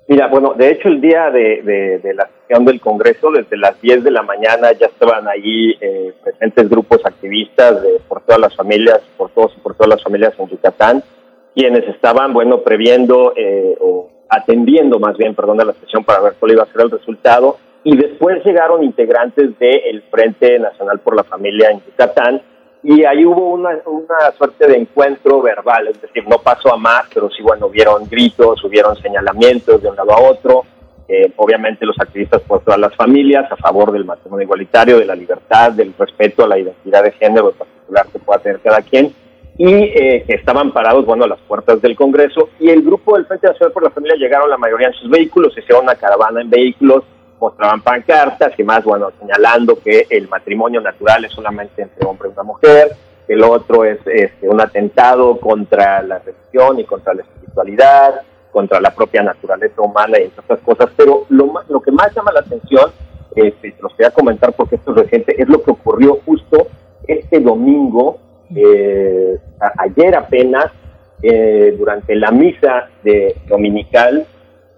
[0.09, 4.05] Mira, bueno, de hecho el día de, de, la sesión del Congreso, desde las 10
[4.05, 9.03] de la mañana ya estaban ahí eh, presentes grupos activistas de, por todas las familias,
[9.19, 11.05] por todos y por todas las familias en Yucatán,
[11.55, 16.53] quienes estaban, bueno, previendo eh, o atendiendo más bien, perdón la expresión, para ver cuál
[16.53, 17.57] iba a ser el resultado.
[17.85, 22.43] y después llegaron integrantes del Frente Nacional por la Familia en Yucatán.
[22.83, 27.05] Y ahí hubo una, una suerte de encuentro verbal, es decir, no pasó a más,
[27.13, 30.65] pero sí, bueno, hubieron gritos, hubieron señalamientos de un lado a otro,
[31.09, 35.15] eh, obviamente los activistas por todas las familias, a favor del matrimonio igualitario, de la
[35.15, 39.15] libertad, del respeto a la identidad de género en particular que pueda tener cada quien,
[39.59, 43.27] y eh, que estaban parados, bueno, a las puertas del Congreso, y el grupo del
[43.27, 46.49] Frente Nacional por la Familia llegaron la mayoría en sus vehículos, hicieron una caravana en
[46.49, 47.03] vehículos,
[47.41, 52.33] mostraban pancartas y más, bueno, señalando que el matrimonio natural es solamente entre hombre y
[52.33, 52.93] una mujer,
[53.27, 58.23] el otro es este, un atentado contra la religión y contra la espiritualidad,
[58.53, 62.41] contra la propia naturaleza humana y otras cosas, pero lo, lo que más llama la
[62.41, 62.93] atención,
[63.35, 66.69] este, los voy a comentar porque esto es reciente, es lo que ocurrió justo
[67.07, 68.19] este domingo,
[68.55, 69.39] eh,
[69.79, 70.67] ayer apenas,
[71.23, 74.25] eh, durante la misa de dominical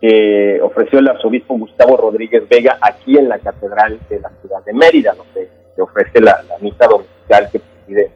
[0.01, 4.73] que ofreció el arzobispo Gustavo Rodríguez Vega aquí en la Catedral de la ciudad de
[4.73, 8.11] Mérida, donde se ofrece la, misa dominical que preside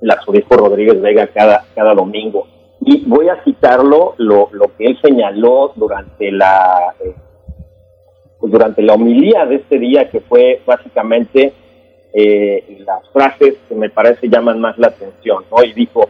[0.00, 2.46] el arzobispo Rodríguez Vega cada, cada domingo.
[2.80, 7.14] Y voy a citarlo, lo, lo que él señaló durante la, eh,
[8.40, 11.52] durante la homilía de este día, que fue básicamente
[12.12, 15.62] eh, las frases que me parece llaman más la atención, ¿no?
[15.62, 16.08] Y dijo,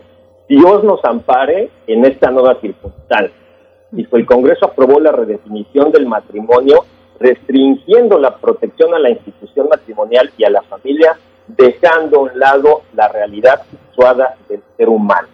[0.48, 3.48] Dios nos ampare en esta nueva circunstancia
[3.90, 6.84] Dijo, el Congreso aprobó la redefinición del matrimonio,
[7.18, 12.82] restringiendo la protección a la institución matrimonial y a la familia, dejando a un lado
[12.94, 15.28] la realidad situada del ser humano.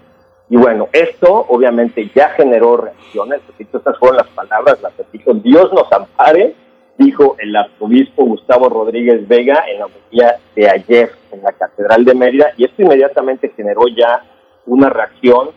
[0.48, 5.72] Y bueno, esto obviamente ya generó reacciones, repito, estas fueron las palabras, las repito, Dios
[5.72, 6.54] nos ampare,
[6.98, 12.14] dijo el arzobispo Gustavo Rodríguez Vega en la homilía de ayer en la Catedral de
[12.14, 14.24] Mérida, y esto inmediatamente generó ya
[14.66, 15.50] una reacción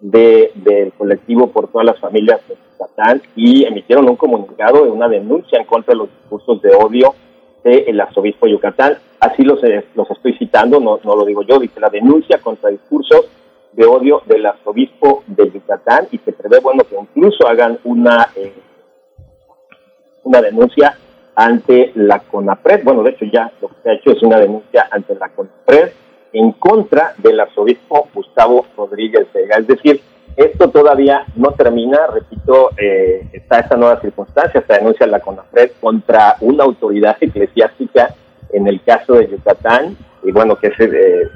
[0.00, 5.60] del colectivo por todas las familias de Yucatán y emitieron un comunicado de una denuncia
[5.60, 7.14] en contra de los discursos de odio
[7.62, 8.98] del arzobispo de Yucatán.
[9.20, 12.70] Así los, eh, los estoy citando, no, no lo digo yo, dice la denuncia contra
[12.70, 13.26] discursos
[13.72, 18.52] de odio del arzobispo de Yucatán y se prevé, bueno, que incluso hagan una, eh,
[20.24, 20.96] una denuncia
[21.34, 22.84] ante la CONAPRED.
[22.84, 25.92] Bueno, de hecho ya lo que se ha hecho es una denuncia ante la CONAPRED
[26.32, 29.56] en contra del arzobispo Gustavo Rodríguez Vega.
[29.56, 30.00] Es decir,
[30.36, 35.72] esto todavía no termina, repito, eh, está esta nueva circunstancia, esta denuncia de la CONAFRED
[35.80, 38.14] contra una autoridad eclesiástica
[38.50, 41.28] en el caso de Yucatán, y bueno, que es eh,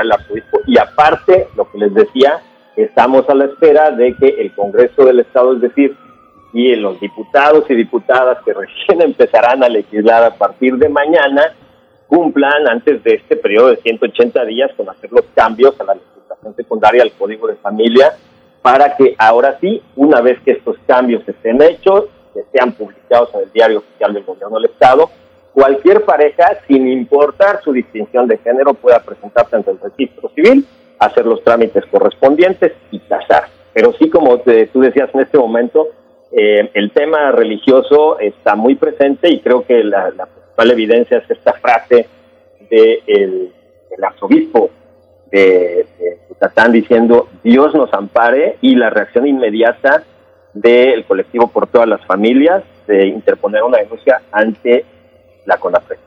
[0.00, 0.60] el arzobispo.
[0.66, 2.40] Y aparte, lo que les decía,
[2.76, 5.96] estamos a la espera de que el Congreso del Estado, es decir,
[6.54, 11.52] y los diputados y diputadas que recién empezarán a legislar a partir de mañana,
[12.06, 16.54] cumplan antes de este periodo de 180 días con hacer los cambios a la legislación
[16.54, 18.12] secundaria al Código de Familia
[18.62, 23.40] para que ahora sí, una vez que estos cambios estén hechos, que sean publicados en
[23.40, 25.10] el diario oficial del gobierno del Estado,
[25.52, 30.66] cualquier pareja, sin importar su distinción de género, pueda presentarse ante el registro civil,
[30.98, 33.48] hacer los trámites correspondientes y casar.
[33.74, 35.88] Pero sí, como tú decías en este momento,
[36.36, 41.52] eh, el tema religioso está muy presente y creo que la, principal evidencia es esta
[41.54, 42.08] frase
[42.70, 43.52] del de
[43.96, 44.70] el arzobispo
[45.30, 46.18] de, de
[46.70, 50.02] diciendo Dios nos ampare y la reacción inmediata
[50.52, 54.84] del colectivo por todas las familias de interponer una denuncia ante
[55.46, 55.98] la CONAPRED.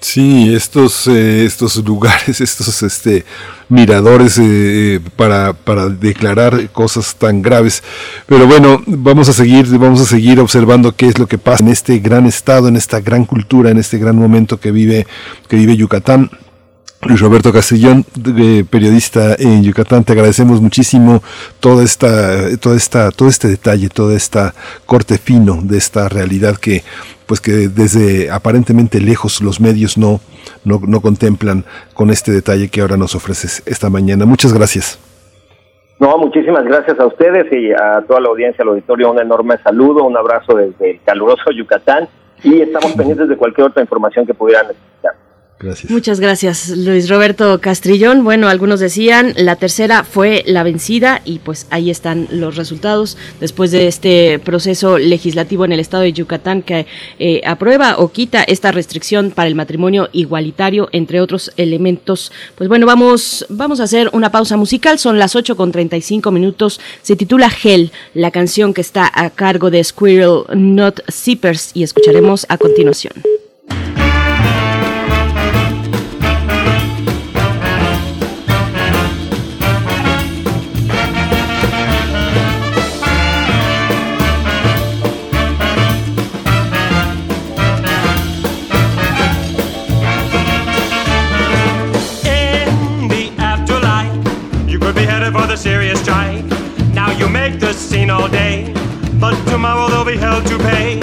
[0.00, 3.24] Sí, estos, eh, estos lugares, estos este,
[3.68, 7.82] miradores eh, para, para declarar cosas tan graves.
[8.26, 11.70] Pero bueno, vamos a seguir, vamos a seguir observando qué es lo que pasa en
[11.70, 15.06] este gran estado, en esta gran cultura, en este gran momento que vive,
[15.48, 16.30] que vive Yucatán.
[17.02, 18.04] Luis Roberto Castellón,
[18.70, 21.22] periodista en Yucatán, te agradecemos muchísimo
[21.58, 24.52] toda esta, toda esta, todo este detalle, toda esta
[24.84, 26.82] corte fino de esta realidad que,
[27.26, 30.20] pues que desde aparentemente lejos los medios no,
[30.64, 31.64] no, no contemplan
[31.94, 34.26] con este detalle que ahora nos ofreces esta mañana.
[34.26, 34.98] Muchas gracias.
[35.98, 40.04] No, muchísimas gracias a ustedes y a toda la audiencia, al auditorio, un enorme saludo,
[40.04, 42.08] un abrazo desde el caluroso Yucatán
[42.42, 45.29] y estamos pendientes de cualquier otra información que pudieran necesitar.
[45.90, 48.24] Muchas gracias, Luis Roberto Castrillón.
[48.24, 53.70] Bueno, algunos decían la tercera fue la vencida y pues ahí están los resultados después
[53.70, 56.86] de este proceso legislativo en el estado de Yucatán que
[57.18, 62.32] eh, aprueba o quita esta restricción para el matrimonio igualitario, entre otros elementos.
[62.54, 64.98] Pues bueno, vamos, vamos a hacer una pausa musical.
[64.98, 66.80] Son las 8 con 35 minutos.
[67.02, 72.46] Se titula Hell, la canción que está a cargo de Squirrel Not Zippers y escucharemos
[72.48, 73.12] a continuación.
[99.20, 100.98] But tomorrow they'll be held to pay.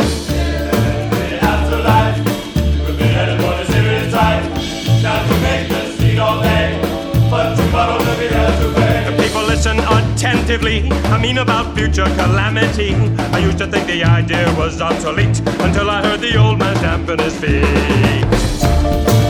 [9.58, 10.88] Listen attentively.
[11.06, 12.94] I mean about future calamity.
[13.34, 17.18] I used to think the idea was obsolete until I heard the old man dampen
[17.18, 19.27] his feet.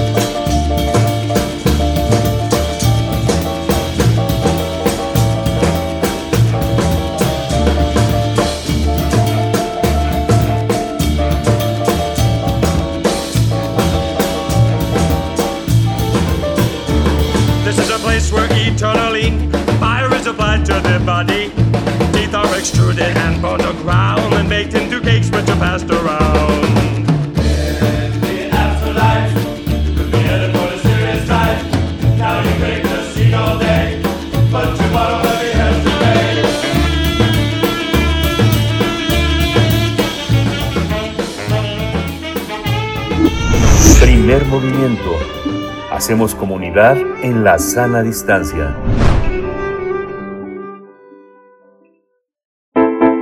[18.78, 19.32] internally.
[19.80, 21.50] Fire is applied to the body.
[22.14, 26.64] Teeth are extruded and put to ground and baked into cakes which are passed around.
[28.54, 29.34] Afterlife,
[29.98, 31.28] could be headed for a serious.
[32.20, 32.54] Now you
[33.26, 34.02] the day,
[34.52, 34.78] but.
[44.00, 45.27] Primer movimiento
[45.98, 48.78] Hacemos comunidad en la sana distancia.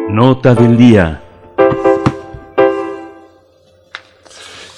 [0.10, 1.24] Nota del día.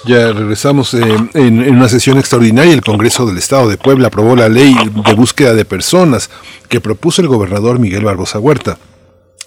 [0.05, 0.99] Ya regresamos eh,
[1.33, 2.71] en, en una sesión extraordinaria.
[2.71, 6.29] El Congreso del Estado de Puebla aprobó la ley de búsqueda de personas
[6.69, 8.77] que propuso el gobernador Miguel Barbosa Huerta.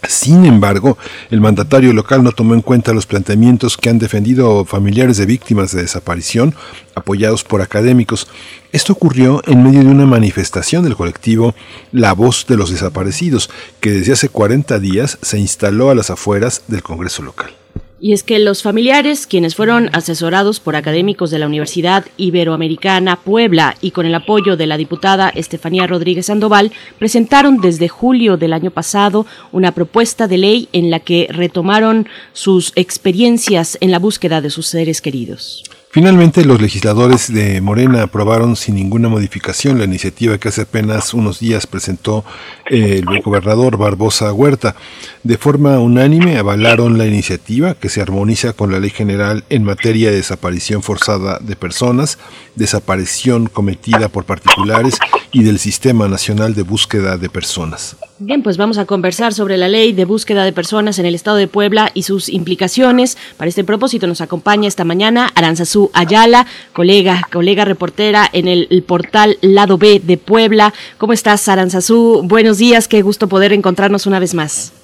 [0.08, 0.96] Sin embargo,
[1.30, 5.72] el mandatario local no tomó en cuenta los planteamientos que han defendido familiares de víctimas
[5.72, 6.54] de desaparición,
[6.94, 8.26] apoyados por académicos.
[8.72, 11.54] Esto ocurrió en medio de una manifestación del colectivo
[11.92, 13.50] La Voz de los Desaparecidos,
[13.80, 17.59] que desde hace 40 días se instaló a las afueras del Congreso local.
[18.02, 23.76] Y es que los familiares, quienes fueron asesorados por académicos de la Universidad Iberoamericana Puebla
[23.82, 28.70] y con el apoyo de la diputada Estefanía Rodríguez Sandoval, presentaron desde julio del año
[28.70, 34.48] pasado una propuesta de ley en la que retomaron sus experiencias en la búsqueda de
[34.48, 35.62] sus seres queridos.
[35.92, 41.40] Finalmente, los legisladores de Morena aprobaron sin ninguna modificación la iniciativa que hace apenas unos
[41.40, 42.24] días presentó
[42.70, 44.76] eh, el gobernador Barbosa Huerta.
[45.24, 50.10] De forma unánime avalaron la iniciativa que se armoniza con la Ley General en materia
[50.10, 52.18] de desaparición forzada de personas,
[52.54, 54.96] desaparición cometida por particulares
[55.32, 57.96] y del Sistema Nacional de Búsqueda de Personas.
[58.22, 61.38] Bien, pues vamos a conversar sobre la ley de búsqueda de personas en el estado
[61.38, 63.16] de Puebla y sus implicaciones.
[63.38, 66.44] Para este propósito nos acompaña esta mañana Aranzazú Ayala,
[66.74, 70.74] colega, colega reportera en el, portal Lado B de Puebla.
[70.98, 72.20] ¿Cómo estás, Aranzazú?
[72.22, 74.74] Buenos días, qué gusto poder encontrarnos una vez más.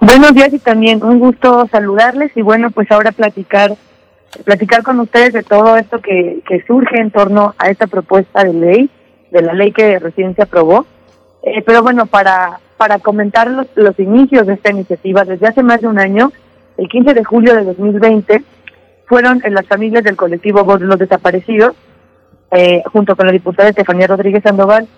[0.00, 3.76] Buenos días y también un gusto saludarles y bueno, pues ahora platicar
[4.44, 8.52] platicar con ustedes de todo esto que, que surge en torno a esta propuesta de
[8.52, 8.90] ley,
[9.30, 10.84] de la ley que recién se aprobó.
[11.44, 15.80] Eh, pero bueno, para, para comentar los, los inicios de esta iniciativa, desde hace más
[15.80, 16.32] de un año,
[16.76, 18.42] el 15 de julio de 2020,
[19.06, 21.76] fueron en las familias del colectivo Voz de los Desaparecidos,
[22.50, 24.88] eh, junto con la diputada Estefanía Rodríguez Sandoval,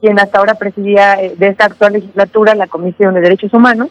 [0.00, 3.88] quien hasta ahora presidía eh, de esta actual legislatura la Comisión de Derechos Humanos,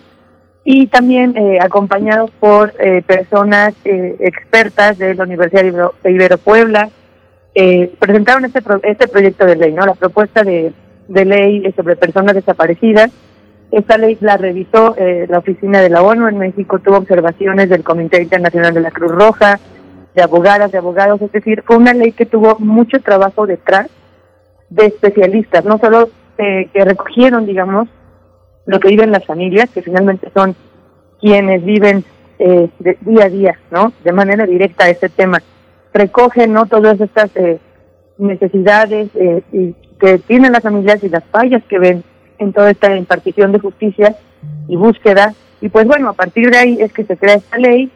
[0.63, 2.71] y también eh, acompañados por
[3.05, 6.89] personas expertas de la Universidad Ibero, de Ibero Puebla,
[7.99, 9.85] presentaron este, pro- este proyecto de ley, ¿no?
[9.85, 10.71] La propuesta de,
[11.09, 13.11] de ley sobre personas desaparecidas.
[13.73, 17.83] Esta ley la revisó eh, la oficina de la ONU en México, tuvo observaciones del
[17.83, 19.59] Comité Internacional de la Cruz Roja,
[20.13, 23.87] de abogadas, de abogados, es decir, fue una ley que tuvo mucho trabajo detrás
[24.69, 27.89] de especialistas, no solo eh, que recogieron, digamos,
[28.67, 30.55] lo que viven las familias, que finalmente son
[31.19, 32.03] quienes viven
[32.37, 33.91] eh, de- día a día, ¿no?
[34.03, 35.41] De manera directa este tema.
[35.93, 36.65] Recogen, ¿no?
[36.67, 37.59] Todas estas eh,
[38.19, 42.03] necesidades eh, y que tienen las familias y las fallas que ven
[42.37, 44.15] en toda esta impartición de justicia
[44.67, 45.33] y búsqueda.
[45.61, 47.91] Y pues bueno, a partir de ahí es que se crea esta ley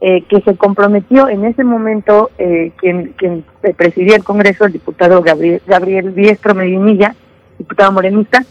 [0.00, 3.44] eh, que se comprometió en ese momento eh, quien, quien
[3.76, 7.14] presidía el Congreso, el diputado Gabriel, Gabriel Diestro Medinilla,
[7.58, 8.44] diputado morenista,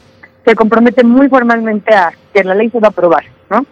[0.46, 3.66] se compromete muy formalmente a que la ley se va a aprobar, ¿no?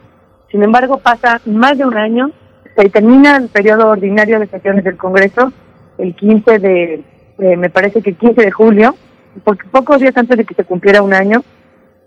[0.52, 2.32] Sin embargo, pasa más de un año,
[2.76, 5.54] se termina el periodo ordinario de sesiones del Congreso
[6.00, 7.04] el 15 de,
[7.40, 8.96] eh, me parece que 15 de julio,
[9.44, 11.44] porque pocos días antes de que se cumpliera un año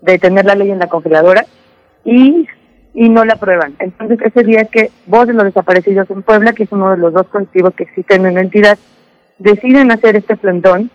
[0.01, 1.45] de tener la ley en la congeladora,
[2.05, 2.47] y,
[2.93, 3.75] y no la aprueban.
[3.79, 7.13] Entonces, ese día que Voz de los Desaparecidos en Puebla, que es uno de los
[7.13, 8.77] dos colectivos que existen en la entidad,
[9.39, 10.89] deciden hacer este plantón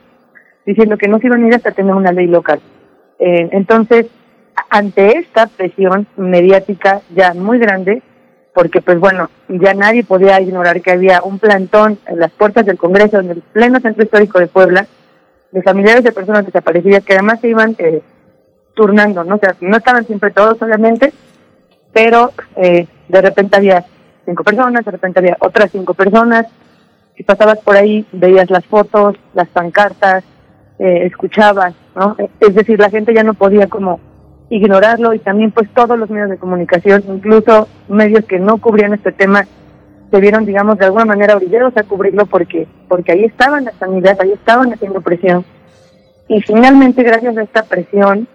[0.67, 2.61] diciendo que no se iban ir hasta tener una ley local.
[3.19, 4.07] Eh, entonces,
[4.71, 8.03] ante esta presión mediática ya muy grande,
[8.55, 12.77] porque pues bueno, ya nadie podía ignorar que había un plantón en las puertas del
[12.77, 14.87] Congreso, en el pleno centro histórico de Puebla,
[15.53, 18.03] de familiares de personas desaparecidas que además se iban eh,
[18.75, 19.37] turnando, ¿no?
[19.37, 21.13] O no estaban siempre todos, obviamente,
[21.93, 23.85] pero eh, de repente había
[24.25, 26.47] cinco personas, de repente había otras cinco personas.
[27.17, 30.23] Si pasabas por ahí, veías las fotos, las pancartas,
[30.79, 32.17] eh, escuchabas, ¿no?
[32.39, 34.01] Es decir, la gente ya no podía como
[34.51, 39.13] ignorarlo y también pues todos los medios de comunicación, incluso medios que no cubrían este
[39.13, 39.47] tema,
[40.11, 44.19] se vieron, digamos, de alguna manera orilleros a cubrirlo porque, porque ahí estaban las familias,
[44.21, 45.45] ahí estaban haciendo presión.
[46.29, 48.29] Y finalmente, gracias a esta presión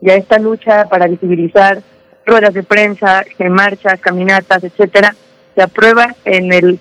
[0.00, 1.82] y a esta lucha para visibilizar
[2.26, 5.14] ruedas de prensa, marchas, caminatas, etcétera,
[5.54, 6.80] se aprueba en el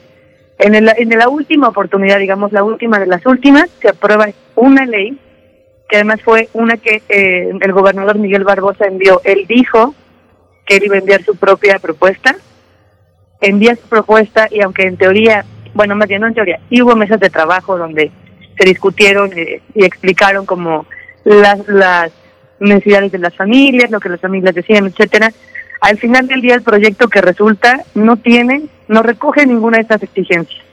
[0.57, 4.85] en, el, en la última oportunidad, digamos la última de las últimas, se aprueba una
[4.85, 5.19] ley
[5.87, 9.21] que además fue una que eh, el gobernador Miguel Barbosa envió.
[9.23, 9.93] Él dijo
[10.65, 12.35] que él iba a enviar su propia propuesta,
[13.41, 17.19] envía su propuesta y aunque en teoría, bueno, más bien no en teoría, hubo mesas
[17.19, 18.11] de trabajo donde
[18.57, 20.85] se discutieron eh, y explicaron como
[21.23, 22.11] las, las
[22.59, 25.31] necesidades de las familias, lo que las familias decían, etcétera.
[25.81, 30.03] Al final del día el proyecto que resulta no tiene, no recoge ninguna de estas
[30.03, 30.63] exigencias.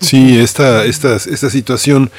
[0.00, 2.10] Sí, esta, esta, esta situación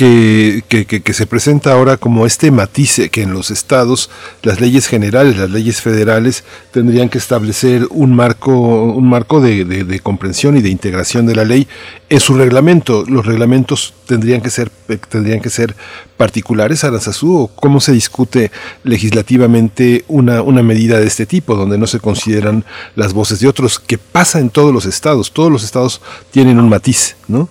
[0.00, 4.08] que, se presenta ahora como este matice que en los estados
[4.42, 10.56] las leyes generales, las leyes federales tendrían que establecer un marco, un marco de, comprensión
[10.56, 11.68] y de integración de la ley
[12.08, 13.04] en su reglamento.
[13.06, 14.70] Los reglamentos tendrían que ser,
[15.10, 15.76] tendrían que ser
[16.16, 18.50] particulares, Aranzazú, o cómo se discute
[18.84, 22.64] legislativamente una, una medida de este tipo, donde no se consideran
[22.96, 25.30] las voces de otros, que pasa en todos los estados.
[25.30, 26.00] Todos los estados
[26.30, 27.50] tienen un matiz, ¿no?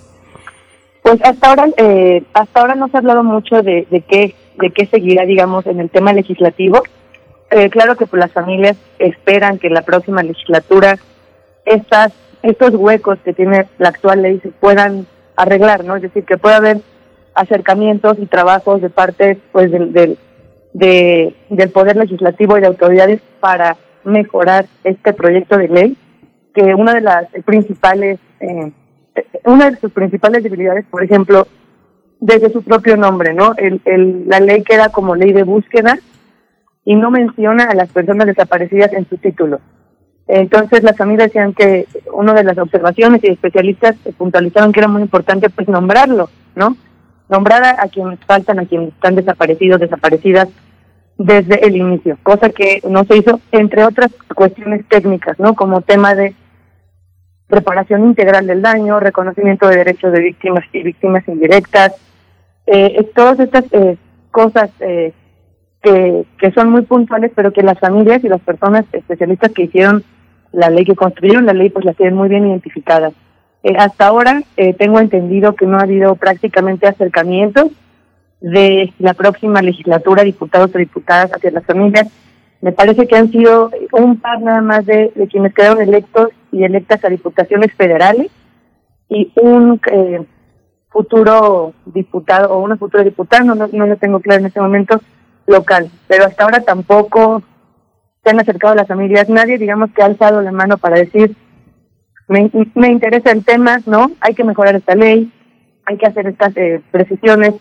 [1.10, 4.70] Pues hasta ahora, eh, hasta ahora no se ha hablado mucho de, de qué, de
[4.70, 6.84] qué seguirá, digamos, en el tema legislativo.
[7.50, 11.00] Eh, claro que pues, las familias esperan que la próxima legislatura
[11.66, 12.14] estas,
[12.44, 15.96] estos huecos que tiene la actual ley se puedan arreglar, ¿no?
[15.96, 16.82] Es decir, que pueda haber
[17.34, 20.20] acercamientos y trabajos de parte, pues, del, del,
[20.74, 25.98] de, del poder legislativo y de autoridades para mejorar este proyecto de ley,
[26.54, 28.72] que una de las principales eh,
[29.46, 31.48] una de sus principales debilidades, por ejemplo,
[32.20, 33.54] desde su propio nombre, ¿no?
[33.58, 35.98] El, el, la ley queda como ley de búsqueda
[36.86, 39.60] y no menciona a las personas desaparecidas en su título.
[40.28, 45.02] Entonces las familias decían que una de las observaciones y especialistas puntualizaron que era muy
[45.02, 46.78] importante pues nombrarlo, ¿no?
[47.30, 50.48] Nombrar a, a quienes faltan, a quienes están desaparecidos, desaparecidas
[51.18, 55.54] desde el inicio, cosa que no se hizo entre otras cuestiones técnicas, ¿no?
[55.54, 56.34] Como tema de
[57.50, 61.96] preparación integral del daño, reconocimiento de derechos de víctimas y víctimas indirectas,
[62.68, 63.98] eh, todas estas eh,
[64.32, 65.12] cosas eh,
[65.82, 70.04] que, que son muy puntuales, pero que las familias y las personas especialistas que hicieron
[70.52, 73.14] la ley, que construyeron la ley, pues las tienen muy bien identificadas.
[73.64, 77.72] Eh, hasta ahora eh, tengo entendido que no ha habido prácticamente acercamientos
[78.40, 82.08] de la próxima legislatura, diputados o diputadas hacia las familias.
[82.62, 86.64] Me parece que han sido un par nada más de, de quienes quedaron electos y
[86.64, 88.30] electas a diputaciones federales
[89.10, 90.26] y un eh,
[90.90, 95.02] futuro diputado o una futura diputada, no, no, lo tengo claro en este momento,
[95.48, 95.90] local.
[96.08, 97.42] Pero hasta ahora tampoco
[98.24, 99.30] se han acercado las familias.
[99.30, 101.36] Nadie, digamos, que ha alzado la mano para decir,
[102.28, 104.12] me, me interesa el tema, ¿no?
[104.22, 105.32] Hay que mejorar esta ley,
[105.86, 107.56] hay que hacer estas eh, precisiones.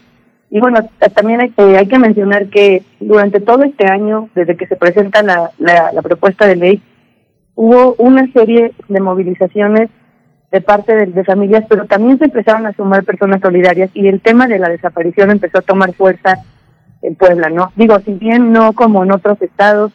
[0.50, 0.80] Y bueno,
[1.14, 5.50] también hay, hay que mencionar que durante todo este año, desde que se presenta la,
[5.58, 6.82] la, la propuesta de ley,
[7.54, 9.90] hubo una serie de movilizaciones
[10.50, 14.46] de parte de, familias, pero también se empezaron a sumar personas solidarias y el tema
[14.46, 16.38] de la desaparición empezó a tomar fuerza
[17.02, 17.72] en Puebla, ¿no?
[17.76, 19.92] Digo, si bien no como en otros estados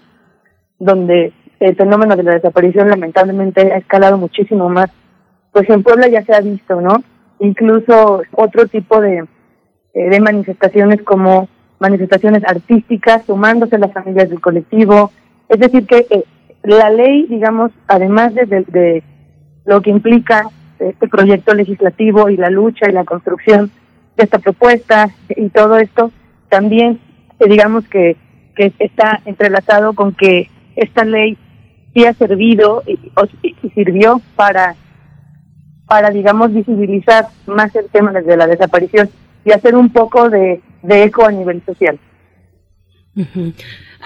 [0.78, 4.92] donde el fenómeno de la desaparición lamentablemente ha escalado muchísimo más,
[5.52, 7.04] pues en Puebla ya se ha visto, ¿no?
[7.40, 9.26] Incluso otro tipo de,
[9.94, 11.48] eh, de manifestaciones como
[11.80, 15.12] manifestaciones artísticas, sumándose las familias del colectivo,
[15.50, 16.24] es decir, que eh,
[16.64, 19.04] la ley, digamos, además de, de,
[19.66, 20.50] lo que implica
[20.80, 23.70] este proyecto legislativo y la lucha y la construcción
[24.18, 26.12] de esta propuesta y todo esto,
[26.50, 27.00] también
[27.40, 28.18] eh, digamos que,
[28.56, 31.38] que está entrelazado con que esta ley
[31.94, 32.98] sí ha servido y,
[33.62, 34.76] y sirvió para,
[35.86, 39.10] para, digamos, visibilizar más el tema de la desaparición
[39.46, 42.00] y hacer un poco de, de eco a nivel social.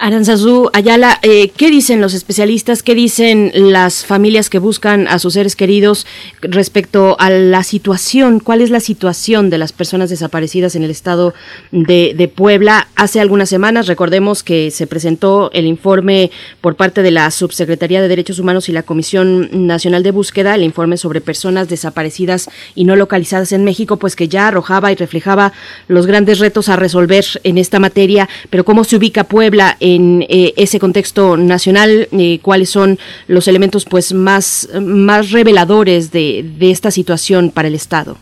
[0.00, 2.82] Aranzazú Ayala, eh, ¿qué dicen los especialistas?
[2.82, 6.06] ¿Qué dicen las familias que buscan a sus seres queridos
[6.40, 8.38] respecto a la situación?
[8.38, 11.34] ¿Cuál es la situación de las personas desaparecidas en el estado
[11.72, 12.86] de, de Puebla?
[12.94, 16.30] Hace algunas semanas, recordemos que se presentó el informe
[16.60, 20.62] por parte de la Subsecretaría de Derechos Humanos y la Comisión Nacional de Búsqueda, el
[20.62, 25.52] informe sobre personas desaparecidas y no localizadas en México, pues que ya arrojaba y reflejaba
[25.88, 30.52] los grandes retos a resolver en esta materia, pero cómo se ubica Puebla en eh,
[30.56, 36.90] ese contexto nacional, eh, cuáles son los elementos pues más, más reveladores de, de esta
[36.90, 38.16] situación para el Estado.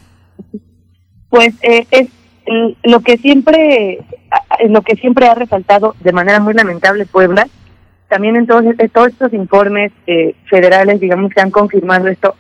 [1.29, 2.09] Pues eh, es
[2.85, 3.99] lo que siempre
[4.69, 7.49] lo que siempre ha resaltado de manera muy lamentable Puebla
[8.09, 9.91] también en todos, todos estos informes
[10.49, 12.37] federales digamos que han confirmado esto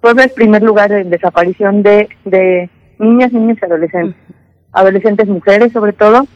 [0.00, 4.16] Puebla es primer lugar en desaparición de, de niñas niños y adolescentes
[4.72, 6.26] adolescentes mujeres sobre todo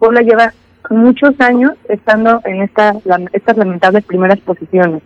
[0.00, 0.52] Puebla lleva
[0.96, 2.94] muchos años estando en esta,
[3.32, 5.02] estas lamentables primeras posiciones.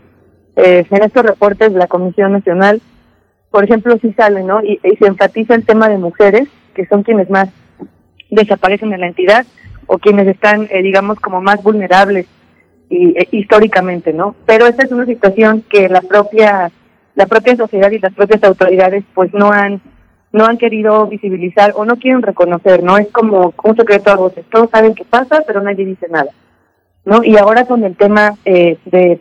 [0.56, 2.80] Eh, en estos reportes de la Comisión Nacional,
[3.50, 4.62] por ejemplo, sí sale, ¿no?
[4.62, 7.48] Y, se enfatiza el tema de mujeres, que son quienes más
[8.30, 9.46] desaparecen en la entidad
[9.86, 12.26] o quienes están, eh, digamos, como más vulnerables
[12.88, 14.34] y, eh, históricamente, ¿no?
[14.46, 16.70] Pero esta es una situación que la propia
[17.16, 19.80] la propia sociedad y las propias autoridades pues no han
[20.32, 22.98] no han querido visibilizar o no quieren reconocer, ¿no?
[22.98, 24.44] Es como un secreto a voces.
[24.50, 26.30] Todos saben qué pasa, pero nadie dice nada,
[27.04, 27.24] ¿no?
[27.24, 29.20] Y ahora con el tema eh, de,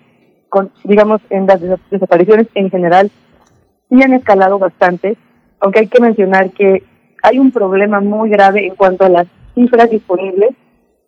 [0.50, 3.12] con, digamos, en las desapariciones en general,
[3.90, 5.18] sí han escalado bastante,
[5.60, 6.84] aunque hay que mencionar que
[7.24, 10.52] hay un problema muy grave en cuanto a las cifras disponibles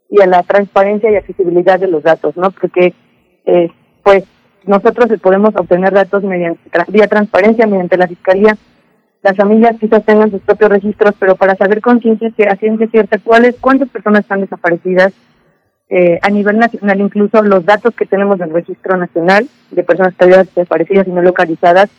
[0.09, 2.51] y a la transparencia y accesibilidad de los datos, ¿no?
[2.51, 2.93] Porque,
[3.45, 3.69] eh,
[4.03, 4.23] pues,
[4.65, 8.57] nosotros podemos obtener datos mediante vía transparencia, mediante la Fiscalía,
[9.27, 13.17] las familias quizás tengan sus propios registros, pero para saber con ciencia, a ciencia cierta
[13.17, 15.11] cuáles, cuántas personas están desaparecidas,
[15.89, 21.07] eh, a nivel nacional incluso los datos que tenemos del registro nacional de personas desaparecidas
[21.07, 21.89] y no localizadas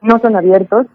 [0.00, 0.86] no son abiertos,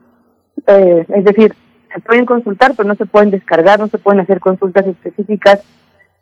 [0.66, 1.54] eh, es decir,
[1.94, 5.62] se pueden consultar, pero no se pueden descargar, no se pueden hacer consultas específicas,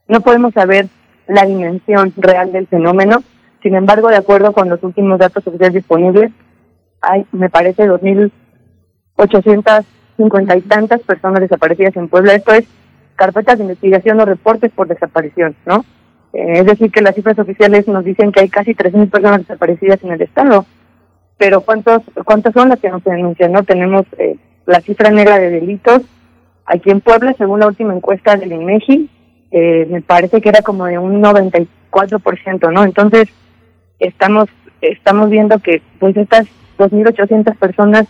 [0.10, 0.88] no podemos saber
[1.30, 3.24] la dimensión real del fenómeno.
[3.64, 6.34] Sin embargo, de acuerdo con los últimos datos oficiales disponibles,
[7.02, 8.34] hay, me parece, 2000
[9.22, 12.34] 850 y tantas personas desaparecidas en Puebla.
[12.34, 12.66] Esto es
[13.16, 15.86] carpetas de investigación o reportes por desaparición, ¿no?
[16.34, 20.04] Eh, es decir, que las cifras oficiales nos dicen que hay casi 3.000 personas desaparecidas
[20.04, 20.66] en el Estado.
[21.38, 23.52] Pero ¿cuántos, ¿cuántas son las que nos denuncian?
[23.52, 23.64] ¿no?
[23.64, 26.04] Tenemos eh, la cifra negra de delitos.
[26.66, 29.10] Aquí en Puebla, según la última encuesta del INEGI,
[29.52, 32.84] eh, me parece que era como de un 94%, ¿no?
[32.84, 33.28] Entonces,
[34.00, 34.48] estamos
[34.82, 38.08] estamos viendo que pues estas 2.800 personas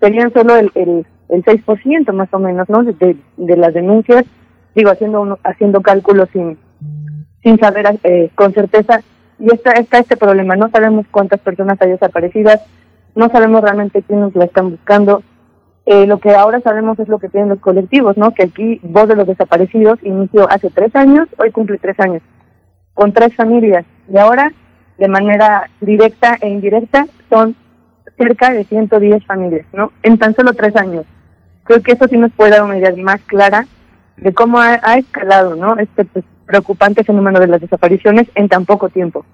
[0.00, 2.82] serían solo el, el, el 6% más o menos, ¿no?
[2.82, 4.24] De, de las denuncias,
[4.74, 6.58] digo, haciendo haciendo cálculos sin,
[7.42, 9.00] sin saber eh, con certeza.
[9.38, 12.62] Y está, está este problema, no sabemos cuántas personas hay desaparecidas,
[13.14, 15.22] no sabemos realmente quiénes la están buscando.
[15.84, 18.32] Eh, lo que ahora sabemos es lo que tienen los colectivos, ¿no?
[18.32, 22.22] Que aquí Voz de los Desaparecidos inició hace tres años, hoy cumple tres años,
[22.94, 23.84] con tres familias.
[24.12, 24.52] Y ahora,
[24.98, 27.54] de manera directa e indirecta, son
[28.16, 29.92] cerca de 110 familias, ¿no?
[30.02, 31.04] En tan solo tres años.
[31.64, 33.66] Creo que eso sí nos puede dar una idea más clara
[34.16, 35.76] de cómo ha, escalado, ¿no?
[35.78, 39.24] Este pues, preocupante fenómeno de las desapariciones en tan poco tiempo.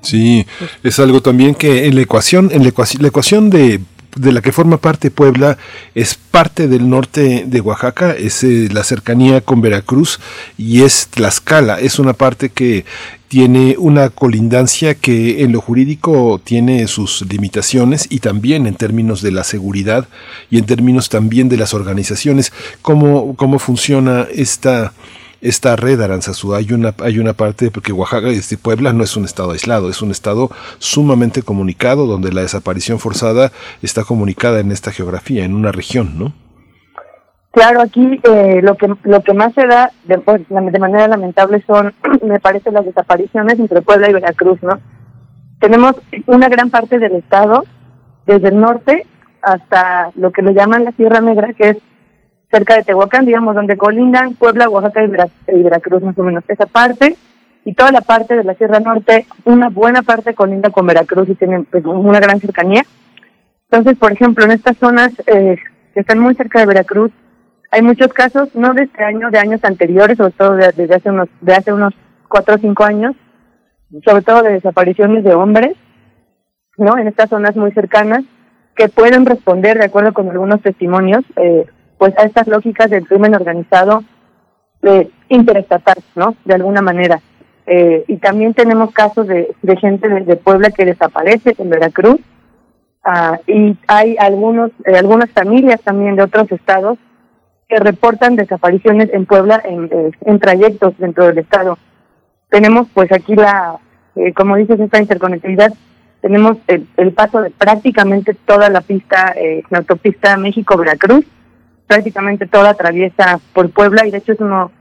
[0.00, 0.46] Sí,
[0.84, 3.80] es algo también que en la ecuación, en la ecuación, la ecuación de
[4.16, 5.56] de la que forma parte Puebla
[5.94, 10.20] es parte del norte de Oaxaca, es eh, la cercanía con Veracruz
[10.58, 12.84] y es Tlaxcala, es una parte que
[13.28, 19.32] tiene una colindancia que en lo jurídico tiene sus limitaciones y también en términos de
[19.32, 20.06] la seguridad
[20.50, 22.52] y en términos también de las organizaciones.
[22.82, 24.92] ¿Cómo, cómo funciona esta,
[25.42, 26.54] esta red Aranzazú?
[26.54, 30.00] Hay una, hay una parte, porque Oaxaca, este Puebla no es un estado aislado, es
[30.00, 33.52] un estado sumamente comunicado donde la desaparición forzada
[33.82, 36.32] está comunicada en esta geografía, en una región, ¿no?
[37.50, 41.92] Claro, aquí eh, lo que lo que más se da de, pues, manera lamentable son,
[42.22, 44.80] me parece, las desapariciones entre Puebla y Veracruz, ¿no?
[45.60, 45.94] Tenemos
[46.26, 47.64] una gran parte del estado,
[48.26, 49.06] desde el norte
[49.42, 51.76] hasta lo que le llaman la Sierra Negra, que es
[52.52, 56.44] cerca de Tehuacán, digamos, donde colindan Puebla, Oaxaca y, Veracruz, más o menos.
[56.48, 57.16] Esa parte
[57.64, 61.34] y toda la parte de la Sierra Norte, una buena parte colinda con Veracruz y
[61.34, 62.84] tienen pues, una gran cercanía.
[63.70, 65.56] Entonces, por ejemplo, en estas zonas eh,
[65.94, 67.10] que están muy cerca de Veracruz,
[67.70, 71.30] hay muchos casos, no de este año, de años anteriores, sobre todo desde hace unos,
[71.40, 71.94] de hace unos
[72.28, 73.16] cuatro o cinco años,
[74.04, 75.74] sobre todo de desapariciones de hombres,
[76.76, 76.98] ¿no?
[76.98, 78.24] En estas zonas muy cercanas,
[78.76, 81.64] que pueden responder, de acuerdo con algunos testimonios, eh,
[82.02, 84.02] pues a estas lógicas del crimen organizado
[84.82, 86.34] eh, interestatal, ¿no?
[86.44, 87.20] De alguna manera.
[87.64, 92.18] eh, y también tenemos casos de, gente de, Puebla que desaparece en Veracruz.
[93.04, 96.98] Ah, y hay algunos eh, algunas familias también de otros estados
[97.68, 101.78] que reportan desapariciones en Puebla en, eh, trayectos dentro del estado.
[102.50, 103.78] Tenemos pues aquí la,
[104.34, 105.72] como dices, esta interconectividad,
[106.20, 109.36] tenemos el, el, paso de prácticamente toda la pista,
[109.70, 111.24] la autopista México-Veracruz,
[111.92, 114.72] prácticamente toda atraviesa por Puebla y de hecho es uno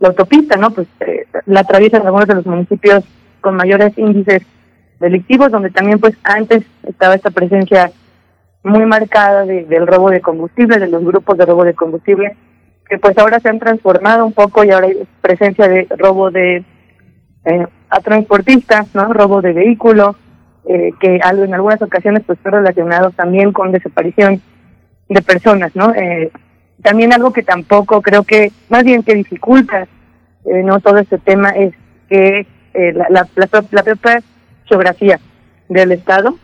[0.00, 0.70] la autopista, ¿no?
[0.70, 3.04] Pues eh, la atraviesan algunos de los municipios
[3.40, 4.42] con mayores índices
[4.98, 7.92] delictivos, donde también pues antes estaba esta presencia
[8.64, 12.36] muy marcada del robo de combustible, de los grupos de robo de combustible,
[12.90, 16.64] que pues ahora se han transformado un poco y ahora hay presencia de robo de
[17.44, 19.12] eh, a transportistas, ¿no?
[19.12, 20.16] Robo de vehículos,
[20.68, 24.42] eh, que en algunas ocasiones pues están relacionados también con desaparición
[25.08, 25.94] de personas, ¿no?
[25.94, 26.32] Eh,
[26.86, 29.88] también algo que tampoco creo que, más bien que dificulta
[30.44, 31.74] eh, no todo este tema es
[32.08, 34.22] que eh, la, la, la, propia
[34.66, 35.18] geografía
[35.68, 36.38] del Estado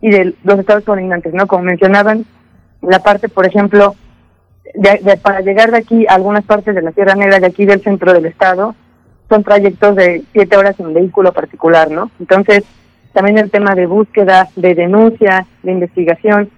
[0.00, 1.48] y de los estados colindantes, ¿no?
[1.48, 2.26] Como mencionaban,
[2.80, 3.96] la parte, por ejemplo,
[4.76, 7.82] de, para llegar de aquí a algunas partes de la Sierra Negra, de aquí del
[7.82, 8.76] centro del Estado,
[9.28, 12.12] son trayectos de siete horas en vehículo particular, ¿no?
[12.20, 12.62] Entonces,
[13.12, 16.50] también el tema de búsqueda, de denuncia, de investigación,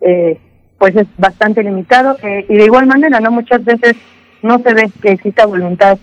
[0.00, 0.40] eh,
[0.78, 3.30] pues es bastante limitado eh, y de igual manera, ¿no?
[3.30, 3.96] Muchas veces
[4.42, 5.98] no se ve que exista voluntad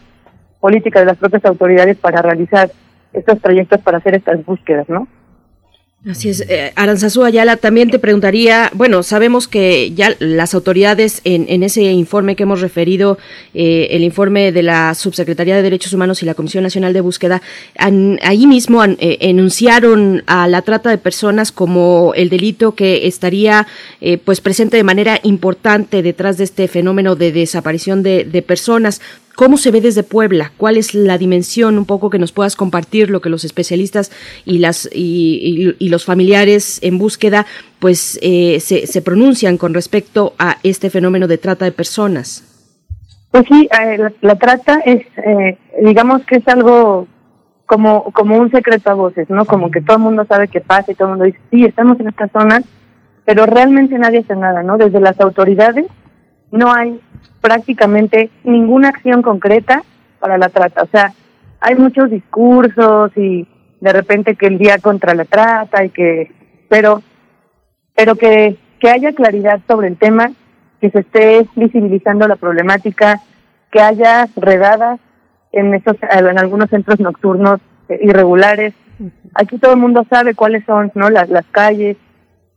[0.60, 2.72] política de las propias autoridades para realizar
[3.12, 5.08] estos trayectos para hacer estas búsquedas, ¿no?
[6.06, 6.42] Así es.
[6.42, 12.36] Eh, Aranzazú Ayala, también te preguntaría, bueno, sabemos que ya las autoridades en, ese informe
[12.36, 13.18] que hemos referido,
[13.54, 17.42] eh, el informe de la Subsecretaría de Derechos Humanos y la Comisión Nacional de Búsqueda,
[17.78, 23.66] ahí mismo eh, enunciaron a la trata de personas como el delito que estaría
[24.02, 29.00] eh, pues presente de manera importante detrás de este fenómeno de desaparición de, de personas.
[29.36, 30.52] ¿Cómo se ve desde Puebla?
[30.58, 34.12] ¿Cuál es la dimensión un poco que nos puedas compartir lo que los especialistas
[34.46, 37.46] y las y, los familiares en búsqueda
[37.80, 42.44] pues eh, se, se, pronuncian con respecto a este fenómeno de trata de personas?
[43.32, 47.08] Pues sí, eh, la, trata es, eh, digamos que es algo
[47.66, 49.46] como como un secreto a voces, ¿no?
[49.46, 52.00] Como que todo el mundo sabe qué pasa y todo el mundo dice, sí, estamos
[52.00, 52.62] en esta zona,
[53.26, 54.78] pero realmente nadie hace nada, ¿no?
[54.78, 55.88] Desde las autoridades
[56.54, 57.02] no hay
[57.42, 59.84] prácticamente ninguna acción concreta
[60.20, 60.84] para la trata.
[60.84, 61.12] O sea,
[61.60, 63.48] hay muchos discursos y
[63.82, 66.32] de repente que el día contra la trata y que,
[66.70, 67.02] pero,
[67.96, 70.32] pero que, que haya claridad sobre el tema,
[70.80, 73.20] que se esté visibilizando la problemática,
[73.72, 75.00] que haya redadas
[75.54, 78.76] en esos, en algunos centros nocturnos irregulares.
[79.34, 81.10] Aquí todo el mundo sabe cuáles son, ¿no?
[81.10, 81.98] Las, las calles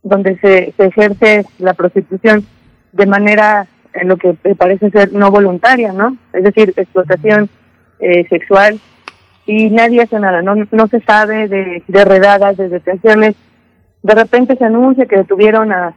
[0.02, 2.44] donde se, se ejerce la prostitución
[2.93, 3.66] de manera
[4.01, 6.16] en lo que parece ser no voluntaria, ¿no?
[6.32, 7.48] Es decir, explotación
[7.98, 8.81] eh, sexual
[9.47, 13.36] y nadie hace nada, no, no se sabe de, de redadas, de detenciones.
[14.02, 15.94] De repente se anuncia que detuvieron a,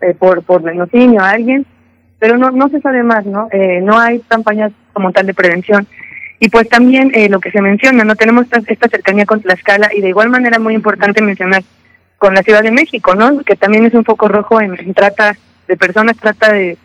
[0.00, 1.64] eh, por, por lenocinio a alguien,
[2.18, 3.48] pero no, no se sabe más, ¿no?
[3.52, 5.86] Eh, no hay campañas como tal de prevención.
[6.40, 9.90] Y pues también eh, lo que se menciona, no tenemos esta, esta cercanía con Tlaxcala
[9.94, 11.62] y de igual manera muy importante mencionar
[12.18, 13.40] con la Ciudad de México, ¿no?
[13.40, 15.36] Que también es un foco rojo en trata
[15.68, 16.76] de personas, trata de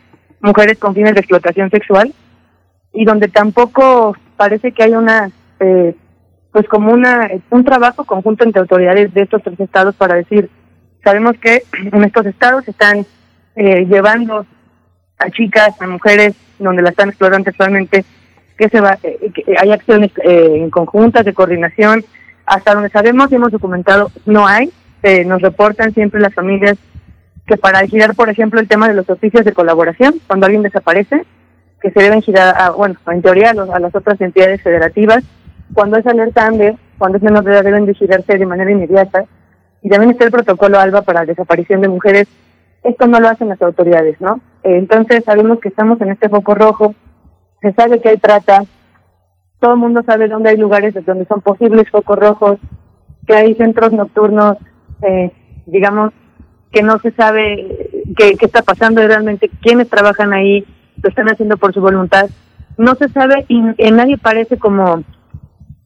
[0.41, 2.13] mujeres con fines de explotación sexual
[2.93, 5.29] y donde tampoco parece que hay una
[5.59, 5.95] eh,
[6.51, 10.49] pues como una un trabajo conjunto entre autoridades de estos tres estados para decir
[11.03, 13.05] sabemos que en estos estados están
[13.55, 14.45] eh, llevando
[15.17, 18.05] a chicas a mujeres donde las están explorando sexualmente
[18.57, 22.05] que se va eh, que hay acciones en conjuntas de coordinación.
[22.45, 24.71] Hasta donde sabemos y hemos documentado no hay
[25.25, 26.77] nos reportan siempre las familias
[27.45, 31.25] que para girar, por ejemplo, el tema de los oficios de colaboración, cuando alguien desaparece,
[31.81, 35.23] que se deben girar, a, bueno, en teoría a, las otras entidades federativas,
[35.73, 36.49] cuando es alerta
[36.97, 39.25] cuando es menor de edad, deben de girarse de manera inmediata,
[39.81, 42.27] y también está el protocolo ALBA para desaparición de mujeres,
[42.83, 44.39] esto no lo hacen las autoridades, ¿no?
[44.63, 46.95] Eh, entonces sabemos que estamos en este foco rojo,
[47.61, 48.63] se sabe que hay trata,
[49.59, 52.59] todo el mundo sabe dónde hay lugares donde son posibles focos rojos,
[53.27, 54.57] que hay centros nocturnos,
[55.01, 55.31] eh,
[55.65, 56.13] digamos,
[56.75, 60.65] que no se sabe qué, está pasando realmente, quiénes trabajan ahí,
[61.01, 62.29] lo están haciendo por su voluntad.
[62.77, 63.61] No se sabe y,
[63.91, 65.01] nadie parece como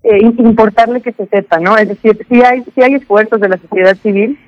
[0.01, 1.77] eh, importarle que se sepa, ¿no?
[1.77, 4.39] Es decir, si hay, si hay esfuerzos de la sociedad civil,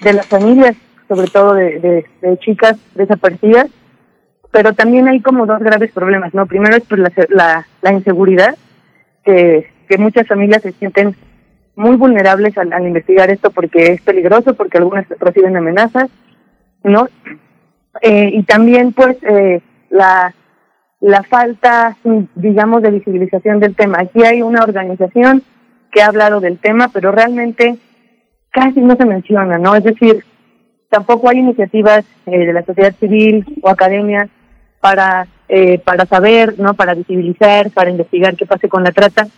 [0.00, 0.74] de las familias,
[1.06, 3.66] sobre todo de, de, chicas desaparecidas,
[4.50, 6.46] pero también hay como dos graves problemas, ¿no?
[6.46, 8.56] Primero es la, la, la inseguridad,
[9.22, 11.14] que, que muchas familias se sienten
[11.78, 16.10] muy vulnerables al, investigar esto porque es peligroso, porque algunas reciben amenazas,
[16.82, 17.08] ¿no?
[18.02, 20.34] Eh, y también, pues, eh, la,
[21.00, 21.96] la falta,
[22.34, 24.00] digamos, de visibilización del tema.
[24.00, 25.44] Aquí hay una organización
[25.92, 27.78] que ha hablado del tema, pero realmente
[28.50, 29.76] casi no se menciona, ¿no?
[29.76, 30.24] Es decir,
[30.90, 34.28] tampoco hay iniciativas eh, de la sociedad civil o academia
[34.80, 36.74] para eh, para saber, ¿no?
[36.74, 39.28] Para visibilizar, para investigar qué pasa con la trata,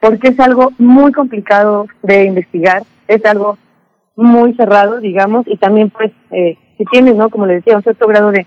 [0.00, 3.58] porque es algo muy complicado de investigar, es algo
[4.16, 7.30] muy cerrado, digamos, y también pues eh, si tienes, ¿no?
[7.30, 8.46] Como le decía, un cierto grado de,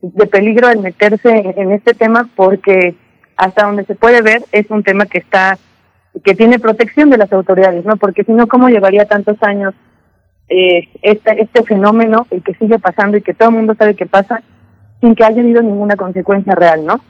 [0.00, 2.94] de peligro al meterse en, este tema porque
[3.36, 5.58] hasta donde se puede ver es un tema que está
[6.24, 7.98] que tiene protección de las autoridades, ¿no?
[7.98, 9.74] Porque si no, ¿cómo llevaría tantos años
[10.48, 14.06] eh, este, este fenómeno, el que sigue pasando y que todo el mundo sabe que
[14.06, 14.42] pasa,
[15.02, 17.00] sin que haya habido ninguna consecuencia real, ¿no?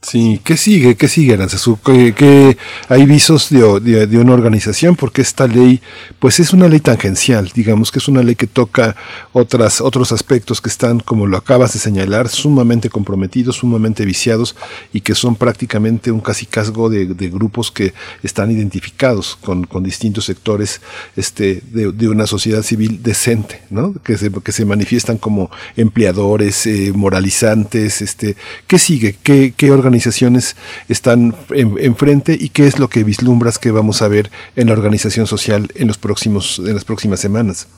[0.00, 0.94] Sí, ¿qué sigue?
[0.94, 1.76] ¿Qué sigue, Aranzazú?
[1.84, 2.56] ¿Qué,
[2.88, 4.94] hay visos de, de, una organización?
[4.94, 5.82] Porque esta ley,
[6.20, 8.94] pues es una ley tangencial, digamos que es una ley que toca
[9.32, 14.54] otras, otros aspectos que están, como lo acabas de señalar, sumamente comprometidos, sumamente viciados
[14.92, 17.92] y que son prácticamente un casicazgo de, de grupos que
[18.22, 20.80] están identificados con, con distintos sectores
[21.16, 23.94] este, de, una sociedad civil decente, ¿no?
[24.04, 28.36] Que se, que se manifiestan como empleadores, eh, moralizantes, este,
[28.68, 29.16] ¿qué sigue?
[29.24, 30.56] ¿Qué, qué organizaciones
[30.88, 35.26] están enfrente y qué es lo que vislumbras que vamos a ver en la organización
[35.26, 37.68] social en los próximos en las próximas semanas.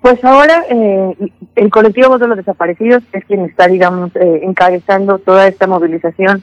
[0.00, 5.18] Pues ahora eh, el colectivo Voz de los Desaparecidos es quien está, digamos, eh, encabezando
[5.18, 6.42] toda esta movilización.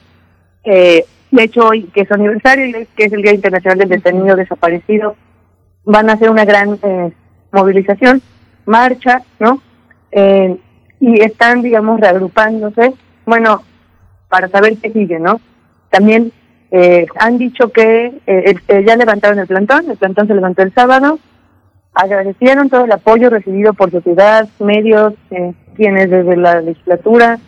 [0.64, 5.14] Eh, de hecho, hoy, que es aniversario, que es el Día Internacional del Detenido Desaparecido,
[5.84, 7.12] van a hacer una gran eh,
[7.52, 8.22] movilización,
[8.66, 9.62] marcha, ¿no?
[10.10, 10.56] Eh,
[10.98, 12.94] y están, digamos, reagrupándose.
[13.26, 13.62] Bueno,
[14.30, 15.40] para saber qué sigue, ¿no?
[15.90, 16.32] También
[16.70, 20.72] eh, han dicho que eh, este, ya levantaron el plantón, el plantón se levantó el
[20.72, 21.18] sábado,
[21.92, 27.38] agradecieron todo el apoyo recibido por sociedad, medios, eh, quienes desde la legislatura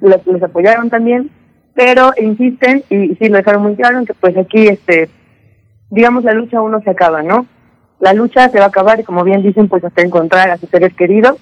[0.00, 1.30] les, apoyaron también,
[1.74, 5.10] pero insisten y, sí lo dejaron muy claro que pues aquí este
[5.90, 7.46] digamos la lucha aún no se acaba, ¿no?
[8.00, 10.68] La lucha se va a acabar y como bien dicen pues hasta encontrar a sus
[10.70, 11.38] seres queridos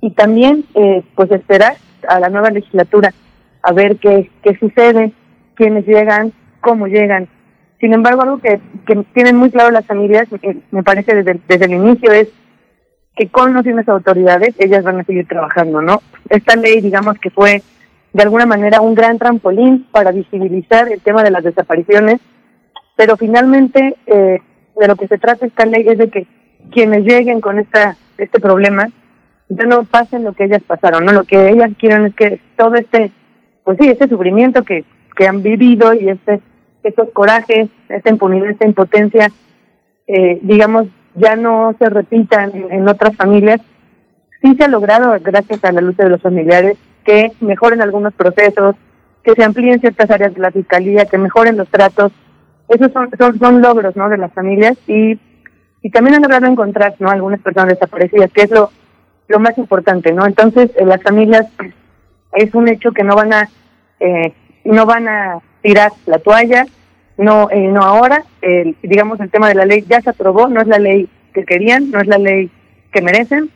[0.00, 1.76] y también eh, pues esperar
[2.08, 3.14] a la nueva legislatura
[3.62, 5.12] a ver qué, qué sucede,
[5.54, 7.28] quiénes llegan, cómo llegan.
[7.80, 10.28] Sin embargo, algo que, que tienen muy claro las familias,
[10.70, 12.28] me parece desde, desde el inicio, es
[13.16, 16.00] que con las autoridades, ellas van a seguir trabajando, ¿no?
[16.28, 17.62] Esta ley, digamos que fue
[18.12, 22.20] de alguna manera un gran trampolín para visibilizar el tema de las desapariciones,
[22.96, 24.38] pero finalmente eh,
[24.76, 26.26] de lo que se trata esta ley es de que
[26.70, 28.88] quienes lleguen con esta este problema
[29.48, 31.12] ya no pasen lo que ellas pasaron, ¿no?
[31.12, 33.12] Lo que ellas quieren es que todo este
[33.64, 34.84] pues sí, ese sufrimiento que,
[35.16, 36.40] que han vivido y este,
[36.82, 39.30] estos corajes, esta impunidad, esta impotencia,
[40.06, 43.60] eh, digamos, ya no se repitan en, otras familias.
[44.40, 48.76] Sí se ha logrado, gracias a la lucha de los familiares, que mejoren algunos procesos,
[49.22, 52.12] que se amplíen ciertas áreas de la fiscalía, que mejoren los tratos.
[52.68, 54.08] Esos son, son, son logros, ¿no?
[54.08, 55.18] De las familias y,
[55.82, 57.10] y también han logrado encontrar, ¿no?
[57.10, 58.70] Algunas personas desaparecidas, que es lo,
[59.28, 60.26] lo más importante, ¿no?
[60.26, 61.46] Entonces, eh, las familias
[62.32, 63.48] es un hecho que no van a
[64.00, 64.32] eh,
[64.64, 66.66] no van a tirar la toalla,
[67.16, 68.24] no eh, no ahora,
[68.82, 71.90] digamos el tema de la ley ya se aprobó, no es la ley que querían,
[71.90, 72.50] no es la ley
[72.92, 73.50] que merecen,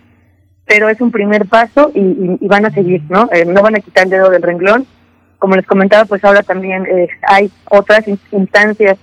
[0.66, 2.00] pero es un primer paso y,
[2.40, 3.28] y, van a seguir, ¿no?
[3.32, 4.86] Eh, no van a quitar el dedo del renglón.
[5.38, 8.98] Como les comentaba, pues ahora también eh, hay otras instancias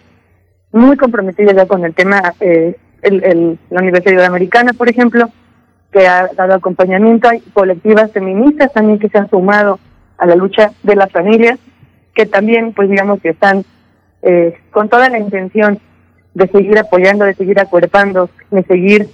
[0.72, 5.30] muy comprometidas ya con el tema, eh, el, el, la Universidad Americana, por ejemplo,
[5.94, 7.30] que ha dado acompañamiento.
[7.30, 9.80] Hay colectivas feministas también que se han sumado
[10.18, 11.60] a la lucha de las familias,
[12.14, 13.64] que también, pues digamos que están
[14.22, 15.80] eh, con toda la intención
[16.34, 19.08] de seguir apoyando, de seguir acuerpando, de seguir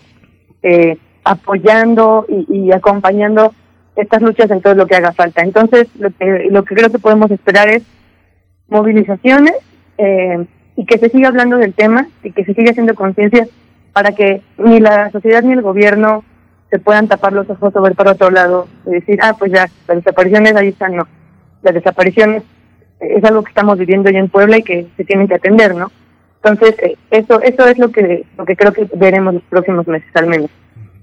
[0.64, 3.54] eh, apoyando y, acompañando
[3.96, 5.42] estas luchas en todo lo que haga falta.
[5.42, 7.84] Entonces, lo que, lo que creo que podemos esperar es
[8.70, 9.56] movilizaciones
[9.98, 10.46] eh,
[10.76, 13.48] y que se siga hablando del tema y que se siga haciendo conciencia
[13.92, 16.24] para que ni la sociedad ni el gobierno
[16.70, 19.68] se puedan tapar los ojos o ver para otro lado y decir, ah, pues ya,
[19.88, 21.08] las desapariciones ahí están, no.
[21.62, 22.44] Las desapariciones
[23.00, 25.92] es algo que estamos viviendo ya en Puebla y que se tienen que atender, ¿no?
[26.44, 30.10] Entonces, eh, eso eso es lo que lo que creo que veremos los próximos meses
[30.16, 30.50] al menos.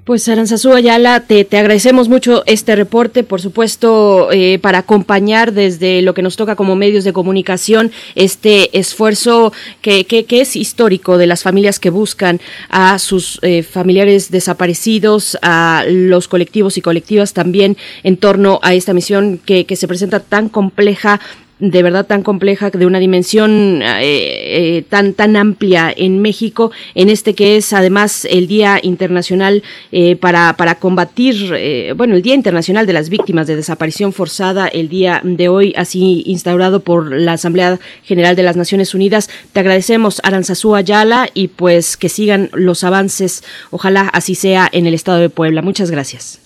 [0.06, 6.00] Pues Aranzazú Ayala, te, te agradecemos mucho este reporte, por supuesto, eh, para acompañar desde
[6.00, 9.52] lo que nos toca como medios de comunicación este esfuerzo
[9.82, 15.36] que, que, que es histórico de las familias que buscan a sus eh, familiares desaparecidos,
[15.42, 20.20] a los colectivos y colectivas también en torno a esta misión que, que se presenta
[20.20, 21.20] tan compleja
[21.58, 27.08] de verdad tan compleja, de una dimensión eh, eh, tan, tan amplia en México, en
[27.08, 32.86] este que es además el Día Internacional eh, para, para combatir, bueno, el Día Internacional
[32.86, 37.78] de las Víctimas de Desaparición Forzada, el día de hoy, así instaurado por la Asamblea
[38.02, 39.30] General de las Naciones Unidas.
[39.52, 44.94] Te agradecemos, Aranzazú Ayala, y pues que sigan los avances, ojalá así sea en el
[44.94, 45.62] Estado de Puebla.
[45.62, 46.40] Muchas gracias.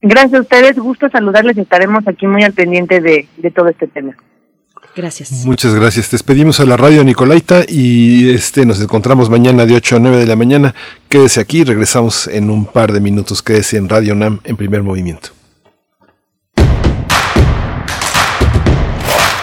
[0.00, 4.14] Gracias a ustedes, gusto saludarles, estaremos aquí muy al pendiente de, de todo este tema.
[4.96, 5.32] Gracias.
[5.44, 6.08] Muchas gracias.
[6.08, 10.18] Te despedimos a la radio Nicolaita y este nos encontramos mañana de 8 a 9
[10.18, 10.74] de la mañana.
[11.08, 13.42] Quédese aquí, regresamos en un par de minutos.
[13.42, 15.30] Quédese en Radio NAM en primer movimiento.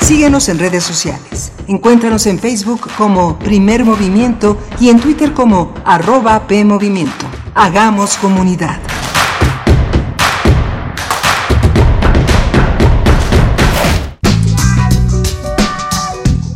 [0.02, 1.52] Síguenos en redes sociales.
[1.68, 7.26] Encuéntranos en Facebook como Primer Movimiento y en Twitter como arroba PMovimiento.
[7.56, 8.80] Hagamos comunidad.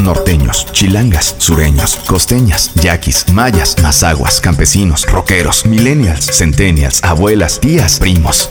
[0.00, 8.50] Norteños, chilangas, sureños, costeñas, yaquis, mayas, mazaguas, campesinos, rockeros, millennials, centennials, abuelas, tías, primos.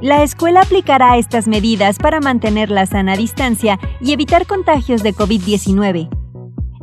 [0.00, 6.08] La escuela aplicará estas medidas para mantener la sana distancia y evitar contagios de COVID-19.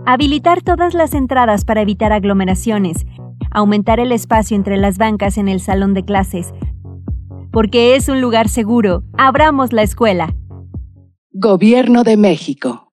[0.05, 3.05] Habilitar todas las entradas para evitar aglomeraciones.
[3.51, 6.53] Aumentar el espacio entre las bancas en el salón de clases.
[7.53, 10.35] Porque es un lugar seguro, abramos la escuela.
[11.31, 12.91] Gobierno de México.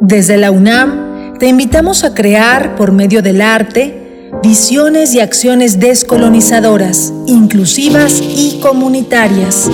[0.00, 4.05] Desde la UNAM, te invitamos a crear, por medio del arte,
[4.46, 9.68] visiones y acciones descolonizadoras, inclusivas y comunitarias.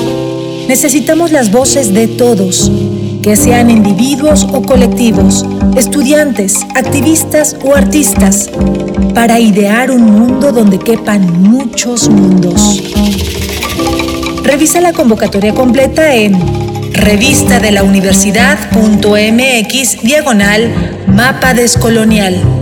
[0.66, 2.72] Necesitamos las voces de todos,
[3.22, 5.44] que sean individuos o colectivos,
[5.76, 8.48] estudiantes, activistas o artistas,
[9.14, 12.82] para idear un mundo donde quepan muchos mundos.
[14.42, 16.32] Revisa la convocatoria completa en
[16.94, 17.58] revista
[20.02, 22.61] diagonal mapa descolonial.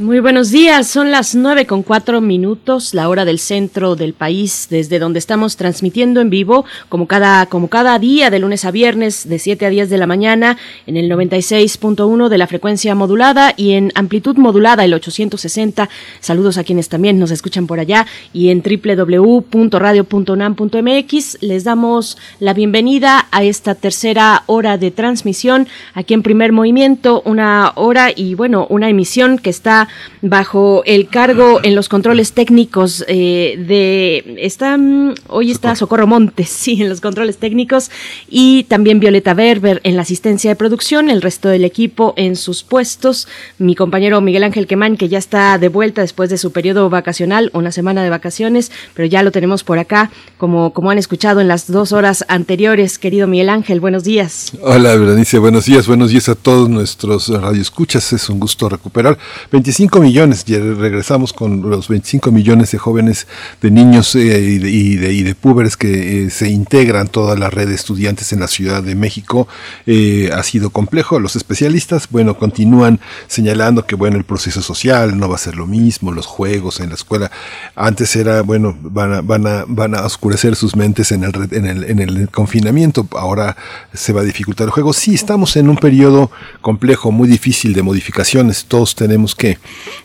[0.00, 4.68] Muy buenos días, son las nueve con cuatro minutos, la hora del centro del país,
[4.70, 9.28] desde donde estamos transmitiendo en vivo, como cada, como cada día, de lunes a viernes,
[9.28, 10.56] de 7 a 10 de la mañana,
[10.86, 15.90] en el 96.1 de la frecuencia modulada y en amplitud modulada, el 860.
[16.20, 21.42] Saludos a quienes también nos escuchan por allá y en www.radio.unam.mx.
[21.42, 27.72] Les damos la bienvenida a esta tercera hora de transmisión aquí en Primer Movimiento, una
[27.74, 29.88] hora y bueno, una emisión que está
[30.22, 36.06] bajo el cargo en los controles técnicos eh, de está mm, hoy está Socorro.
[36.06, 37.90] Montes sí en los controles técnicos
[38.28, 42.62] y también Violeta Berber en la asistencia de producción el resto del equipo en sus
[42.62, 46.90] puestos mi compañero Miguel Ángel Quemán que ya está de vuelta después de su periodo
[46.90, 51.40] vacacional una semana de vacaciones pero ya lo tenemos por acá como como han escuchado
[51.40, 52.98] en las dos horas anteriores.
[52.98, 54.52] Querido Miguel Ángel buenos días.
[54.62, 59.18] Hola Berenice buenos días buenos días a todos nuestros radioescuchas es un gusto recuperar.
[59.52, 63.26] 25 25 millones, ya regresamos con los 25 millones de jóvenes,
[63.62, 67.76] de niños eh, y, de, y, púberes que eh, se integran toda la red de
[67.76, 69.48] estudiantes en la Ciudad de México.
[69.86, 71.18] Eh, ha sido complejo.
[71.18, 75.66] Los especialistas, bueno, continúan señalando que, bueno, el proceso social no va a ser lo
[75.66, 77.30] mismo, los juegos en la escuela.
[77.74, 81.64] Antes era, bueno, van a, van a, van a oscurecer sus mentes en el, en
[81.64, 83.56] el, en el confinamiento, ahora
[83.94, 84.92] se va a dificultar el juego.
[84.92, 86.30] Sí, estamos en un periodo
[86.60, 88.66] complejo, muy difícil de modificaciones.
[88.66, 89.58] Todos tenemos que,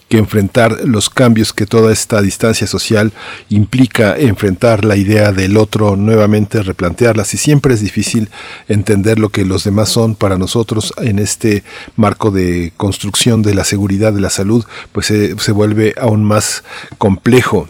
[0.09, 3.11] que enfrentar los cambios que toda esta distancia social
[3.49, 7.33] implica, enfrentar la idea del otro, nuevamente replantearlas.
[7.33, 8.29] Y siempre es difícil
[8.67, 11.63] entender lo que los demás son para nosotros en este
[11.95, 16.63] marco de construcción de la seguridad de la salud, pues se, se vuelve aún más
[16.97, 17.67] complejo.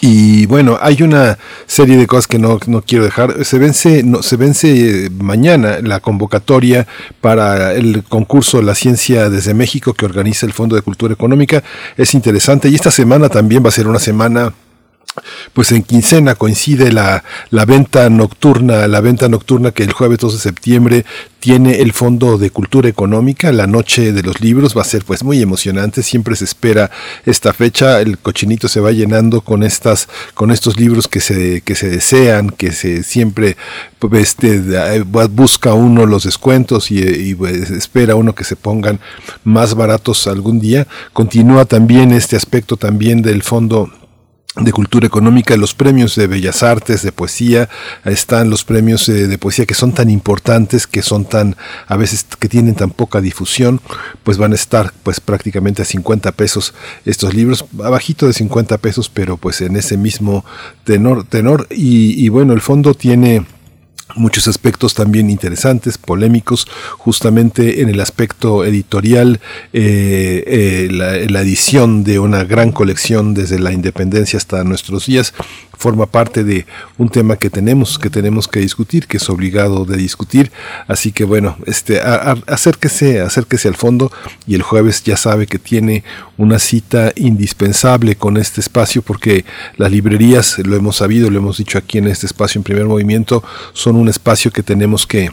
[0.00, 1.36] Y bueno, hay una
[1.66, 3.44] serie de cosas que no, no quiero dejar.
[3.44, 6.86] Se vence, no, se vence mañana la convocatoria
[7.20, 11.64] para el concurso La Ciencia desde México que organiza el Fondo de Cultura Económica.
[11.96, 14.52] Es interesante y esta semana también va a ser una semana
[15.52, 20.34] pues en quincena coincide la, la venta nocturna, la venta nocturna que el jueves 2
[20.34, 21.04] de septiembre
[21.40, 24.76] tiene el Fondo de Cultura Económica, la noche de los libros.
[24.76, 26.90] Va a ser pues muy emocionante, siempre se espera
[27.24, 31.74] esta fecha, el cochinito se va llenando con estas, con estos libros que se, que
[31.74, 33.56] se desean, que se siempre
[34.12, 34.60] este,
[35.30, 39.00] busca uno los descuentos y, y pues, espera uno que se pongan
[39.42, 40.86] más baratos algún día.
[41.12, 43.90] Continúa también este aspecto también del Fondo
[44.56, 47.68] de cultura económica, los premios de bellas artes, de poesía,
[48.04, 51.56] están los premios de, de, poesía que son tan importantes, que son tan,
[51.86, 53.80] a veces que tienen tan poca difusión,
[54.24, 56.74] pues van a estar pues prácticamente a 50 pesos
[57.04, 60.44] estos libros, abajito de 50 pesos, pero pues en ese mismo
[60.82, 63.46] tenor, tenor, y bueno, el fondo tiene
[64.16, 66.66] muchos aspectos también interesantes, polémicos,
[66.98, 69.40] justamente en el aspecto editorial,
[69.72, 75.32] eh, eh, la, la, edición de una gran colección desde la independencia hasta nuestros días
[75.80, 76.66] forma parte de
[76.98, 80.52] un tema que tenemos que tenemos que discutir, que es obligado de discutir,
[80.86, 84.12] así que bueno, este a, a, acérquese, acérquese al fondo
[84.46, 86.04] y el jueves ya sabe que tiene
[86.36, 89.46] una cita indispensable con este espacio porque
[89.78, 93.42] las librerías, lo hemos sabido, lo hemos dicho aquí en este espacio en primer movimiento,
[93.72, 95.30] son un espacio que tenemos que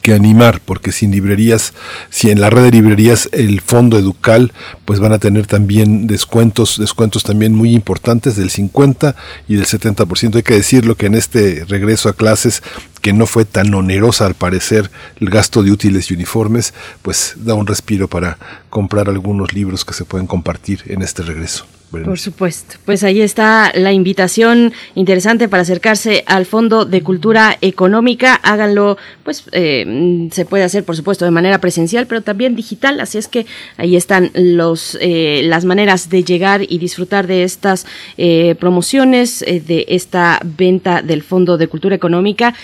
[0.00, 1.74] que animar, porque sin librerías,
[2.10, 4.52] si en la red de librerías el fondo educal,
[4.84, 9.14] pues van a tener también descuentos, descuentos también muy importantes del 50
[9.48, 10.36] y del 70%.
[10.36, 12.62] Hay que decirlo que en este regreso a clases,
[13.02, 16.72] que no fue tan onerosa al parecer el gasto de útiles y uniformes,
[17.02, 18.38] pues da un respiro para
[18.70, 21.66] comprar algunos libros que se pueden compartir en este regreso.
[22.00, 22.76] Por supuesto.
[22.86, 28.34] Pues ahí está la invitación interesante para acercarse al Fondo de Cultura Económica.
[28.42, 32.98] Háganlo, pues eh, se puede hacer, por supuesto, de manera presencial, pero también digital.
[33.00, 33.44] Así es que
[33.76, 39.60] ahí están los eh, las maneras de llegar y disfrutar de estas eh, promociones, eh,
[39.60, 42.54] de esta venta del Fondo de Cultura Económica.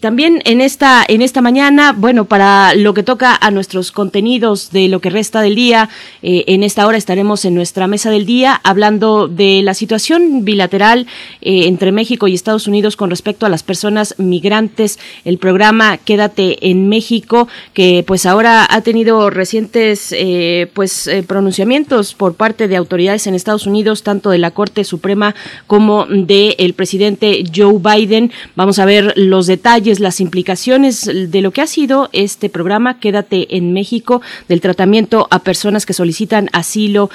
[0.00, 4.88] También en esta en esta mañana, bueno, para lo que toca a nuestros contenidos de
[4.88, 5.88] lo que resta del día,
[6.22, 11.06] en esta hora estaremos en nuestra mesa del día hablando de la situación bilateral
[11.40, 14.98] eh, entre México y Estados Unidos con respecto a las personas migrantes.
[15.24, 22.14] El programa Quédate en México, que pues ahora ha tenido recientes eh, pues eh, pronunciamientos
[22.14, 25.34] por parte de autoridades en Estados Unidos, tanto de la Corte Suprema
[25.66, 28.32] como del el presidente Joe Biden.
[28.56, 33.56] Vamos a ver los detalles, las implicaciones de lo que ha sido este programa Quédate
[33.56, 37.10] en México, del tratamiento a personas que solicitan asilo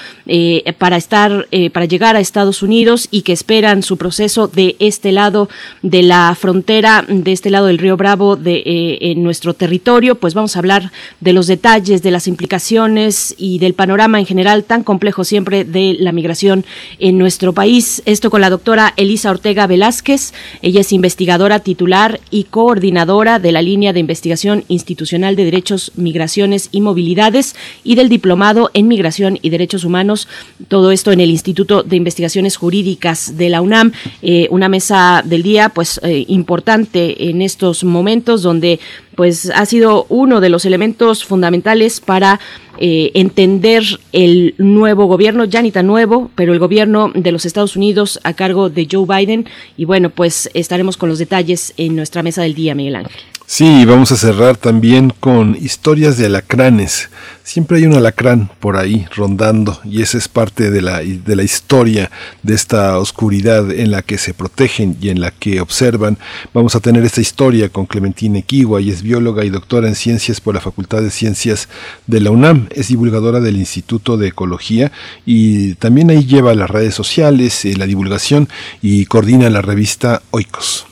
[0.78, 5.12] para estar eh, para llegar a Estados Unidos y que esperan su proceso de este
[5.12, 5.50] lado
[5.82, 10.34] de la frontera, de este lado del río Bravo, de eh, en nuestro territorio, pues
[10.34, 14.84] vamos a hablar de los detalles, de las implicaciones y del panorama en general tan
[14.84, 16.66] complejo siempre de la migración
[17.00, 18.04] en nuestro país.
[18.06, 20.34] Esto con la doctora Elisa Ortega Velázquez.
[20.62, 26.70] Ella es investigadora titular y coordinadora de la línea de investigación institucional de derechos, migraciones
[26.72, 30.28] y movilidades y del diplomado en migración y derechos humanos.
[30.68, 33.92] Todo esto en el Instituto de Investigaciones Jurídicas de la UNAM,
[34.22, 38.80] eh, una mesa del día pues eh, importante en estos momentos donde
[39.18, 42.40] pues ha sido uno de los elementos fundamentales para
[42.78, 47.76] eh, entender el nuevo gobierno, ya ni tan nuevo, pero el gobierno de los Estados
[47.76, 49.48] Unidos a cargo de Joe Biden.
[49.76, 53.20] Y bueno, pues estaremos con los detalles en nuestra mesa del día, Miguel Ángel.
[53.50, 57.10] Sí, vamos a cerrar también con historias de alacranes.
[57.46, 61.44] Siempre hay un alacrán por ahí rondando y esa es parte de la, de la
[61.44, 62.12] historia
[62.44, 66.18] de esta oscuridad en la que se protegen y en la que observan.
[66.54, 70.42] Vamos a tener esta historia con Clementine Kiwa y es bióloga y doctora en ciencias
[70.42, 71.70] por la Facultad de Ciencias
[72.06, 72.68] de la UNAM.
[72.72, 74.92] Es divulgadora del Instituto de Ecología
[75.26, 78.50] y también ahí lleva las redes sociales, eh, la divulgación
[78.82, 80.86] y coordina la revista Oikos.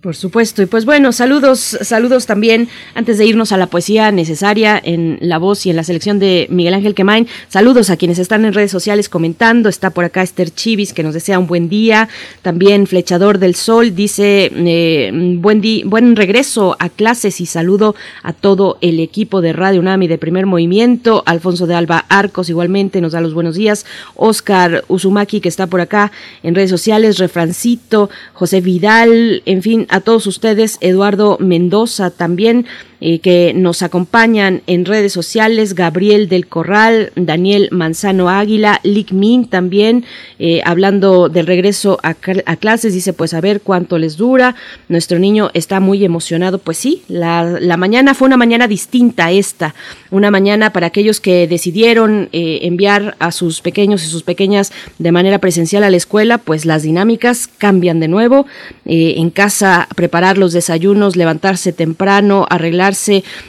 [0.00, 0.62] Por supuesto.
[0.62, 5.36] Y pues bueno, saludos, saludos también antes de irnos a la poesía necesaria en la
[5.36, 7.28] voz y en la selección de Miguel Ángel Quemain.
[7.48, 9.68] Saludos a quienes están en redes sociales comentando.
[9.68, 12.08] Está por acá Esther Chivis que nos desea un buen día.
[12.40, 18.78] También Flechador del Sol dice eh, buen, buen regreso a clases y saludo a todo
[18.80, 21.22] el equipo de Radio UNAM y de Primer Movimiento.
[21.26, 23.84] Alfonso de Alba Arcos igualmente nos da los buenos días.
[24.14, 26.10] Oscar Uzumaki que está por acá
[26.42, 27.18] en redes sociales.
[27.18, 32.66] Refrancito, José Vidal, en fin, a todos ustedes, Eduardo Mendoza también,
[33.02, 39.48] eh, que nos acompañan en redes sociales, Gabriel del Corral, Daniel Manzano Águila, Lick Min
[39.48, 40.04] también,
[40.38, 44.54] eh, hablando del regreso a, clases, dice pues a ver cuánto les dura,
[44.88, 49.74] nuestro niño está muy emocionado, pues sí, la, mañana fue una mañana distinta a esta,
[50.10, 55.10] una mañana para aquellos que decidieron eh, enviar a sus pequeños y sus pequeñas de
[55.10, 58.44] manera presencial a la escuela, pues las dinámicas cambian de nuevo,
[58.84, 62.89] en casa preparar los desayunos, levantarse temprano, arreglar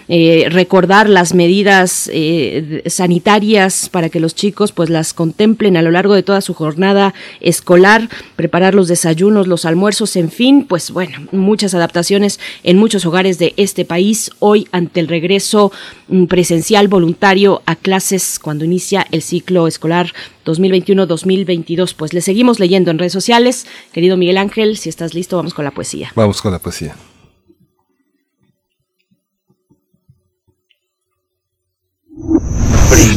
[0.07, 5.91] eh, recordar las medidas eh, sanitarias para que los chicos pues las contemplen a lo
[5.91, 11.27] largo de toda su jornada escolar, preparar los desayunos, los almuerzos, en fin, pues bueno,
[11.31, 15.71] muchas adaptaciones en muchos hogares de este país hoy ante el regreso
[16.07, 20.13] mm, presencial voluntario a clases cuando inicia el ciclo escolar
[20.45, 21.95] 2021-2022.
[21.95, 23.65] Pues le seguimos leyendo en redes sociales.
[23.91, 26.11] Querido Miguel Ángel, si estás listo, vamos con la poesía.
[26.15, 26.95] Vamos con la poesía.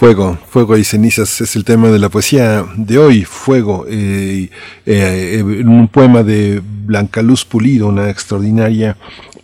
[0.00, 3.22] Fuego, fuego y cenizas es el tema de la poesía de hoy.
[3.26, 4.48] Fuego, eh,
[4.86, 8.96] eh, un poema de Blanca Luz Pulido, una extraordinaria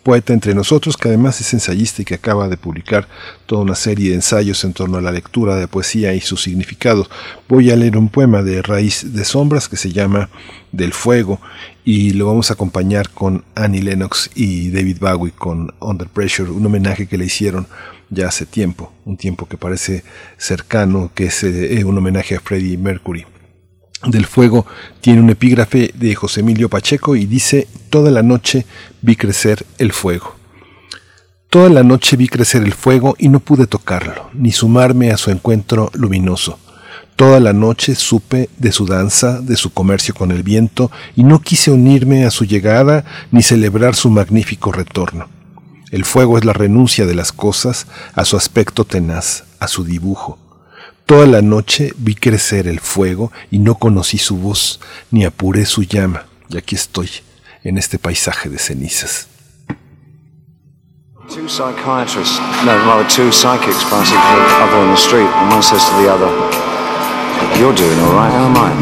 [0.03, 3.07] poeta entre nosotros, que además es ensayista y que acaba de publicar
[3.45, 7.07] toda una serie de ensayos en torno a la lectura de poesía y su significado.
[7.51, 10.31] Voy a leer un poema de Raíz de Sombras que se llama
[10.73, 11.39] Del Fuego
[11.85, 16.65] y lo vamos a acompañar con Annie Lennox y David Bowie con Under Pressure, un
[16.65, 17.67] homenaje que le hicieron
[18.11, 20.05] ya hace tiempo, un tiempo que parece
[20.37, 23.27] cercano, que es eh, un homenaje a Freddie Mercury.
[24.05, 24.67] Del Fuego
[25.01, 28.67] tiene un epígrafe de José Emilio Pacheco y dice, Toda la noche
[29.03, 30.37] vi crecer el fuego.
[31.49, 35.31] Toda la noche vi crecer el fuego y no pude tocarlo, ni sumarme a su
[35.31, 36.59] encuentro luminoso.
[37.17, 41.41] Toda la noche supe de su danza, de su comercio con el viento, y no
[41.41, 45.36] quise unirme a su llegada ni celebrar su magnífico retorno.
[45.93, 50.37] El fuego es la renuncia de las cosas a su aspecto tenaz, a su dibujo.
[51.07, 54.81] Toda la noche vi crecer el fuego y no conocí su voz,
[55.13, 57.09] ni apuré su llama, y aquí estoy,
[57.63, 59.29] en este paisaje de cenizas.
[61.29, 65.93] Two psychiatrists, no, rather two psychics passing other on the street, and one says to
[66.03, 66.31] the other,
[67.59, 68.73] You're doing all right, how am I?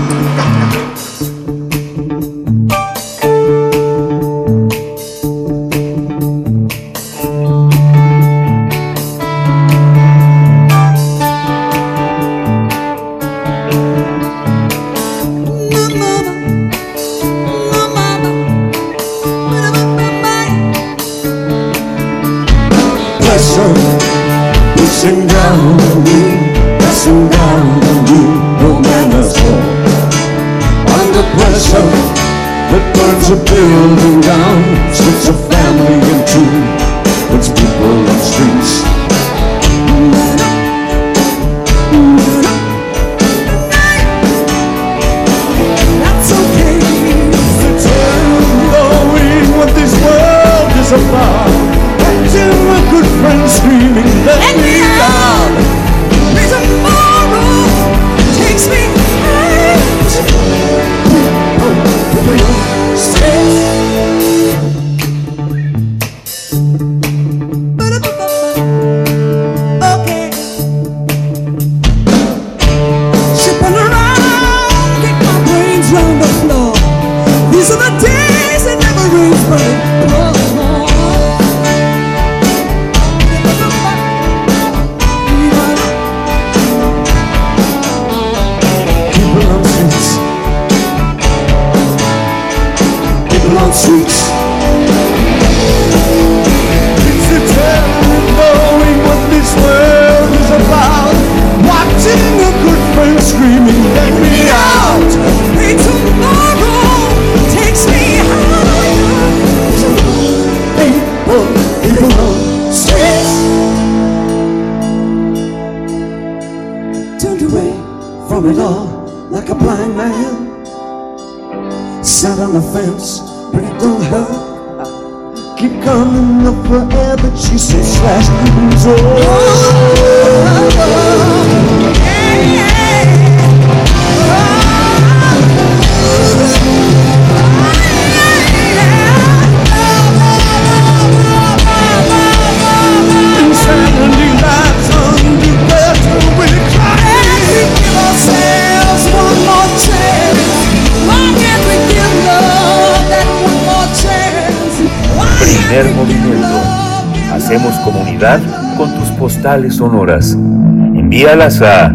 [161.34, 161.90] Envíalas a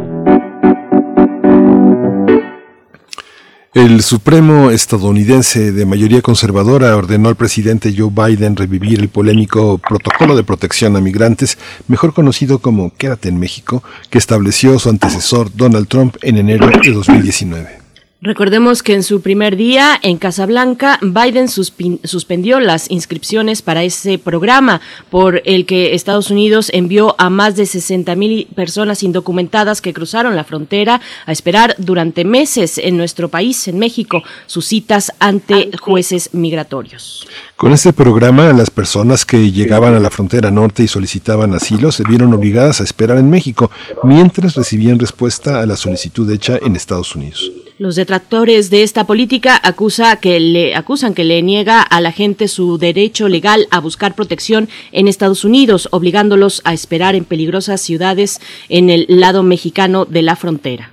[3.77, 10.35] El Supremo estadounidense de mayoría conservadora ordenó al presidente Joe Biden revivir el polémico Protocolo
[10.35, 15.89] de Protección a Migrantes, mejor conocido como Quédate en México, que estableció su antecesor Donald
[15.89, 17.86] Trump en enero de 2019.
[18.27, 24.81] Recordemos que en su primer día en Casablanca, Biden suspendió las inscripciones para ese programa
[25.11, 30.35] por el que Estados Unidos envió a más de 60 mil personas indocumentadas que cruzaron
[30.35, 36.31] la frontera a esperar durante meses en nuestro país, en México, sus citas ante jueces
[36.32, 37.28] migratorios.
[37.55, 42.03] Con este programa, las personas que llegaban a la frontera norte y solicitaban asilo se
[42.03, 43.70] vieron obligadas a esperar en México
[44.03, 47.53] mientras recibían respuesta a la solicitud hecha en Estados Unidos.
[47.78, 52.48] Los detractores de esta política acusa que le, acusan que le niega a la gente
[52.48, 58.40] su derecho legal a buscar protección en Estados Unidos, obligándolos a esperar en peligrosas ciudades
[58.70, 60.90] en el lado mexicano de la frontera.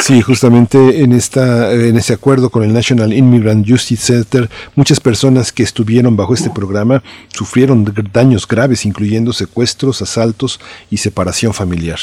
[0.00, 5.50] Sí, justamente en esta en ese acuerdo con el National Immigrant Justice Center, muchas personas
[5.50, 7.02] que estuvieron bajo este programa
[7.34, 10.60] sufrieron daños graves, incluyendo secuestros, asaltos
[10.92, 11.98] y separación familiar.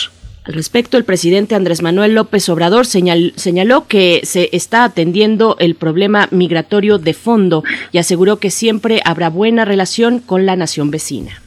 [0.46, 5.74] Al respecto, el presidente Andrés Manuel López Obrador señal- señaló que se está atendiendo el
[5.74, 11.42] problema migratorio de fondo y aseguró que siempre habrá buena relación con la nación vecina.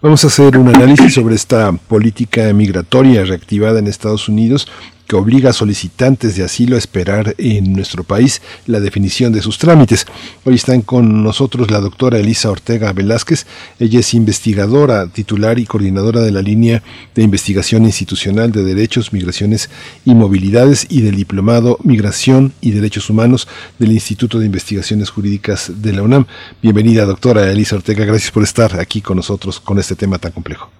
[0.00, 4.68] Vamos a hacer un análisis sobre esta política migratoria reactivada en Estados Unidos
[5.06, 9.58] que obliga a solicitantes de asilo a esperar en nuestro país la definición de sus
[9.58, 10.06] trámites.
[10.44, 13.46] Hoy están con nosotros la doctora Elisa Ortega Velázquez.
[13.78, 16.82] Ella es investigadora, titular y coordinadora de la línea
[17.14, 19.70] de investigación institucional de derechos, migraciones
[20.04, 23.48] y movilidades y del diplomado Migración y Derechos Humanos
[23.78, 26.26] del Instituto de Investigaciones Jurídicas de la UNAM.
[26.62, 28.04] Bienvenida, doctora Elisa Ortega.
[28.04, 30.70] Gracias por estar aquí con nosotros con este tema tan complejo.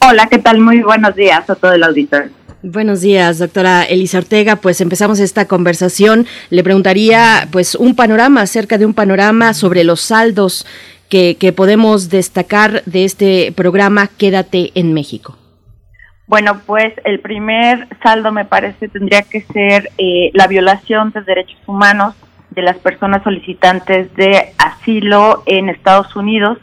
[0.00, 0.60] Hola, ¿qué tal?
[0.60, 2.39] Muy buenos días a todo el auditorio.
[2.62, 4.56] Buenos días, doctora Elisa Ortega.
[4.56, 6.26] Pues empezamos esta conversación.
[6.50, 10.66] Le preguntaría, pues, un panorama acerca de un panorama sobre los saldos
[11.08, 15.38] que, que podemos destacar de este programa Quédate en México.
[16.26, 21.58] Bueno, pues el primer saldo me parece tendría que ser eh, la violación de derechos
[21.66, 22.14] humanos
[22.50, 26.58] de las personas solicitantes de asilo en Estados Unidos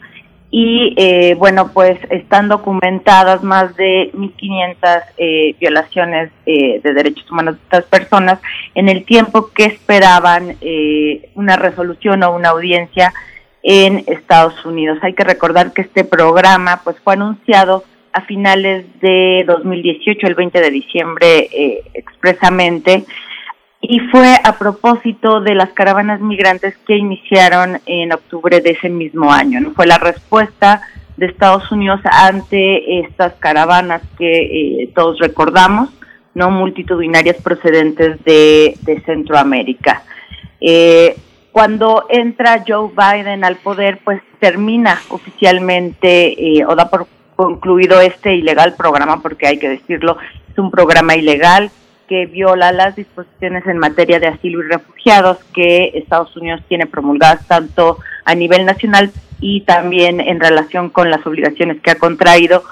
[0.50, 7.56] y eh, bueno, pues están documentadas más de 1.500 eh, violaciones eh, de derechos humanos
[7.56, 8.40] de estas personas
[8.74, 13.12] en el tiempo que esperaban eh, una resolución o una audiencia
[13.62, 14.98] en Estados Unidos.
[15.02, 20.60] Hay que recordar que este programa pues fue anunciado a finales de 2018, el 20
[20.60, 23.04] de diciembre eh, expresamente,
[23.90, 29.32] y fue a propósito de las caravanas migrantes que iniciaron en octubre de ese mismo
[29.32, 29.62] año.
[29.62, 29.70] ¿no?
[29.70, 30.82] Fue la respuesta
[31.16, 35.88] de Estados Unidos ante estas caravanas que eh, todos recordamos,
[36.34, 40.02] no multitudinarias procedentes de, Centroamérica.
[40.60, 41.16] Eh,
[41.50, 47.06] cuando entra Joe Biden al poder, pues termina oficialmente eh, o da por
[47.36, 50.18] concluido este ilegal programa, porque hay que decirlo,
[50.50, 51.70] es un programa ilegal
[52.08, 57.46] que viola las disposiciones en materia de asilo y refugiados que Estados Unidos tiene promulgadas
[57.46, 62.62] tanto a nivel nacional y también en relación con las obligaciones que ha contraído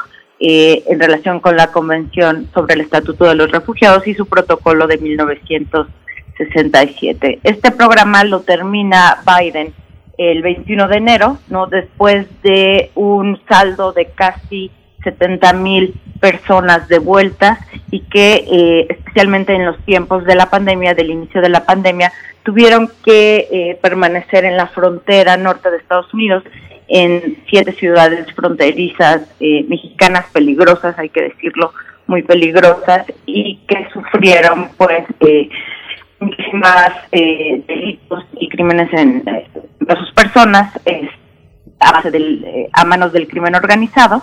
[0.41, 4.87] eh, en relación con la Convención sobre el Estatuto de los Refugiados y su protocolo
[4.87, 7.41] de 1967.
[7.43, 9.73] Este programa lo termina Biden
[10.19, 14.70] el 21 de enero, no después de un saldo de casi
[15.07, 17.59] 70 mil personas de vuelta
[17.91, 22.12] y que eh, especialmente en los tiempos de la pandemia, del inicio de la pandemia,
[22.43, 26.43] tuvieron que eh, permanecer en la frontera norte de Estados Unidos
[26.89, 31.73] en siete ciudades fronterizas eh, mexicanas peligrosas, hay que decirlo,
[32.07, 35.49] muy peligrosas y que sufrieron pues eh,
[36.20, 39.49] muchísimas delitos y crímenes en, eh,
[39.99, 40.73] sus personas
[41.81, 44.23] a base del a manos del crimen organizado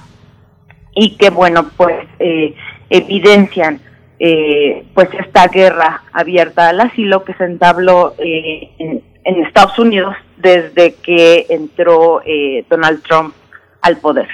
[0.96, 2.56] y que bueno pues eh,
[2.90, 3.80] evidencian
[4.20, 9.04] eh, pues esta guerra abierta al asilo que se entabló eh, en,
[9.46, 13.34] Estados Unidos desde que entró eh, Donald Trump
[13.82, 14.28] al poder.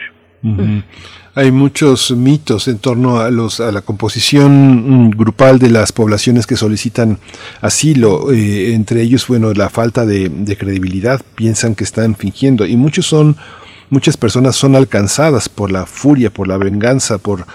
[1.35, 6.45] Hay muchos mitos en torno a los a la composición mm, grupal de las poblaciones
[6.45, 7.17] que solicitan
[7.61, 13.05] asilo, eh, entre ellos, bueno, la falta de credibilidad, piensan que están fingiendo y muchos
[13.05, 13.37] son
[13.89, 17.45] muchas personas son alcanzadas por la furia, por la venganza, por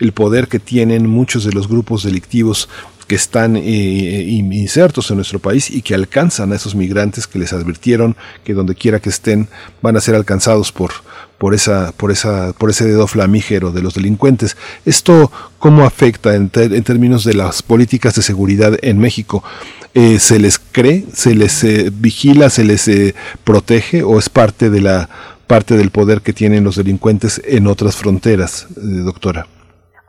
[0.00, 2.68] el poder que tienen muchos de los grupos delictivos
[3.06, 7.38] que están eh, in- insertos en nuestro país y que alcanzan a esos migrantes que
[7.38, 9.48] les advirtieron que donde quiera que estén
[9.82, 10.92] van a ser alcanzados por
[11.36, 14.56] por esa por esa por ese dedo flamígero de los delincuentes.
[14.86, 19.44] Esto cómo afecta en, términos de las políticas de seguridad en México.
[19.92, 23.14] Eh, ¿Se les cree, se les eh, vigila, se les eh,
[23.44, 25.08] protege o es parte de la
[25.44, 29.46] parte del poder que tienen los delincuentes en otras fronteras, eh, doctora?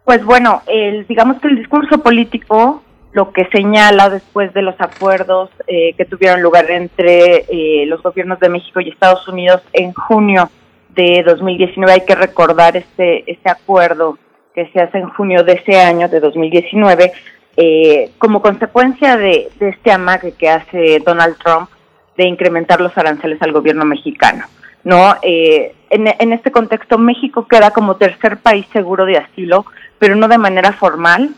[0.04, 2.84] Pues bueno, el, digamos que el discurso político
[3.16, 8.42] lo que señala después de los acuerdos eh, que tuvieron lugar entre eh, los gobiernos
[8.42, 10.50] de México y Estados Unidos en junio
[10.90, 14.18] de 2019, hay que recordar este, este acuerdo
[14.54, 17.14] que se hace en junio de ese año, de 2019,
[17.56, 21.70] eh, como consecuencia de, de este amague que hace Donald Trump
[22.18, 24.46] de incrementar los aranceles al gobierno mexicano.
[24.86, 25.16] ¿No?
[25.22, 29.66] Eh, en, en este contexto, México queda como tercer país seguro de asilo,
[30.00, 31.32] pero no de manera formal.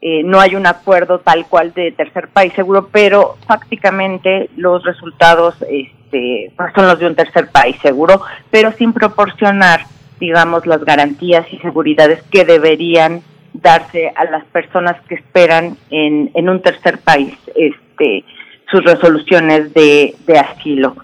[0.00, 5.54] Eh, no hay un acuerdo tal cual de tercer país seguro, pero fácticamente los resultados
[5.68, 9.82] este, pues son los de un tercer país seguro, pero sin proporcionar,
[10.20, 13.22] digamos, las garantías y seguridades que deberían
[13.54, 18.22] darse a las personas que esperan en, en un tercer país este,
[18.70, 20.96] sus resoluciones de, de asilo.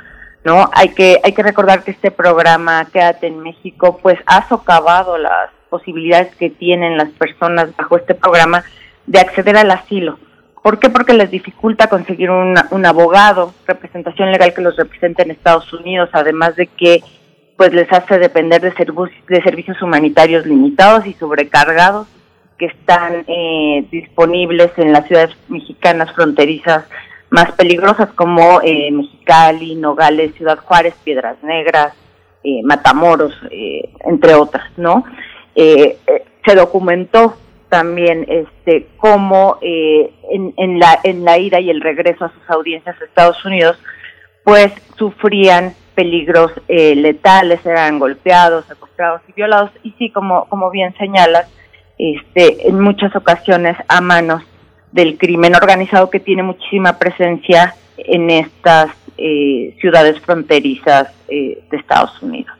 [0.45, 0.71] ¿No?
[0.75, 5.51] Hay que, hay que recordar que este programa Quédate en México pues ha socavado las
[5.69, 8.65] posibilidades que tienen las personas bajo este programa
[9.07, 10.19] de acceder al asilo.
[10.63, 10.91] ¿Por qué?
[10.91, 16.55] Porque les dificulta conseguir un, abogado, representación legal que los represente en Estados Unidos, además
[16.55, 17.03] de que
[17.57, 22.07] pues les hace depender de, de servicios humanitarios limitados y sobrecargados
[22.59, 26.85] que están eh, disponibles en las ciudades mexicanas fronterizas
[27.33, 31.95] más peligrosas como eh, Mexicali, Nogales, Ciudad Juárez, Piedras Negras,
[32.45, 35.03] eh, Matamoros, eh, entre otras, ¿no?
[35.55, 37.39] Eh, eh, se documentó
[37.71, 43.01] también este cómo en, en la en la ida y el regreso a sus audiencias
[43.01, 43.79] a Estados Unidos
[44.45, 51.49] pues sufrían peligros letales eran golpeados secuestrados y violados y sí como como bien señalas
[51.97, 54.43] este en muchas ocasiones a manos
[54.93, 62.23] del crimen organizado que tiene muchísima presencia en estas eh, ciudades fronterizas eh, de Estados
[62.23, 62.53] Unidos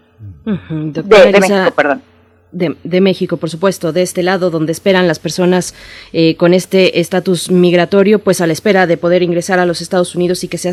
[0.45, 2.03] de, México perdón
[2.53, 5.75] de, de México, por supuesto, de este lado donde esperan las personas
[6.13, 10.15] eh, con este estatus migratorio, pues a la espera de poder ingresar a los Estados
[10.15, 10.73] Unidos y que sea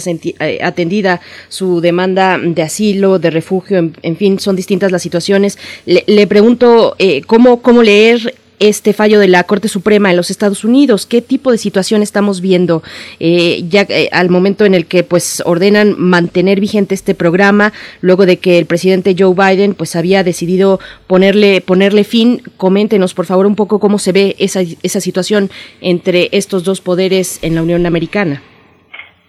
[0.62, 5.58] atendida su demanda de asilo, de refugio, en, en fin, son distintas las situaciones.
[5.86, 10.30] Le, le pregunto eh, cómo cómo leer este fallo de la Corte Suprema en los
[10.30, 11.06] Estados Unidos.
[11.06, 12.84] ¿Qué tipo de situación estamos viendo
[13.20, 18.26] eh, ya eh, al momento en el que pues ordenan mantener vigente este programa luego
[18.26, 22.42] de que el presidente Joe Biden pues había decidido ponerle ponerle fin?
[22.58, 25.50] Coméntenos por favor un poco cómo se ve esa esa situación
[25.82, 28.42] entre estos dos poderes en la Unión Americana.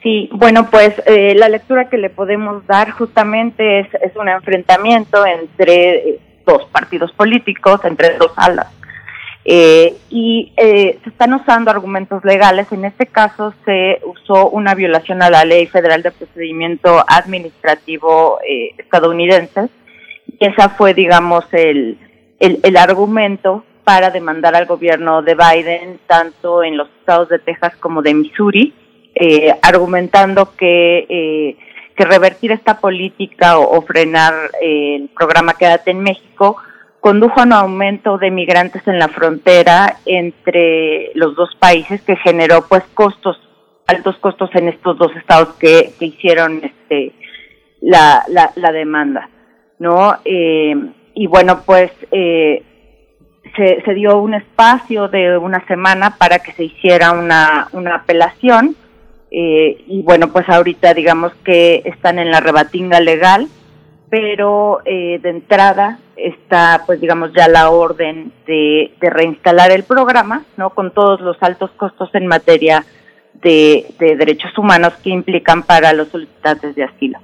[0.02, 5.26] Sí, bueno, pues eh, la lectura que le podemos dar justamente es, es un enfrentamiento
[5.26, 8.68] entre dos partidos políticos, entre dos alas.
[9.44, 12.70] Eh, y eh, se están usando argumentos legales.
[12.73, 18.75] En este caso se usó una violación a la ley federal de procedimiento administrativo eh,
[18.78, 19.69] estadounidense.
[20.39, 21.99] Y esa fue, digamos, el,
[22.39, 27.75] el, el argumento para demandar al gobierno de Biden, tanto en los estados de Texas
[27.81, 28.75] como de Missouri,
[29.15, 31.57] eh, argumentando que, eh,
[31.97, 36.57] que revertir esta política o, o frenar eh, el programa Quédate en México
[37.01, 42.67] condujo a un aumento de migrantes en la frontera entre los dos países que generó
[42.69, 43.37] pues costos,
[43.87, 47.12] altos costos en estos dos estados que, que hicieron este
[47.81, 49.31] la, la, la demanda,
[49.79, 50.15] ¿no?
[50.25, 50.75] Eh,
[51.15, 52.62] y bueno, pues eh,
[53.57, 58.77] se, se dio un espacio de una semana para que se hiciera una, una apelación
[59.31, 63.49] eh, y bueno, pues ahorita digamos que están en la rebatinga legal,
[64.11, 70.44] pero eh, de entrada está pues digamos ya la orden de, de reinstalar el programa,
[70.57, 70.70] ¿no?
[70.70, 72.84] Con todos los altos costos en materia
[73.34, 77.18] de, de derechos humanos que implican para los solicitantes de asilo.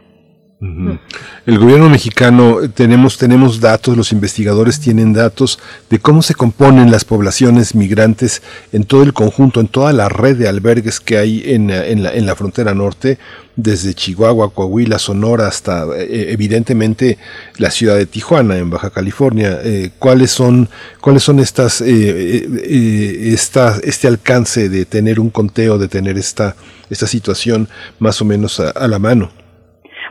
[0.59, 5.59] El gobierno mexicano, tenemos, tenemos datos, los investigadores tienen datos
[5.91, 10.37] de cómo se componen las poblaciones migrantes en todo el conjunto, en toda la red
[10.37, 13.19] de albergues que hay en, en, la, en la frontera norte,
[13.55, 17.19] desde Chihuahua, Coahuila, Sonora, hasta eh, evidentemente
[17.59, 19.61] la ciudad de Tijuana, en Baja California.
[19.63, 20.71] Eh, ¿Cuáles son,
[21.03, 26.57] cuáles son estas, eh, eh, esta, este alcance de tener un conteo, de tener esta,
[26.89, 27.69] esta situación
[27.99, 29.46] más o menos a, a la mano?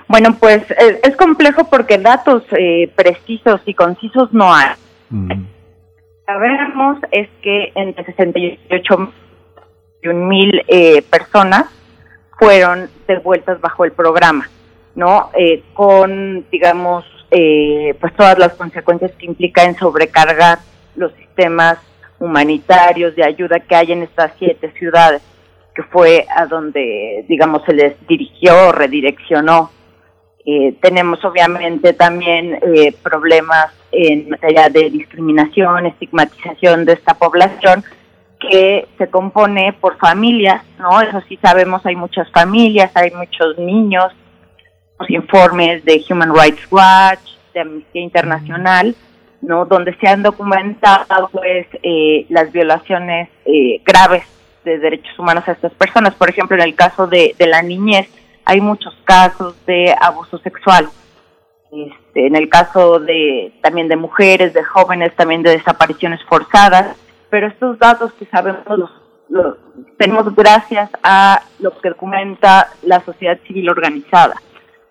[0.07, 4.71] Bueno, pues es, es complejo porque datos eh, precisos y concisos no hay.
[6.25, 9.13] Sabemos es que entre 68
[10.13, 11.65] mil eh, personas
[12.37, 14.49] fueron devueltas bajo el programa,
[14.95, 15.29] ¿no?
[15.37, 20.59] Eh, con, digamos, eh, pues todas las consecuencias que implica en sobrecargar
[20.95, 21.77] los sistemas
[22.19, 25.21] humanitarios de ayuda que hay en estas siete ciudades,
[25.73, 29.71] que fue a donde, digamos, se les dirigió o redireccionó
[30.45, 37.83] eh, tenemos obviamente también eh, problemas en materia de discriminación, estigmatización de esta población
[38.39, 41.01] que se compone por familias, ¿no?
[41.01, 44.13] Eso sí sabemos, hay muchas familias, hay muchos niños,
[44.99, 47.21] los informes de Human Rights Watch,
[47.53, 48.95] de Amnistía Internacional,
[49.41, 49.65] ¿no?
[49.65, 54.23] Donde se han documentado, pues, eh, las violaciones eh, graves
[54.63, 56.13] de derechos humanos a estas personas.
[56.15, 58.09] Por ejemplo, en el caso de, de la niñez,
[58.45, 60.87] hay muchos casos de abuso sexual.
[61.71, 66.95] Este, en el caso de también de mujeres, de jóvenes, también de desapariciones forzadas,
[67.29, 68.63] pero estos datos que sabemos
[69.27, 69.57] los,
[69.97, 74.35] tenemos gracias a lo que documenta la sociedad civil organizada.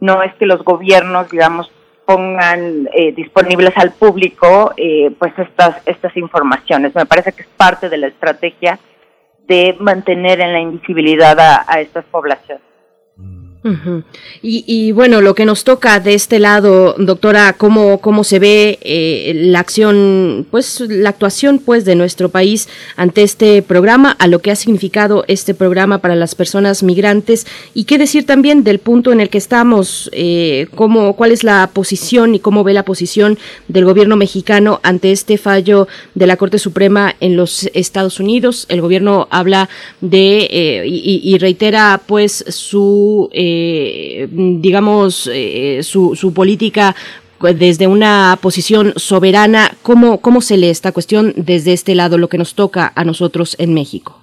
[0.01, 1.71] No es que los gobiernos, digamos,
[2.05, 6.95] pongan eh, disponibles al público eh, pues estas estas informaciones.
[6.95, 8.79] Me parece que es parte de la estrategia
[9.47, 12.65] de mantener en la invisibilidad a, a estas poblaciones.
[14.43, 18.79] Y, y, bueno, lo que nos toca de este lado, doctora, cómo, cómo se ve
[18.83, 24.41] eh, la acción, pues la actuación pues de nuestro país ante este programa, a lo
[24.41, 29.13] que ha significado este programa para las personas migrantes y qué decir también del punto
[29.13, 33.39] en el que estamos, eh, cómo, cuál es la posición y cómo ve la posición
[33.69, 38.67] del gobierno mexicano ante este fallo de la Corte Suprema en los Estados Unidos.
[38.69, 39.71] El gobierno habla
[40.03, 46.95] de eh, y, y, reitera pues su eh, digamos, eh, su, su política
[47.41, 52.39] desde una posición soberana, ¿cómo, ¿cómo se lee esta cuestión desde este lado, lo que
[52.39, 54.21] nos toca a nosotros en México?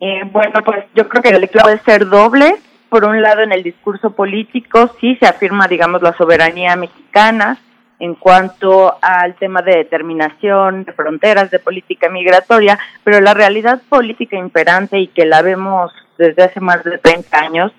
[0.00, 2.56] Eh, bueno, pues yo creo que la lectura puede ser doble.
[2.88, 7.58] Por un lado, en el discurso político sí se afirma, digamos, la soberanía mexicana
[8.00, 14.36] en cuanto al tema de determinación de fronteras, de política migratoria, pero la realidad política
[14.36, 17.72] imperante y que la vemos desde hace más de 30 años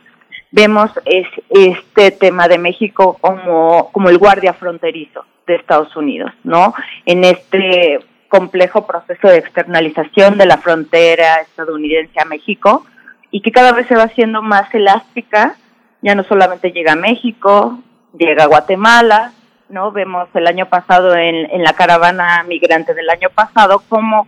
[0.56, 6.74] vemos es este tema de México como, como el guardia fronterizo de Estados Unidos, ¿no?
[7.06, 12.86] En este complejo proceso de externalización de la frontera estadounidense a México
[13.32, 15.58] y que cada vez se va haciendo más elástica,
[16.02, 17.80] ya no solamente llega a México,
[18.18, 19.34] llega a Guatemala,
[19.68, 19.92] ¿no?
[19.92, 24.26] Vemos el año pasado en, en la caravana migrante del año pasado cómo,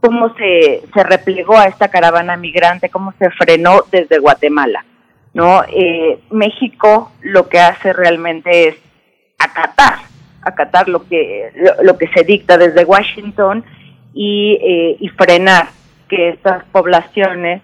[0.00, 4.82] cómo se, se replegó a esta caravana migrante, cómo se frenó desde Guatemala.
[5.38, 5.62] ¿No?
[5.68, 8.76] Eh, México lo que hace realmente es
[9.38, 10.00] acatar,
[10.42, 13.64] acatar lo que, lo, que se dicta desde Washington
[14.12, 15.68] y, eh, y frenar
[16.08, 17.62] que estas poblaciones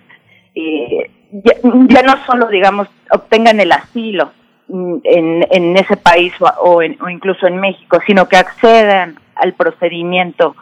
[0.55, 4.31] eh, ya, no solo, digamos, obtengan el asilo
[4.69, 10.55] en, en ese país o, en, o incluso en México, sino que accedan al procedimiento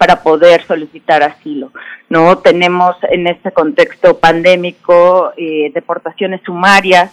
[0.00, 1.72] para poder solicitar asilo.
[2.08, 7.12] No tenemos en este contexto pandémico eh, deportaciones sumarias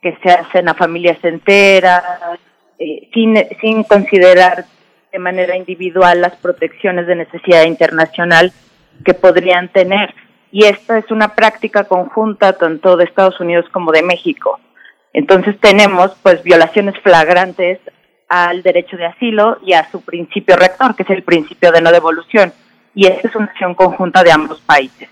[0.00, 2.02] que se hacen a familias enteras
[2.78, 4.64] eh, sin sin considerar
[5.12, 8.54] de manera individual las protecciones de necesidad internacional
[9.04, 10.14] que podrían tener.
[10.50, 14.58] Y esta es una práctica conjunta tanto de Estados Unidos como de México.
[15.12, 17.80] Entonces tenemos pues violaciones flagrantes
[18.28, 21.92] al derecho de asilo y a su principio rector, que es el principio de no
[21.92, 22.52] devolución.
[22.94, 25.08] Y esta es una acción conjunta de ambos países.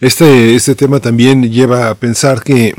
[0.00, 2.74] Este, este tema también lleva a pensar que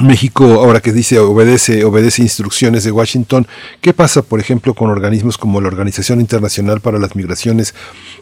[0.00, 3.46] México, ahora que dice obedece, obedece instrucciones de Washington,
[3.82, 7.74] ¿qué pasa, por ejemplo, con organismos como la Organización Internacional para las Migraciones,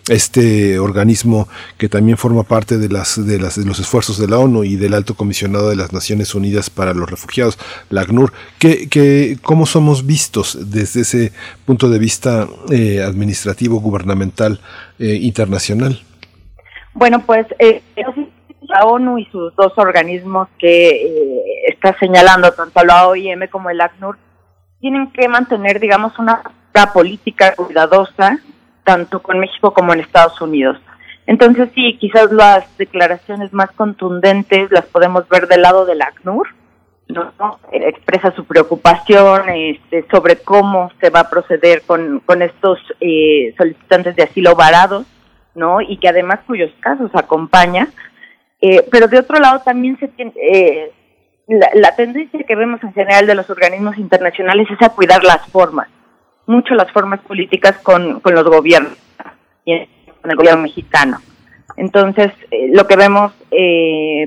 [0.08, 1.47] este organismo
[1.78, 4.94] que también forma parte de las de las los esfuerzos de la ONU y del
[4.94, 7.57] Alto Comisionado de las Naciones Unidas para los Refugiados,
[7.89, 11.32] la ACNUR, que, que cómo somos vistos desde ese
[11.66, 14.60] punto de vista eh, administrativo, gubernamental,
[14.99, 16.02] eh, internacional?
[16.94, 17.81] Bueno, pues eh,
[18.70, 23.81] la ONU y sus dos organismos que eh, está señalando, tanto la OIM como el
[23.81, 24.18] ACNUR,
[24.81, 26.42] tienen que mantener, digamos, una
[26.92, 28.39] política cuidadosa,
[28.84, 30.78] tanto con México como en Estados Unidos.
[31.26, 36.49] Entonces, sí, quizás las declaraciones más contundentes las podemos ver del lado del ACNUR,
[37.08, 37.32] ¿no?
[37.73, 44.16] expresa su preocupación este, sobre cómo se va a proceder con, con estos eh, solicitantes
[44.16, 45.07] de asilo varados,
[45.55, 45.81] ¿no?
[45.81, 47.89] Y que además cuyos casos acompaña,
[48.60, 50.92] eh, pero de otro lado también se tiene, eh,
[51.57, 55.89] la, tendencia que vemos en general de los organismos internacionales es a cuidar las formas,
[56.47, 58.97] mucho las formas políticas con, con los gobiernos,
[59.65, 59.87] y
[60.23, 61.19] con el gobierno mexicano.
[61.77, 63.33] Entonces, eh, lo que vemos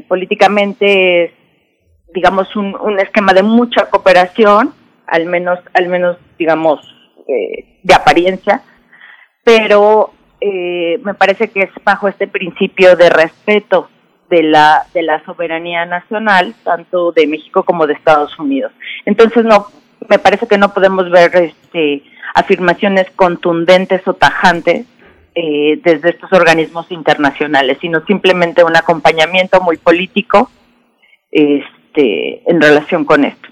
[0.08, 1.32] políticamente es,
[2.14, 4.74] digamos, un, un, esquema de mucha cooperación,
[5.08, 6.80] al menos, al menos digamos,
[7.26, 8.62] de apariencia,
[9.46, 13.88] pero me parece que es bajo este principio de respeto
[14.30, 18.72] de la, de la soberanía nacional, tanto de México como de Estados Unidos.
[19.06, 19.68] Entonces, no,
[20.10, 22.04] me parece que no podemos ver este,
[22.34, 24.86] afirmaciones contundentes o tajantes
[25.36, 30.50] eh, desde estos organismos internacionales, sino simplemente un acompañamiento muy político
[31.32, 33.50] este, en relación con esto.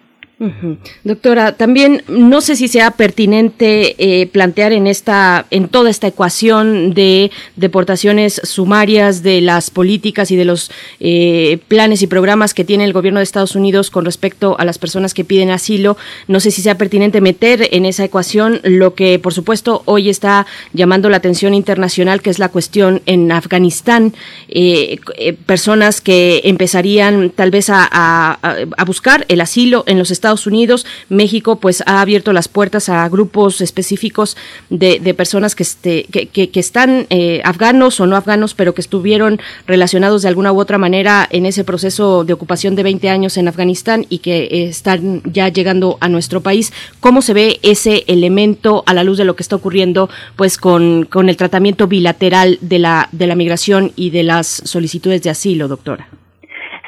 [1.04, 6.96] Doctora, también no sé si sea pertinente eh, plantear en esta, en toda esta ecuación
[6.96, 12.86] de deportaciones sumarias de las políticas y de los eh, planes y programas que tiene
[12.86, 15.96] el gobierno de Estados Unidos con respecto a las personas que piden asilo.
[16.28, 20.48] No sé si sea pertinente meter en esa ecuación lo que, por supuesto, hoy está
[20.74, 24.16] llamando la atención internacional, que es la cuestión en Afganistán,
[24.50, 25.00] eh,
[25.46, 30.86] personas que empezarían tal vez a, a buscar el asilo en los Estados Unidos.
[31.10, 34.38] México pues ha abierto las puertas a grupos específicos
[34.70, 39.40] de, personas que, este, que, que, están eh, afganos o no afganos, pero que estuvieron
[39.68, 43.48] relacionados de alguna u otra manera en ese proceso de ocupación de 20 años en
[43.48, 46.72] Afganistán y que eh, están ya llegando a nuestro país.
[47.00, 51.06] ¿Cómo se ve ese elemento a la luz de lo que está ocurriendo pues con,
[51.06, 55.68] con el tratamiento bilateral de la, de la migración y de las solicitudes de asilo,
[55.68, 56.21] doctora?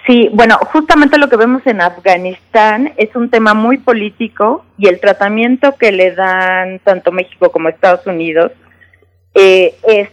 [0.06, 5.00] Sí, bueno, justamente lo que vemos en Afganistán es un tema muy político y el
[5.00, 8.52] tratamiento que le dan tanto México como Estados Unidos
[9.34, 10.10] eh, es,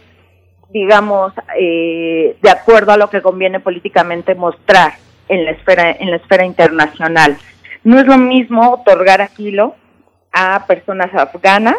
[0.69, 4.93] digamos, eh, de acuerdo a lo que conviene políticamente mostrar
[5.27, 7.37] en la esfera en la esfera internacional.
[7.83, 9.75] No es lo mismo otorgar asilo
[10.31, 11.75] a personas afganas,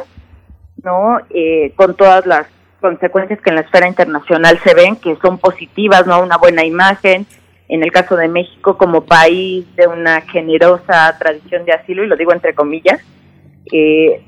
[0.84, 2.46] no, eh, con todas las
[2.82, 7.26] consecuencias que en la esfera internacional se ven, que son positivas, no, una buena imagen
[7.72, 12.16] en el caso de México como país de una generosa tradición de asilo, y lo
[12.16, 13.00] digo entre comillas,
[13.72, 14.22] eh,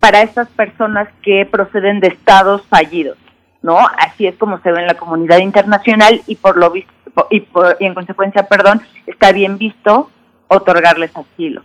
[0.00, 3.18] para estas personas que proceden de estados fallidos,
[3.60, 3.76] ¿no?
[3.98, 6.92] Así es como se ve en la comunidad internacional y por lo visto,
[7.30, 7.46] y,
[7.80, 10.10] y en consecuencia, perdón, está bien visto
[10.48, 11.62] otorgarles asilo.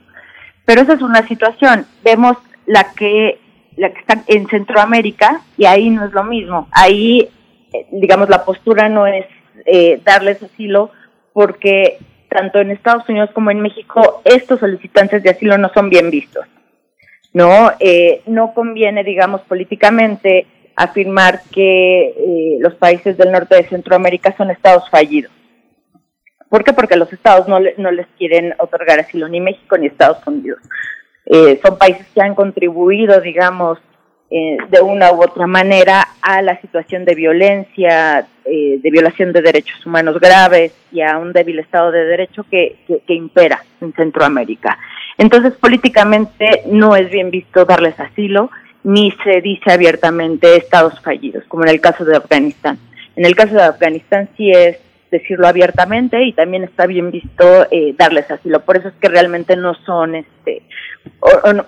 [0.66, 1.86] Pero esa es una situación.
[2.04, 3.40] Vemos la que
[3.78, 6.68] la que está en Centroamérica y ahí no es lo mismo.
[6.74, 7.30] Ahí,
[7.72, 9.26] eh, digamos, la postura no es
[9.66, 10.92] eh, darles asilo
[11.34, 11.98] porque
[12.30, 16.46] tanto en Estados Unidos como en México estos solicitantes de asilo no son bien vistos.
[17.34, 24.36] No, eh, no conviene, digamos, políticamente afirmar que eh, los países del norte de Centroamérica
[24.36, 25.32] son estados fallidos.
[26.50, 26.74] ¿Por qué?
[26.74, 30.60] Porque los estados no, no les quieren otorgar asilo, ni México ni Estados Unidos.
[31.64, 33.80] son países que han contribuido, digamos,
[34.34, 39.42] eh, de una u otra manera a la situación de violencia, eh, de violación de
[39.42, 44.78] derechos humanos graves y a un débil Estado de Derecho que, que, impera en Centroamérica.
[45.18, 48.50] Entonces, políticamente no es bien visto darles asilo,
[48.86, 52.80] ni se dice abiertamente estados fallidos, como en el caso de Afganistán.
[53.18, 54.80] En el caso de Afganistán sí es
[55.12, 58.62] decirlo abiertamente y también está bien visto eh, darles asilo.
[58.62, 60.64] Por eso es que realmente no son, este,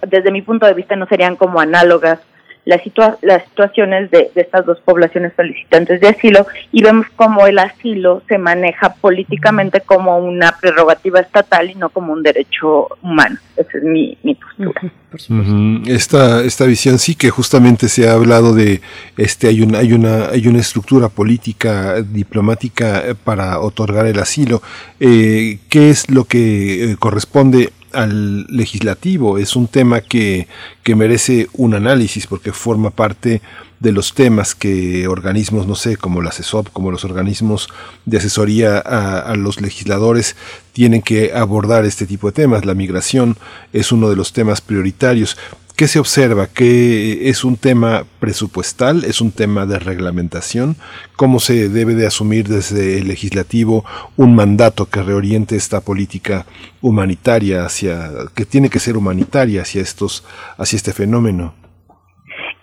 [0.08, 2.22] desde mi punto de vista, no serían como análogas
[2.66, 7.46] las, situa las situaciones de, de, estas dos poblaciones solicitantes de asilo y vemos cómo
[7.46, 13.38] el asilo se maneja políticamente como una prerrogativa estatal y no como un derecho humano.
[13.58, 14.82] Esa es mi, mi postura.
[15.30, 15.90] Uh -huh.
[15.90, 18.82] esta, esta visión sí que justamente se ha hablado de
[19.16, 24.64] este hay una hay una hay una estructura política diplomática para otorgar el asilo
[25.00, 29.38] eh, qué es lo que eh, corresponde al legislativo.
[29.38, 30.48] Es un tema que,
[30.84, 33.42] que merece un análisis porque forma parte
[33.80, 37.68] de los temas que organismos, no sé, como la CESOP, como los organismos
[38.06, 40.38] de asesoría a, a, los legisladores
[40.72, 42.66] tienen que abordar este tipo de temas.
[42.66, 43.36] La migración
[43.74, 45.38] es uno de los temas prioritarios.
[45.76, 46.46] ¿Qué se observa?
[46.46, 49.06] ¿Que es un tema presupuestal?
[49.06, 50.76] ¿Es un tema de reglamentación?
[51.16, 53.84] ¿Cómo se debe de asumir desde el legislativo
[54.16, 56.46] un mandato que reoriente esta política
[56.80, 60.24] humanitaria hacia, que tiene que ser humanitaria hacia estos,
[60.60, 61.56] hacia este fenómeno?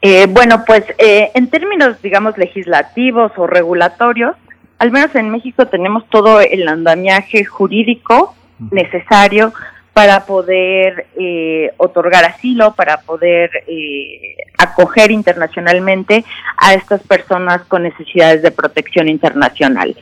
[0.03, 4.37] Eh, bueno, pues eh, en términos, digamos, legislativos o regulatorios,
[4.79, 8.37] al menos en México tenemos todo el andamiaje jurídico
[8.71, 9.53] necesario
[10.01, 16.25] para poder eh, otorgar asilo, para poder eh, acoger internacionalmente
[16.57, 19.95] a estas personas con necesidades de protección internacional.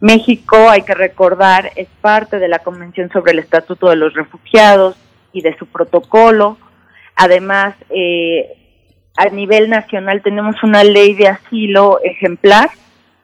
[0.00, 4.96] México, hay que recordar, es parte de la Convención sobre el Estatuto de los Refugiados
[5.32, 6.58] y de su protocolo.
[7.14, 8.56] Además, eh,
[9.16, 12.70] a nivel nacional tenemos una ley de asilo ejemplar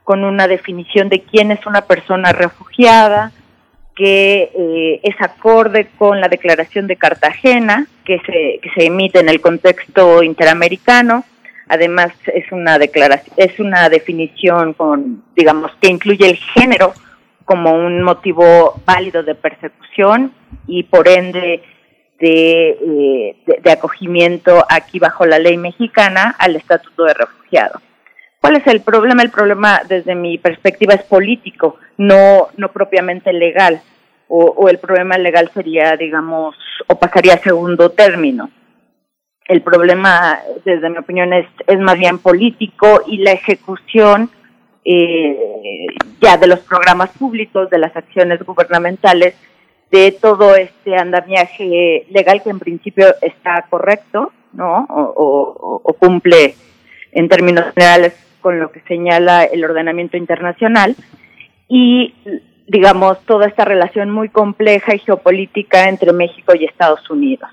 [0.05, 3.33] con una definición de quién es una persona refugiada,
[4.01, 9.29] que eh, es acorde con la Declaración de Cartagena, que se, que se emite en
[9.29, 11.23] el contexto interamericano.
[11.69, 16.95] Además, es una declaración, es una definición con, digamos, que incluye el género
[17.45, 20.33] como un motivo válido de persecución
[20.67, 21.63] y por ende
[22.19, 27.83] de, eh, de, de acogimiento aquí bajo la ley mexicana al estatuto de refugiado.
[28.41, 29.23] ¿Cuál es el problema?
[29.23, 33.83] El problema desde mi perspectiva es político, no, no propiamente legal.
[34.33, 36.55] O, el problema legal sería, digamos,
[36.87, 38.49] o pasaría a segundo término.
[39.45, 44.31] El problema, desde mi opinión, es, es más bien político y la ejecución
[44.85, 45.87] eh,
[46.21, 49.35] ya de los programas públicos, de las acciones gubernamentales,
[49.91, 54.87] de todo este andamiaje legal que en principio está correcto, ¿no?
[54.89, 56.55] O, o cumple
[57.11, 60.95] en términos generales con lo que señala el ordenamiento internacional
[61.69, 62.15] y
[62.71, 67.51] digamos toda esta relación muy compleja y geopolítica entre México y Estados Unidos,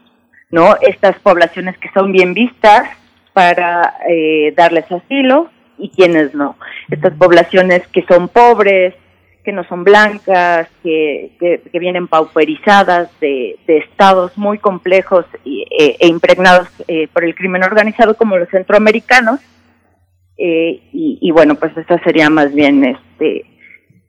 [0.52, 0.76] ¿no?
[0.80, 2.88] Estas poblaciones que son bien vistas
[3.34, 6.56] para eh, darles asilo y quienes no.
[6.92, 8.94] Estas poblaciones que son pobres,
[9.44, 15.98] que no son blancas, que, que, vienen pauperizadas de, de, estados muy complejos y, e,
[16.00, 19.40] e impregnados eh, por el crimen organizado como los centroamericanos,
[20.38, 23.57] eh, y, y, bueno, pues esa sería más bien, este,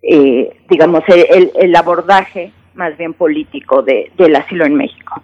[0.03, 5.23] eh, digamos, el, el, abordaje más bien político de, del asilo en México.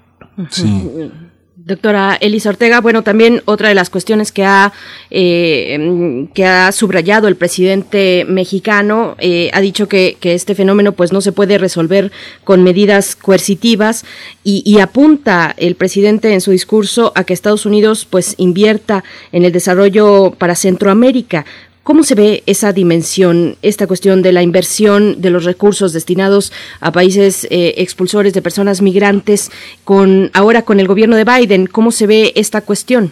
[0.51, 1.11] Sí.
[1.57, 4.73] Doctora Elisa Ortega, bueno, también otra de las cuestiones que ha
[5.11, 11.11] eh, que ha subrayado el presidente mexicano eh, ha dicho que, que, este fenómeno pues
[11.11, 12.13] no se puede resolver
[12.45, 14.05] con medidas coercitivas
[14.43, 19.45] y, y, apunta el presidente en su discurso a que Estados Unidos pues invierta en
[19.45, 21.47] el desarrollo para Centroamérica.
[21.85, 26.91] ¿Cómo se ve esa dimensión, esta cuestión de la inversión de los recursos destinados a
[26.93, 29.51] países eh, expulsores de personas migrantes
[29.85, 31.67] con ahora con el gobierno de Biden?
[31.67, 33.11] ¿Cómo se ve esta cuestión?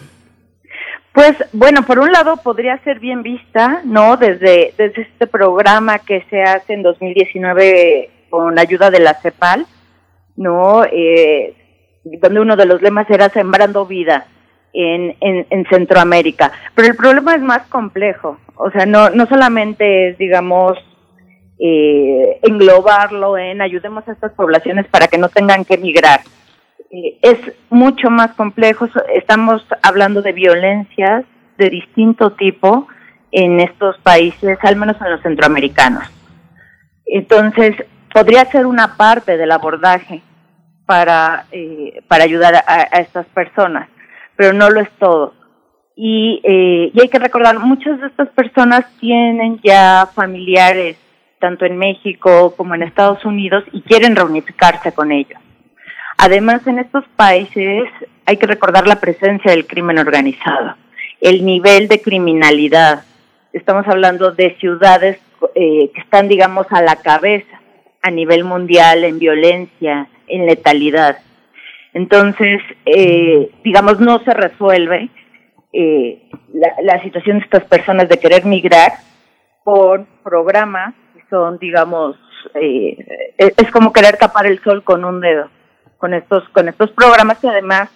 [1.13, 4.17] Pues bueno, por un lado podría ser bien vista, ¿no?
[4.17, 9.67] Desde, desde este programa que se hace en 2019 con ayuda de la CEPAL,
[10.35, 10.83] ¿no?
[10.85, 11.53] Eh,
[12.03, 14.25] donde uno de los lemas era Sembrando Vida
[14.73, 16.51] en, en, en Centroamérica.
[16.75, 18.37] Pero el problema es más complejo.
[18.55, 20.77] O sea, no, no solamente es, digamos,
[21.59, 26.21] eh, englobarlo en ayudemos a estas poblaciones para que no tengan que emigrar.
[26.91, 27.37] Eh, es
[27.69, 28.87] mucho más complejo.
[29.13, 31.25] Estamos hablando de violencias
[31.57, 32.87] de distinto tipo
[33.31, 36.03] en estos países, al menos en los centroamericanos.
[37.05, 37.75] Entonces,
[38.13, 40.21] podría ser una parte del abordaje
[40.85, 43.87] para, eh, para ayudar a, a estas personas,
[44.35, 45.33] pero no lo es todo
[45.95, 50.97] y, eh, y hay que recordar, muchas de estas personas tienen ya familiares
[51.39, 55.39] tanto en México como en Estados Unidos y quieren reunificarse con ellos.
[56.17, 57.83] Además, en estos países
[58.25, 60.77] hay que recordar la presencia del crimen organizado,
[61.19, 63.03] el nivel de criminalidad.
[63.51, 65.19] Estamos hablando de ciudades
[65.53, 67.59] eh, que están, digamos, a la cabeza
[68.01, 71.19] a nivel mundial en violencia, en letalidad.
[71.93, 75.09] Entonces, eh, digamos, no se resuelve
[75.71, 76.29] eh,
[76.83, 78.93] la, situación de estas personas de querer migrar
[79.63, 82.15] por programas que son, digamos,
[82.55, 82.97] eh,
[83.37, 85.49] es, es como querer tapar el sol con un dedo,
[85.97, 87.89] con estos, con estos programas que además,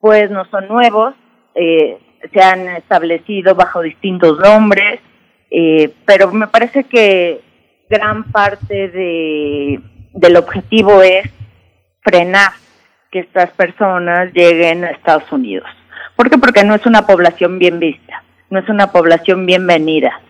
[0.00, 1.14] pues no son nuevos,
[1.54, 1.98] eh,
[2.32, 5.00] se han establecido bajo distintos nombres,
[5.50, 7.40] eh, pero me parece que
[7.88, 9.80] gran parte de,
[10.12, 11.30] del objetivo es
[12.02, 12.52] frenar
[13.10, 15.68] que estas personas lleguen a Estados Unidos.
[16.16, 16.38] ¿Por qué?
[16.38, 20.20] Porque no es una población bien vista, no es una población bienvenida.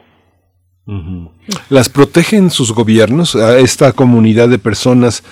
[1.68, 5.24] ¿Las protegen sus gobiernos a esta comunidad de personas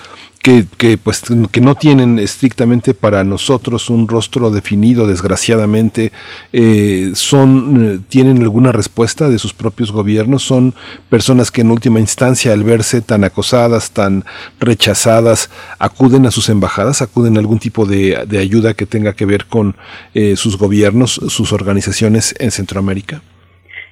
[0.45, 6.11] que, que, pues, que no tienen estrictamente para nosotros un rostro definido, desgraciadamente?
[6.53, 10.43] Eh, son, eh, ¿Tienen alguna respuesta de sus propios gobiernos?
[10.43, 10.75] ¿Son
[11.09, 14.23] personas que en última instancia, al verse tan acosadas, tan
[14.59, 15.49] rechazadas,
[15.79, 19.75] acuden a sus embajadas, acuden a algún tipo de, ayuda que tenga que ver con
[20.13, 23.23] eh, sus gobiernos, sus organizaciones en Centroamérica?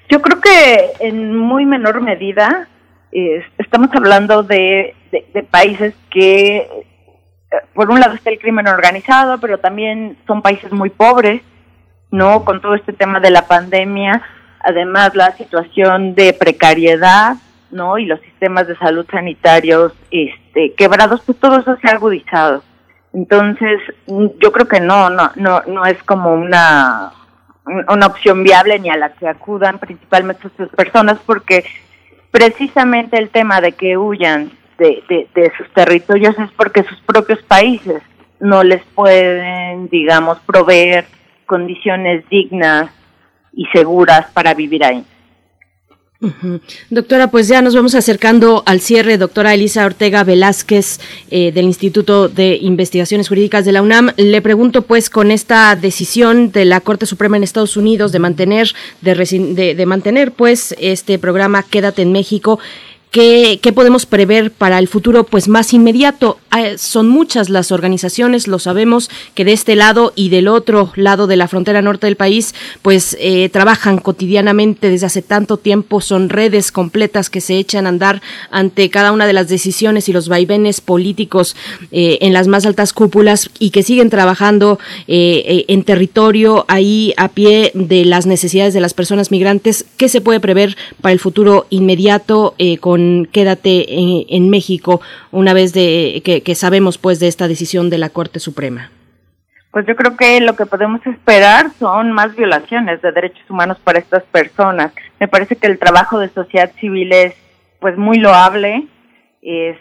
[0.07, 2.69] Yo creo que en muy menor medida
[3.11, 4.93] eh, estamos hablando de,
[5.33, 6.65] de, países que, eh,
[7.73, 11.41] por un lado está el crimen organizado, pero también son países muy pobres,
[12.11, 12.43] ¿no?
[12.45, 14.21] Con todo este tema de la pandemia,
[14.59, 17.35] además la situación de precariedad,
[17.71, 17.97] ¿no?
[17.97, 22.63] Y los sistemas de salud sanitarios este, quebrados, pues todo eso se ha agudizado.
[23.13, 27.11] Entonces, mm, yo creo que no, no, no, no es como una
[27.65, 31.63] una opción viable ni a la que acudan principalmente estas personas porque
[32.31, 37.39] precisamente el tema de que huyan de, de, de sus territorios es porque sus propios
[37.43, 38.01] países
[38.39, 41.05] no les pueden, digamos, proveer
[41.45, 42.91] condiciones dignas
[43.53, 45.03] y seguras para vivir ahí.
[46.89, 49.17] Doctora, pues ya nos vamos acercando al cierre.
[49.17, 54.11] Doctora Elisa Ortega Velázquez eh, del Instituto de Investigaciones Jurídicas de la UNAM.
[54.15, 58.69] Le pregunto pues con esta decisión de la Corte Suprema en Estados Unidos de mantener,
[59.01, 62.57] de, de- de mantener pues este programa Quédate en México.
[63.13, 66.39] ¿Qué, qué podemos prever para el futuro pues más inmediato?
[66.49, 71.27] Ah, son muchas las organizaciones, lo sabemos, que de este lado y del otro lado
[71.27, 76.29] de la frontera norte del país pues eh, trabajan cotidianamente desde hace tanto tiempo, son
[76.29, 80.27] redes completas que se echan a andar ante cada una de las decisiones y los
[80.27, 81.55] vaivenes políticos
[81.91, 87.13] eh, en las más altas cúpulas y que siguen trabajando eh, eh, en territorio ahí
[87.17, 89.85] a pie de las necesidades de las personas migrantes.
[89.97, 92.77] ¿Qué se puede prever para el futuro inmediato eh,
[93.31, 95.01] Quédate en, en México
[95.31, 98.91] una vez de que, que sabemos pues de esta decisión de la Corte Suprema?
[99.73, 103.97] Pues yo creo que lo que podemos esperar son más violaciones de derechos humanos para
[103.97, 104.91] estas personas.
[105.19, 107.33] Me parece que el trabajo de sociedad civil es
[107.79, 108.87] pues muy loable,
[109.41, 109.77] es,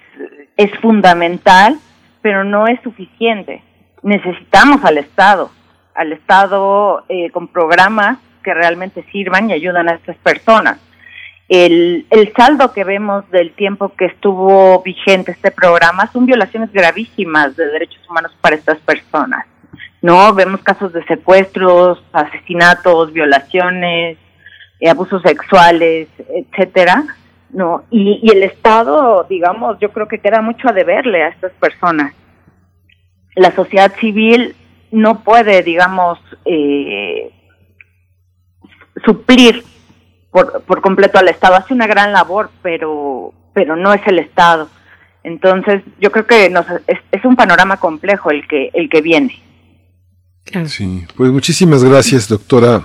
[0.57, 1.79] es fundamental,
[2.23, 3.63] pero no es suficiente.
[4.03, 5.51] Necesitamos al Estado,
[5.95, 10.79] al Estado eh, con programas que realmente sirvan y ayudan a estas personas.
[11.55, 17.55] El, el saldo que vemos del tiempo que estuvo vigente este programa son violaciones gravísimas
[17.57, 19.45] de derechos humanos para estas personas.
[20.01, 20.33] ¿no?
[20.33, 24.17] Vemos casos de secuestros, asesinatos, violaciones,
[24.81, 27.05] eh, abusos sexuales, etcétera,
[27.51, 27.85] ¿no?
[27.91, 32.15] Y, y el Estado, digamos, yo creo que queda mucho a deberle a estas personas.
[33.37, 34.57] La sociedad civil
[34.91, 37.31] no puede, digamos, eh,
[39.05, 39.63] suplir
[40.33, 41.55] por, por completo al Estado.
[41.55, 44.69] Hace una gran labor, pero, pero no es el Estado.
[45.23, 49.41] Entonces, yo creo que nos, es, es un panorama complejo el que, el que viene.
[50.67, 52.83] Sí, pues muchísimas gracias, doctora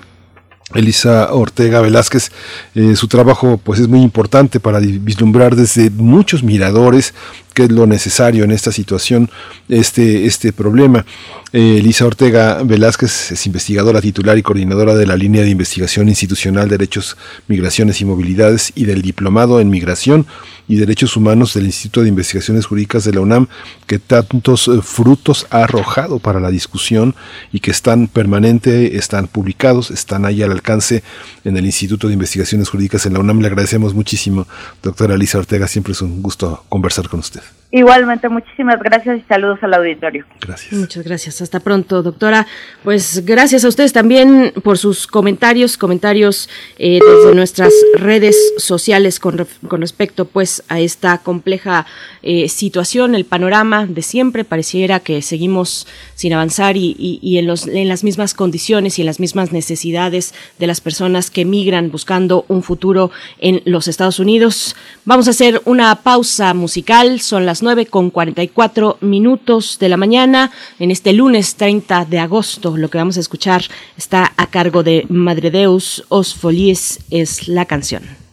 [0.73, 2.31] Elisa Ortega Velázquez.
[2.75, 7.13] Eh, su trabajo pues es muy importante para vislumbrar desde muchos miradores
[7.53, 9.31] qué es lo necesario en esta situación,
[9.67, 11.05] este, este problema.
[11.53, 16.69] Eh, Elisa Ortega Velázquez es investigadora titular y coordinadora de la línea de investigación institucional
[16.69, 20.27] Derechos, Migraciones y Movilidades y del Diplomado en Migración
[20.67, 23.47] y Derechos Humanos del Instituto de Investigaciones Jurídicas de la UNAM,
[23.87, 27.15] que tantos eh, frutos ha arrojado para la discusión
[27.51, 31.03] y que están permanente, están publicados, están ahí al alcance
[31.43, 33.39] en el Instituto de Investigaciones Jurídicas en la UNAM.
[33.39, 34.47] Le agradecemos muchísimo,
[34.83, 37.41] doctora Elisa Ortega, siempre es un gusto conversar con usted.
[37.69, 40.25] Igualmente, muchísimas gracias y saludos al auditorio.
[40.71, 41.41] Muchas gracias.
[41.41, 42.47] Hasta pronto, doctora.
[42.81, 46.47] Pues gracias a ustedes también por sus comentarios, comentarios
[46.77, 51.85] eh, desde nuestras redes sociales con, ref- con respecto pues a esta compleja
[52.23, 54.45] eh, situación, el panorama de siempre.
[54.45, 59.01] Pareciera que seguimos sin avanzar y, y- y en, los, en las mismas condiciones y
[59.01, 64.19] en las mismas necesidades de las personas que migran buscando un futuro en los Estados
[64.19, 64.73] Unidos.
[65.03, 67.19] Vamos a hacer una pausa musical.
[67.19, 72.19] Son las las 9 con 44 minutos de la mañana en este lunes 30 de
[72.19, 72.77] agosto.
[72.77, 73.63] Lo que vamos a escuchar
[73.97, 78.26] está a cargo de Madredeus Os Folies es la canción.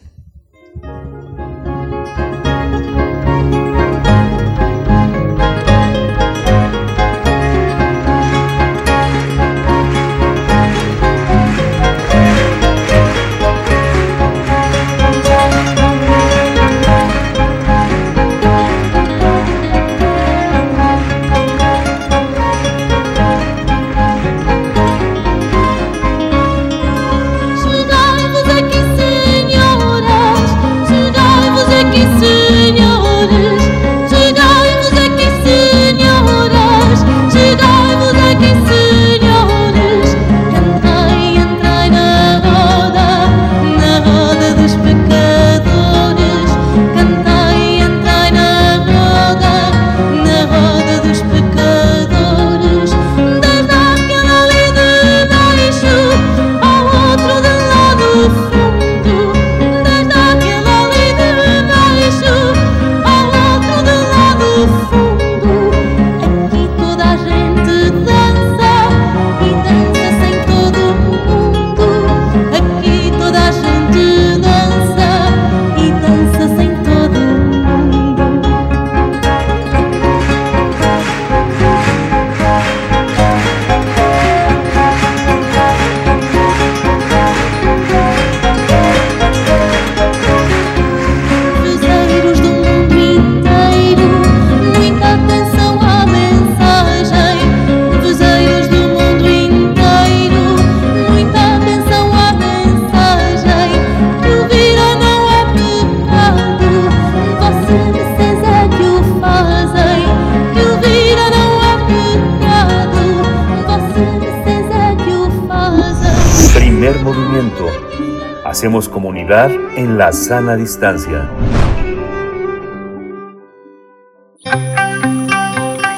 [120.15, 121.29] Sana distancia.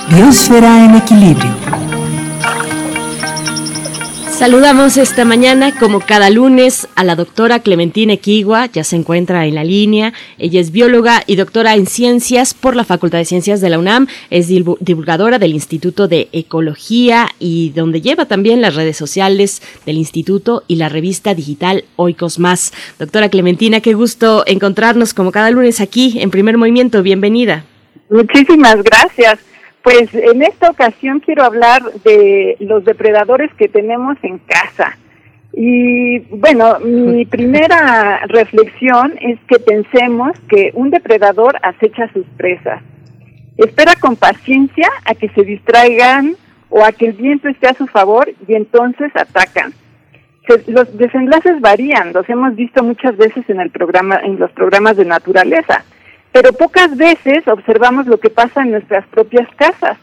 [0.09, 1.66] Biosfera en equilibrio.
[4.38, 9.56] Saludamos esta mañana, como cada lunes, a la doctora Clementina Equigua, ya se encuentra en
[9.56, 10.14] la línea.
[10.38, 14.06] Ella es bióloga y doctora en ciencias por la Facultad de Ciencias de la UNAM,
[14.30, 19.98] es divulg- divulgadora del Instituto de Ecología y donde lleva también las redes sociales del
[19.98, 22.74] instituto y la revista digital Oikos Más.
[22.99, 27.01] Doctora Clementina, qué gusto encontrarnos como cada lunes aquí en Primer Movimiento.
[27.01, 27.66] Bienvenida.
[28.11, 29.40] Muchísimas gracias.
[29.88, 34.98] Pues en esta ocasión quiero hablar de los depredadores que tenemos en casa.
[35.53, 42.82] Y bueno, mi primera reflexión es que pensemos que un depredador acecha a sus presas.
[43.56, 46.35] Espera con paciencia a que se distraigan
[46.69, 49.72] o a que el viento esté a su favor y entonces atacan.
[50.49, 54.98] Se- los desenlaces varían, los hemos visto muchas veces en el programa, en los programas
[54.98, 55.85] de naturaleza
[56.40, 59.98] pero pocas veces observamos lo que pasa en nuestras propias casas.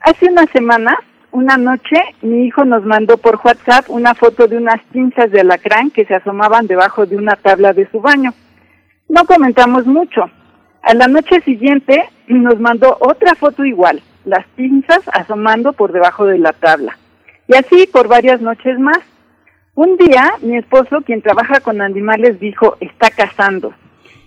[0.00, 0.96] Hace unas semanas,
[1.30, 5.90] una noche, mi hijo nos mandó por WhatsApp una foto de unas pinzas de alacrán
[5.90, 8.32] que se asomaban debajo de una tabla de su baño.
[9.10, 10.30] No comentamos mucho.
[10.80, 16.38] A la noche siguiente nos mandó otra foto igual, las pinzas asomando por debajo de
[16.38, 16.96] la tabla.
[17.46, 19.00] Y así por varias noches más.
[19.74, 23.74] Un día, mi esposo, quien trabaja con animales, dijo, está cazando.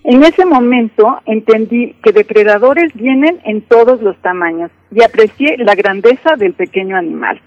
[0.03, 6.35] En ese momento entendí que depredadores vienen en todos los tamaños y aprecié la grandeza
[6.37, 7.39] del pequeño animal.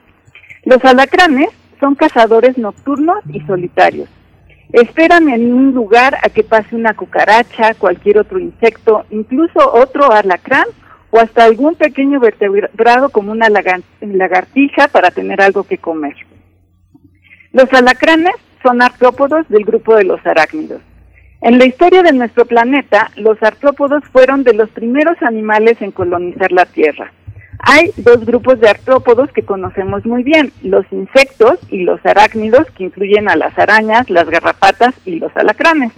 [0.64, 1.48] Los alacranes
[1.80, 4.08] son cazadores nocturnos y solitarios.
[4.72, 10.66] Esperan en un lugar a que pase una cucaracha, cualquier otro insecto, incluso otro alacrán
[11.10, 16.14] o hasta algún pequeño vertebrado como una lagartija para tener algo que comer.
[17.52, 20.80] Los alacranes son artrópodos del grupo de los arácnidos.
[21.44, 26.50] En la historia de nuestro planeta, los artrópodos fueron de los primeros animales en colonizar
[26.50, 27.12] la Tierra.
[27.58, 32.84] Hay dos grupos de artrópodos que conocemos muy bien, los insectos y los arácnidos, que
[32.84, 35.92] incluyen a las arañas, las garrapatas y los alacranes.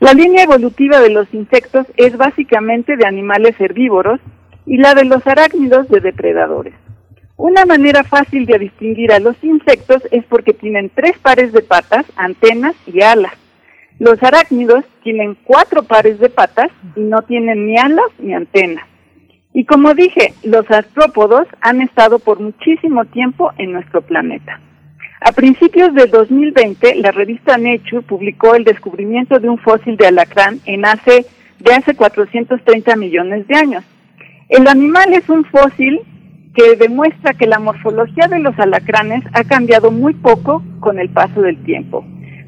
[0.00, 4.20] La línea evolutiva de los insectos es básicamente de animales herbívoros
[4.66, 6.74] y la de los arácnidos de depredadores.
[7.38, 12.04] Una manera fácil de distinguir a los insectos es porque tienen tres pares de patas,
[12.16, 13.32] antenas y alas.
[13.98, 18.84] Los arácnidos tienen cuatro pares de patas y no tienen ni alas ni antenas.
[19.52, 24.60] Y como dije, los artrópodos han estado por muchísimo tiempo en nuestro planeta.
[25.20, 30.58] A principios del 2020, la revista Nature publicó el descubrimiento de un fósil de alacrán
[30.66, 31.24] en hace,
[31.60, 33.84] de hace 430 millones de años.
[34.48, 36.00] El animal es un fósil
[36.54, 41.40] que demuestra que la morfología de los alacranes ha cambiado muy poco con el paso
[41.42, 42.04] del tiempo.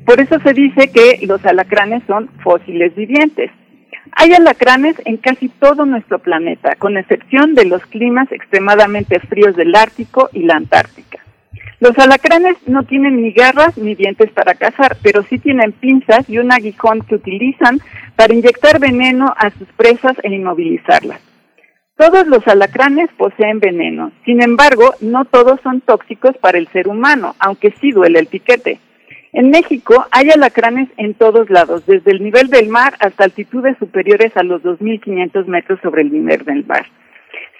[0.07, 3.51] Por eso se dice que los alacranes son fósiles vivientes.
[4.12, 9.75] Hay alacranes en casi todo nuestro planeta, con excepción de los climas extremadamente fríos del
[9.75, 11.18] Ártico y la Antártica.
[11.81, 16.39] Los alacranes no tienen ni garras ni dientes para cazar, pero sí tienen pinzas y
[16.39, 17.81] un aguijón que utilizan
[18.15, 21.20] para inyectar veneno a sus presas e inmovilizarlas.
[21.97, 27.35] Todos los alacranes poseen veneno, sin embargo, no todos son tóxicos para el ser humano,
[27.41, 28.78] aunque sí duele el piquete.
[29.36, 34.34] En México hay alacranes en todos lados, desde el nivel del mar hasta altitudes superiores
[34.34, 36.86] a los 2.500 metros sobre el nivel del mar.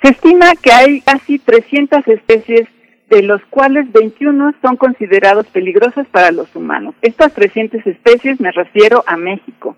[0.02, 2.66] Se estima que hay casi 300 especies,
[3.10, 6.94] de los cuales 21 son considerados peligrosos para los humanos.
[7.02, 9.76] Estas 300 especies me refiero a México.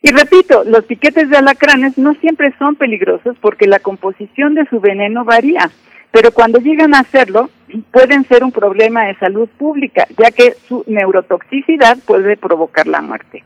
[0.00, 4.80] Y repito, los piquetes de alacranes no siempre son peligrosos porque la composición de su
[4.80, 5.70] veneno varía,
[6.10, 7.50] pero cuando llegan a hacerlo
[7.90, 13.44] pueden ser un problema de salud pública, ya que su neurotoxicidad puede provocar la muerte.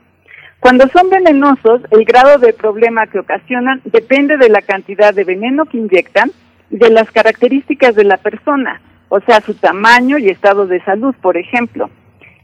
[0.60, 5.64] Cuando son venenosos, el grado de problema que ocasionan depende de la cantidad de veneno
[5.66, 6.30] que inyectan
[6.70, 11.14] y de las características de la persona, o sea, su tamaño y estado de salud,
[11.20, 11.90] por ejemplo.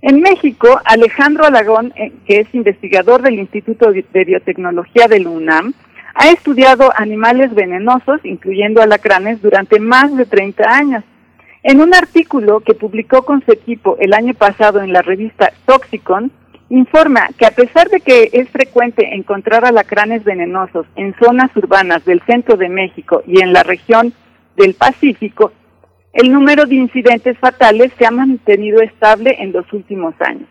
[0.03, 5.75] En México, Alejandro Alagón, eh, que es investigador del Instituto de Biotecnología del UNAM,
[6.19, 11.05] ha estudiado animales venenosos, incluyendo alacranes, durante más de 30 años.
[11.63, 16.33] En un artículo que publicó con su equipo el año pasado en la revista Toxicon,
[16.71, 22.21] informa que a pesar de que es frecuente encontrar alacranes venenosos en zonas urbanas del
[22.23, 24.13] centro de México y en la región
[24.57, 25.53] del Pacífico,
[26.13, 30.49] el número de incidentes fatales se ha mantenido estable en los últimos años.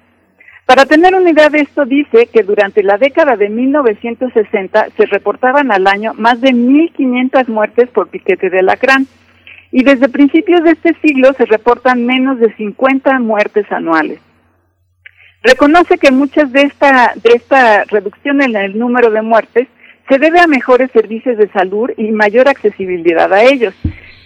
[0.67, 5.71] Para tener una idea de esto, dice que durante la década de 1960 se reportaban
[5.71, 9.07] al año más de 1.500 muertes por piquete de alacrán
[9.71, 14.19] y desde principios de este siglo se reportan menos de 50 muertes anuales.
[15.41, 19.69] Reconoce que muchas de esta, de esta reducción en el número de muertes
[20.09, 23.73] se debe a mejores servicios de salud y mayor accesibilidad a ellos,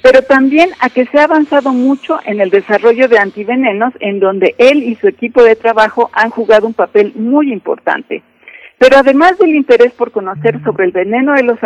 [0.01, 4.55] pero también a que se ha avanzado mucho en el desarrollo de antivenenos en donde
[4.57, 8.23] él y su equipo de trabajo han jugado un papel muy importante.
[8.79, 11.59] Pero además del interés por conocer sobre el veneno de los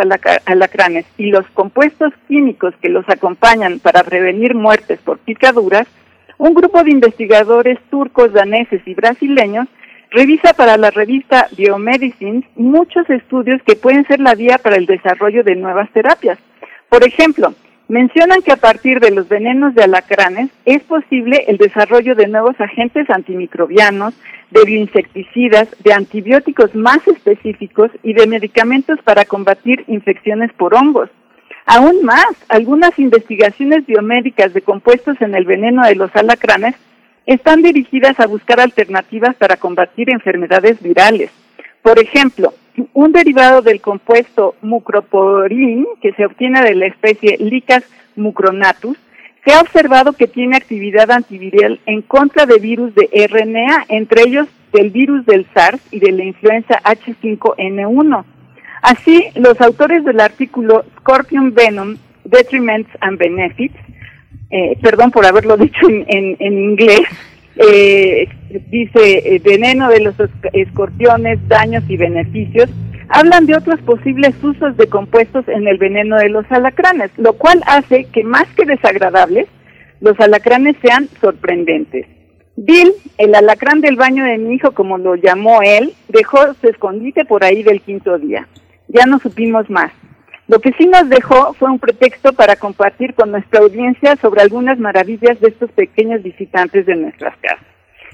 [0.44, 5.86] alacranes y los compuestos químicos que los acompañan para prevenir muertes por picaduras,
[6.36, 9.66] un grupo de investigadores turcos, daneses y brasileños
[10.10, 15.42] revisa para la revista Biomedicines muchos estudios que pueden ser la vía para el desarrollo
[15.42, 16.38] de nuevas terapias.
[16.90, 17.54] Por ejemplo,
[17.88, 22.60] mencionan que a partir de los venenos de alacranes es posible el desarrollo de nuevos
[22.60, 24.14] agentes antimicrobianos,
[24.50, 31.10] de bioinsecticidas, de antibióticos más específicos y de medicamentos para combatir infecciones por hongos.
[31.66, 36.76] Aún más, algunas investigaciones biomédicas de compuestos en el veneno de los alacranes
[37.26, 41.30] están dirigidas a buscar alternativas para combatir enfermedades virales.
[41.82, 42.54] Por ejemplo,
[42.92, 47.84] un derivado del compuesto mucroporin, que se obtiene de la especie Licas
[48.16, 48.96] mucronatus,
[49.44, 54.48] se ha observado que tiene actividad antiviral en contra de virus de RNA, entre ellos
[54.72, 58.24] del virus del SARS y de la influenza H5N1.
[58.82, 63.76] Así, los autores del artículo Scorpion Venom, Detriments and Benefits,
[64.50, 67.02] eh, perdón por haberlo dicho en, inglés,
[67.56, 68.28] eh,
[68.70, 70.14] dice eh, veneno de los
[70.52, 72.68] escorpiones, daños y beneficios,
[73.08, 77.62] hablan de otros posibles usos de compuestos en el veneno de los alacranes, lo cual
[77.66, 79.46] hace que más que desagradables,
[80.00, 82.06] los alacranes sean sorprendentes.
[82.56, 87.24] Bill, el alacrán del baño de mi hijo, como lo llamó él, dejó su escondite
[87.24, 88.48] por ahí del quinto día.
[88.88, 89.92] Ya no supimos más.
[90.48, 94.78] Lo que sí nos dejó fue un pretexto para compartir con nuestra audiencia sobre algunas
[94.78, 97.66] maravillas de estos pequeños visitantes de nuestras casas.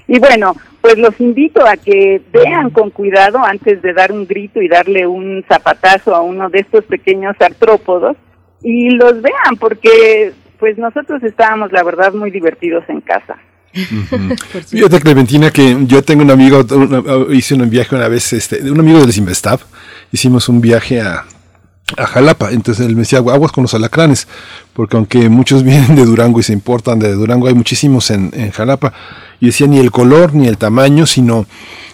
[0.07, 4.61] Y bueno, pues los invito a que vean con cuidado antes de dar un grito
[4.61, 8.17] y darle un zapatazo a uno de estos pequeños artrópodos
[8.61, 13.37] y los vean porque pues nosotros estábamos la verdad muy divertidos en casa.
[14.67, 16.63] Fíjate Clementina que yo tengo un amigo,
[17.31, 19.61] hice un viaje una vez, este, un amigo del Investav,
[20.11, 21.25] hicimos un viaje a,
[21.97, 22.51] a Jalapa.
[22.51, 24.27] Entonces él me decía, aguas con los alacranes,
[24.73, 28.51] porque aunque muchos vienen de Durango y se importan de Durango, hay muchísimos en, en
[28.51, 28.93] Jalapa.
[29.39, 31.45] Y decía, ni el color, ni el tamaño, sino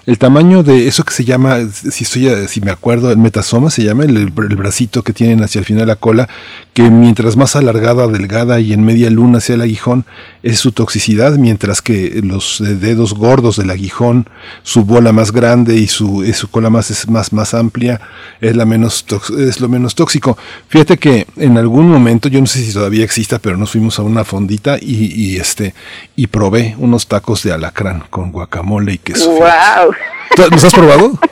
[0.10, 3.84] el tamaño de eso que se llama, si estoy, si me acuerdo, el metasoma se
[3.84, 6.28] llama, el, el bracito que tienen hacia el final la cola,
[6.74, 10.06] que mientras más alargada, delgada y en media luna sea el aguijón,
[10.42, 14.28] es su toxicidad, mientras que los dedos gordos del aguijón,
[14.64, 18.02] su bola más grande y su, su cola más, más, más amplia,
[18.42, 19.06] es, la menos
[19.38, 20.40] es lo menos tóxico.
[20.70, 24.04] Fíjate que en algún momento, yo no sé si todavía exista, pero nos fuimos a
[24.04, 25.74] una fondita y, y, este,
[26.16, 29.32] y probé unos tacos de alacrán con guacamole y queso.
[29.32, 29.94] ¡Wow!
[30.36, 31.12] ¿Tú- ¿Los has probado?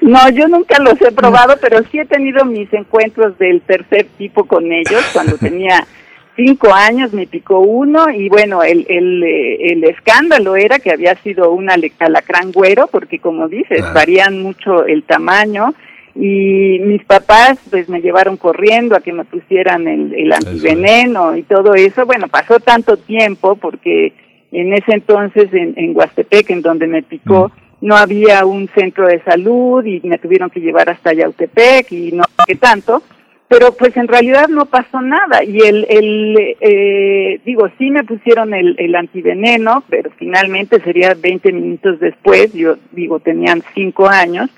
[0.00, 4.44] No, yo nunca los he probado, pero sí he tenido mis encuentros del tercer tipo
[4.46, 5.04] con ellos.
[5.12, 5.86] Cuando tenía
[6.34, 11.14] cinco años me picó uno y bueno, el, el, eh, el escándalo era que había
[11.22, 15.74] sido un alacrán güero, porque como dices, varían mucho el tamaño.
[16.14, 21.42] Y mis papás pues me llevaron corriendo a que me pusieran el, el antiveneno y
[21.42, 22.04] todo eso.
[22.04, 24.12] Bueno, pasó tanto tiempo porque
[24.52, 27.50] en ese entonces en, en Huastepec, en donde me picó,
[27.82, 32.22] no había un centro de salud y me tuvieron que llevar hasta Yautepec y no
[32.24, 33.02] sé qué tanto,
[33.48, 35.42] pero pues en realidad no pasó nada.
[35.44, 41.52] Y el, el eh, digo, sí me pusieron el, el antiveneno, pero finalmente sería 20
[41.52, 44.48] minutos después, yo digo, tenían cinco años,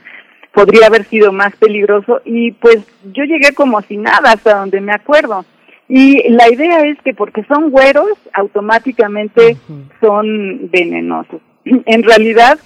[0.54, 2.78] podría haber sido más peligroso y pues
[3.12, 5.44] yo llegué como si nada hasta donde me acuerdo.
[5.88, 9.56] Y la idea es que porque son güeros, automáticamente
[10.00, 11.40] son venenosos.
[11.86, 12.58] En realidad,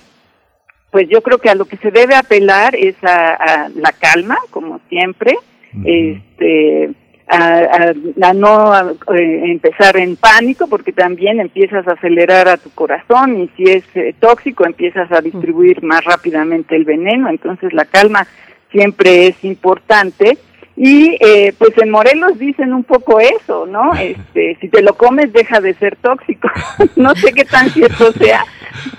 [0.91, 4.37] pues yo creo que a lo que se debe apelar es a, a la calma,
[4.51, 5.37] como siempre,
[5.85, 6.91] este,
[7.29, 12.57] a, a- a no a- eh, empezar en pánico, porque también empiezas a acelerar a
[12.57, 17.73] tu corazón y si es eh, tóxico empiezas a distribuir más rápidamente el veneno, entonces
[17.73, 18.27] la calma
[18.71, 20.39] siempre es importante.
[20.81, 23.93] Y eh, pues en Morelos dicen un poco eso, ¿no?
[24.01, 26.49] Este, si te lo comes deja de ser tóxico.
[26.97, 28.45] no sé qué tan cierto sea,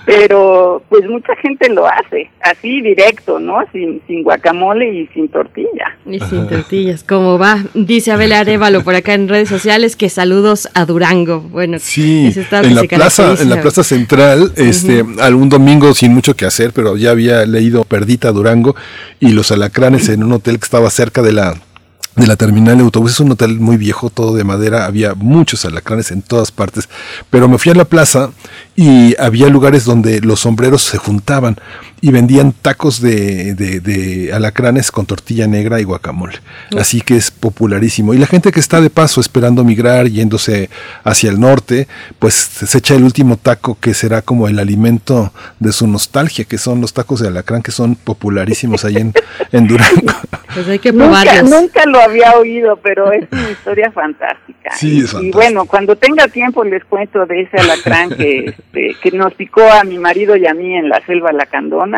[0.05, 3.59] pero pues mucha gente lo hace, así directo, ¿no?
[3.71, 5.97] Sin, sin guacamole y sin tortilla.
[6.05, 7.63] Y sin tortillas, ¿cómo va?
[7.73, 11.41] Dice Abel Arevalo por acá en redes sociales que saludos a Durango.
[11.41, 16.45] Bueno, Sí, en la plaza, en la plaza central, este, algún domingo sin mucho que
[16.45, 18.75] hacer, pero ya había leído Perdita Durango
[19.19, 21.55] y los alacranes en un hotel que estaba cerca de la
[22.19, 25.65] de la terminal de autobuses, es un hotel muy viejo, todo de madera, había muchos
[25.65, 26.89] alacranes en todas partes,
[27.29, 28.31] pero me fui a la plaza
[28.75, 31.57] y había lugares donde los sombreros se juntaban
[32.01, 36.39] y vendían tacos de, de- de alacranes con tortilla negra y guacamole.
[36.77, 38.13] Así que es popularísimo.
[38.13, 40.69] Y la gente que está de paso esperando migrar, yéndose
[41.03, 41.87] hacia el norte,
[42.19, 46.57] pues se echa el último taco que será como el alimento de su nostalgia, que
[46.57, 49.13] son los tacos de alacrán, que son popularísimos ahí en,
[49.51, 50.13] en Durango.
[50.51, 51.49] Pues hay que Nunca, probarlos.
[51.51, 54.71] nunca lo había oído, pero es una historia fantástica.
[54.75, 55.37] Sí, es Y fantástico.
[55.37, 59.83] bueno, cuando tenga tiempo les cuento de ese alacrán que, este, que nos picó a
[59.83, 61.31] mi marido y a mí en la selva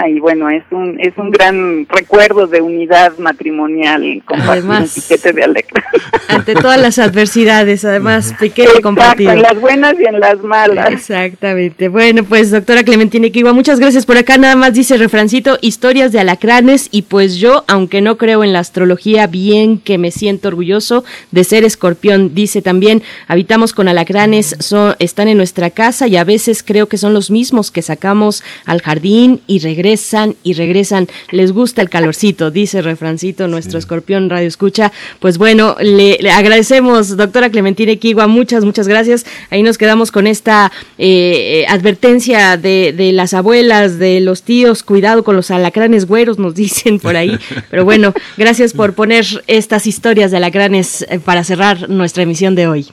[0.08, 4.94] y bueno, es un es un gran recuerdo de unidad matrimonial compartir un Además.
[4.96, 5.84] piquete de alacrán.
[6.28, 9.32] Ante todas las adversidades, además, Exacto, compartido.
[9.32, 10.92] en las buenas y en las malas.
[10.92, 11.90] Exactamente.
[11.90, 14.38] Bueno, pues doctora Clementina Equigua, muchas gracias por acá.
[14.38, 18.60] Nada más dice refrancito, historias de alacranes y pues yo, aunque no creo en la
[18.60, 22.34] astrología, bien que me siento orgulloso de ser escorpión.
[22.34, 26.98] Dice también, habitamos con alacranes, son, están en nuestra casa y a veces creo que
[26.98, 31.08] son los mismos que sacamos al jardín y regresan y regresan.
[31.32, 34.92] Les gusta el calorcito, dice refrancito, nuestro escorpión radio escucha.
[35.20, 39.26] Pues bueno, le, le agradecemos, doctora Clementina Equigua, muchas, muchas gracias.
[39.50, 44.84] Ahí nos quedamos con esta eh, eh, advertencia de, de las abuelas, de los tíos,
[44.84, 47.40] cuidado con los alacranes güeros, nos dicen por ahí.
[47.72, 52.68] Pero bueno, gracias por poner estas historias de alacranes eh, para cerrar nuestra emisión de
[52.68, 52.88] hoy.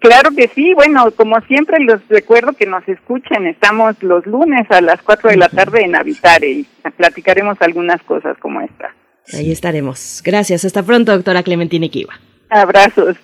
[0.00, 4.80] Claro que sí, bueno, como siempre los recuerdo que nos escuchen, estamos los lunes a
[4.80, 8.94] las 4 de la tarde en Habitare y platicaremos algunas cosas como esta.
[9.32, 10.20] Ahí estaremos.
[10.24, 10.64] Gracias.
[10.64, 12.14] Hasta pronto, doctora Clementina Equigua.
[12.50, 13.16] Abrazos.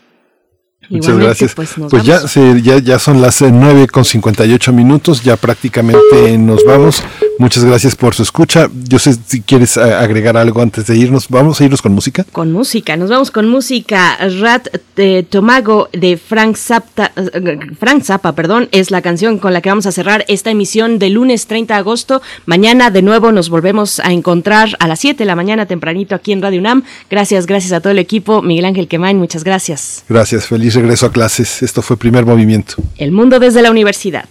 [0.90, 1.54] Muchas Igualmente, gracias.
[1.54, 6.38] pues, Pues, ya, se- ya, ya son las eh, 9 con 58 minutos, ya prácticamente
[6.38, 7.02] nos vamos.
[7.38, 8.68] Muchas gracias por su escucha.
[8.88, 11.28] Yo sé si quieres eh, agregar algo antes de irnos.
[11.28, 12.24] Vamos a irnos con música.
[12.32, 14.18] Con música, nos vamos con música.
[14.40, 19.60] Rat eh, Tomago de Frank Zappa, eh, Frank Zappa, perdón, es la canción con la
[19.60, 22.22] que vamos a cerrar esta emisión de lunes 30 de agosto.
[22.46, 26.32] Mañana de nuevo nos volvemos a encontrar a las 7 de la mañana tempranito aquí
[26.32, 26.82] en Radio UNAM.
[27.08, 28.42] Gracias, gracias a todo el equipo.
[28.42, 30.04] Miguel Ángel Quemain, muchas gracias.
[30.08, 31.62] Gracias, feliz regreso a clases.
[31.62, 32.74] Esto fue Primer Movimiento.
[32.96, 34.28] El mundo desde la universidad.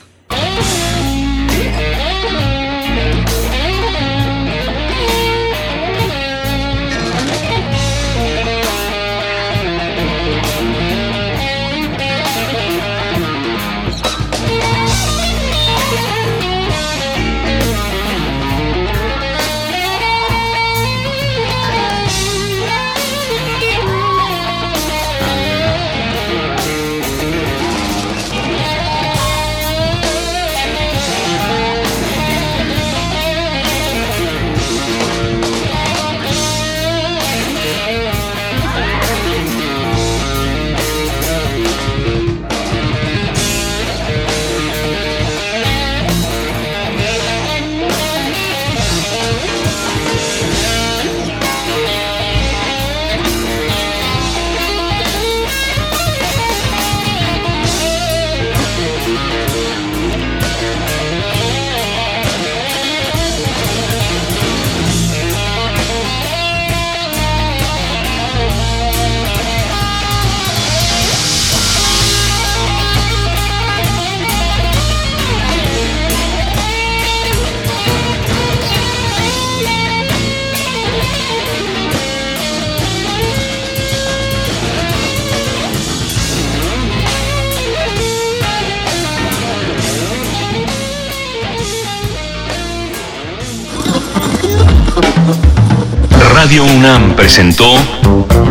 [96.47, 97.75] Radio UNAM presentó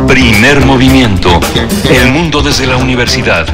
[0.06, 1.40] Primer Movimiento,
[1.88, 3.46] El Mundo desde la Universidad,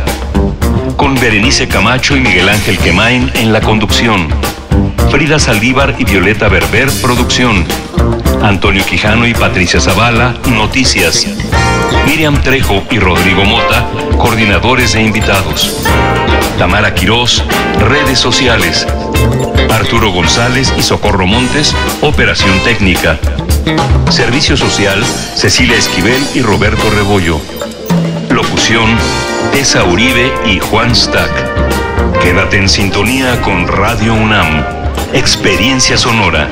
[0.96, 4.26] con Berenice Camacho y Miguel Ángel Quemain en la conducción,
[5.12, 7.64] Frida Saldívar y Violeta Berber, producción,
[8.42, 11.24] Antonio Quijano y Patricia Zavala, noticias,
[12.04, 13.86] Miriam Trejo y Rodrigo Mota,
[14.18, 15.84] coordinadores e invitados,
[16.58, 17.44] Tamara Quirós,
[17.78, 18.88] redes sociales,
[19.70, 23.18] Arturo González y Socorro Montes, operación técnica.
[24.10, 27.40] Servicio Social, Cecilia Esquivel y Roberto Rebollo.
[28.30, 28.96] Locución,
[29.52, 31.30] Tessa Uribe y Juan Stack.
[32.22, 34.64] Quédate en sintonía con Radio UNAM.
[35.12, 36.48] Experiencia sonora.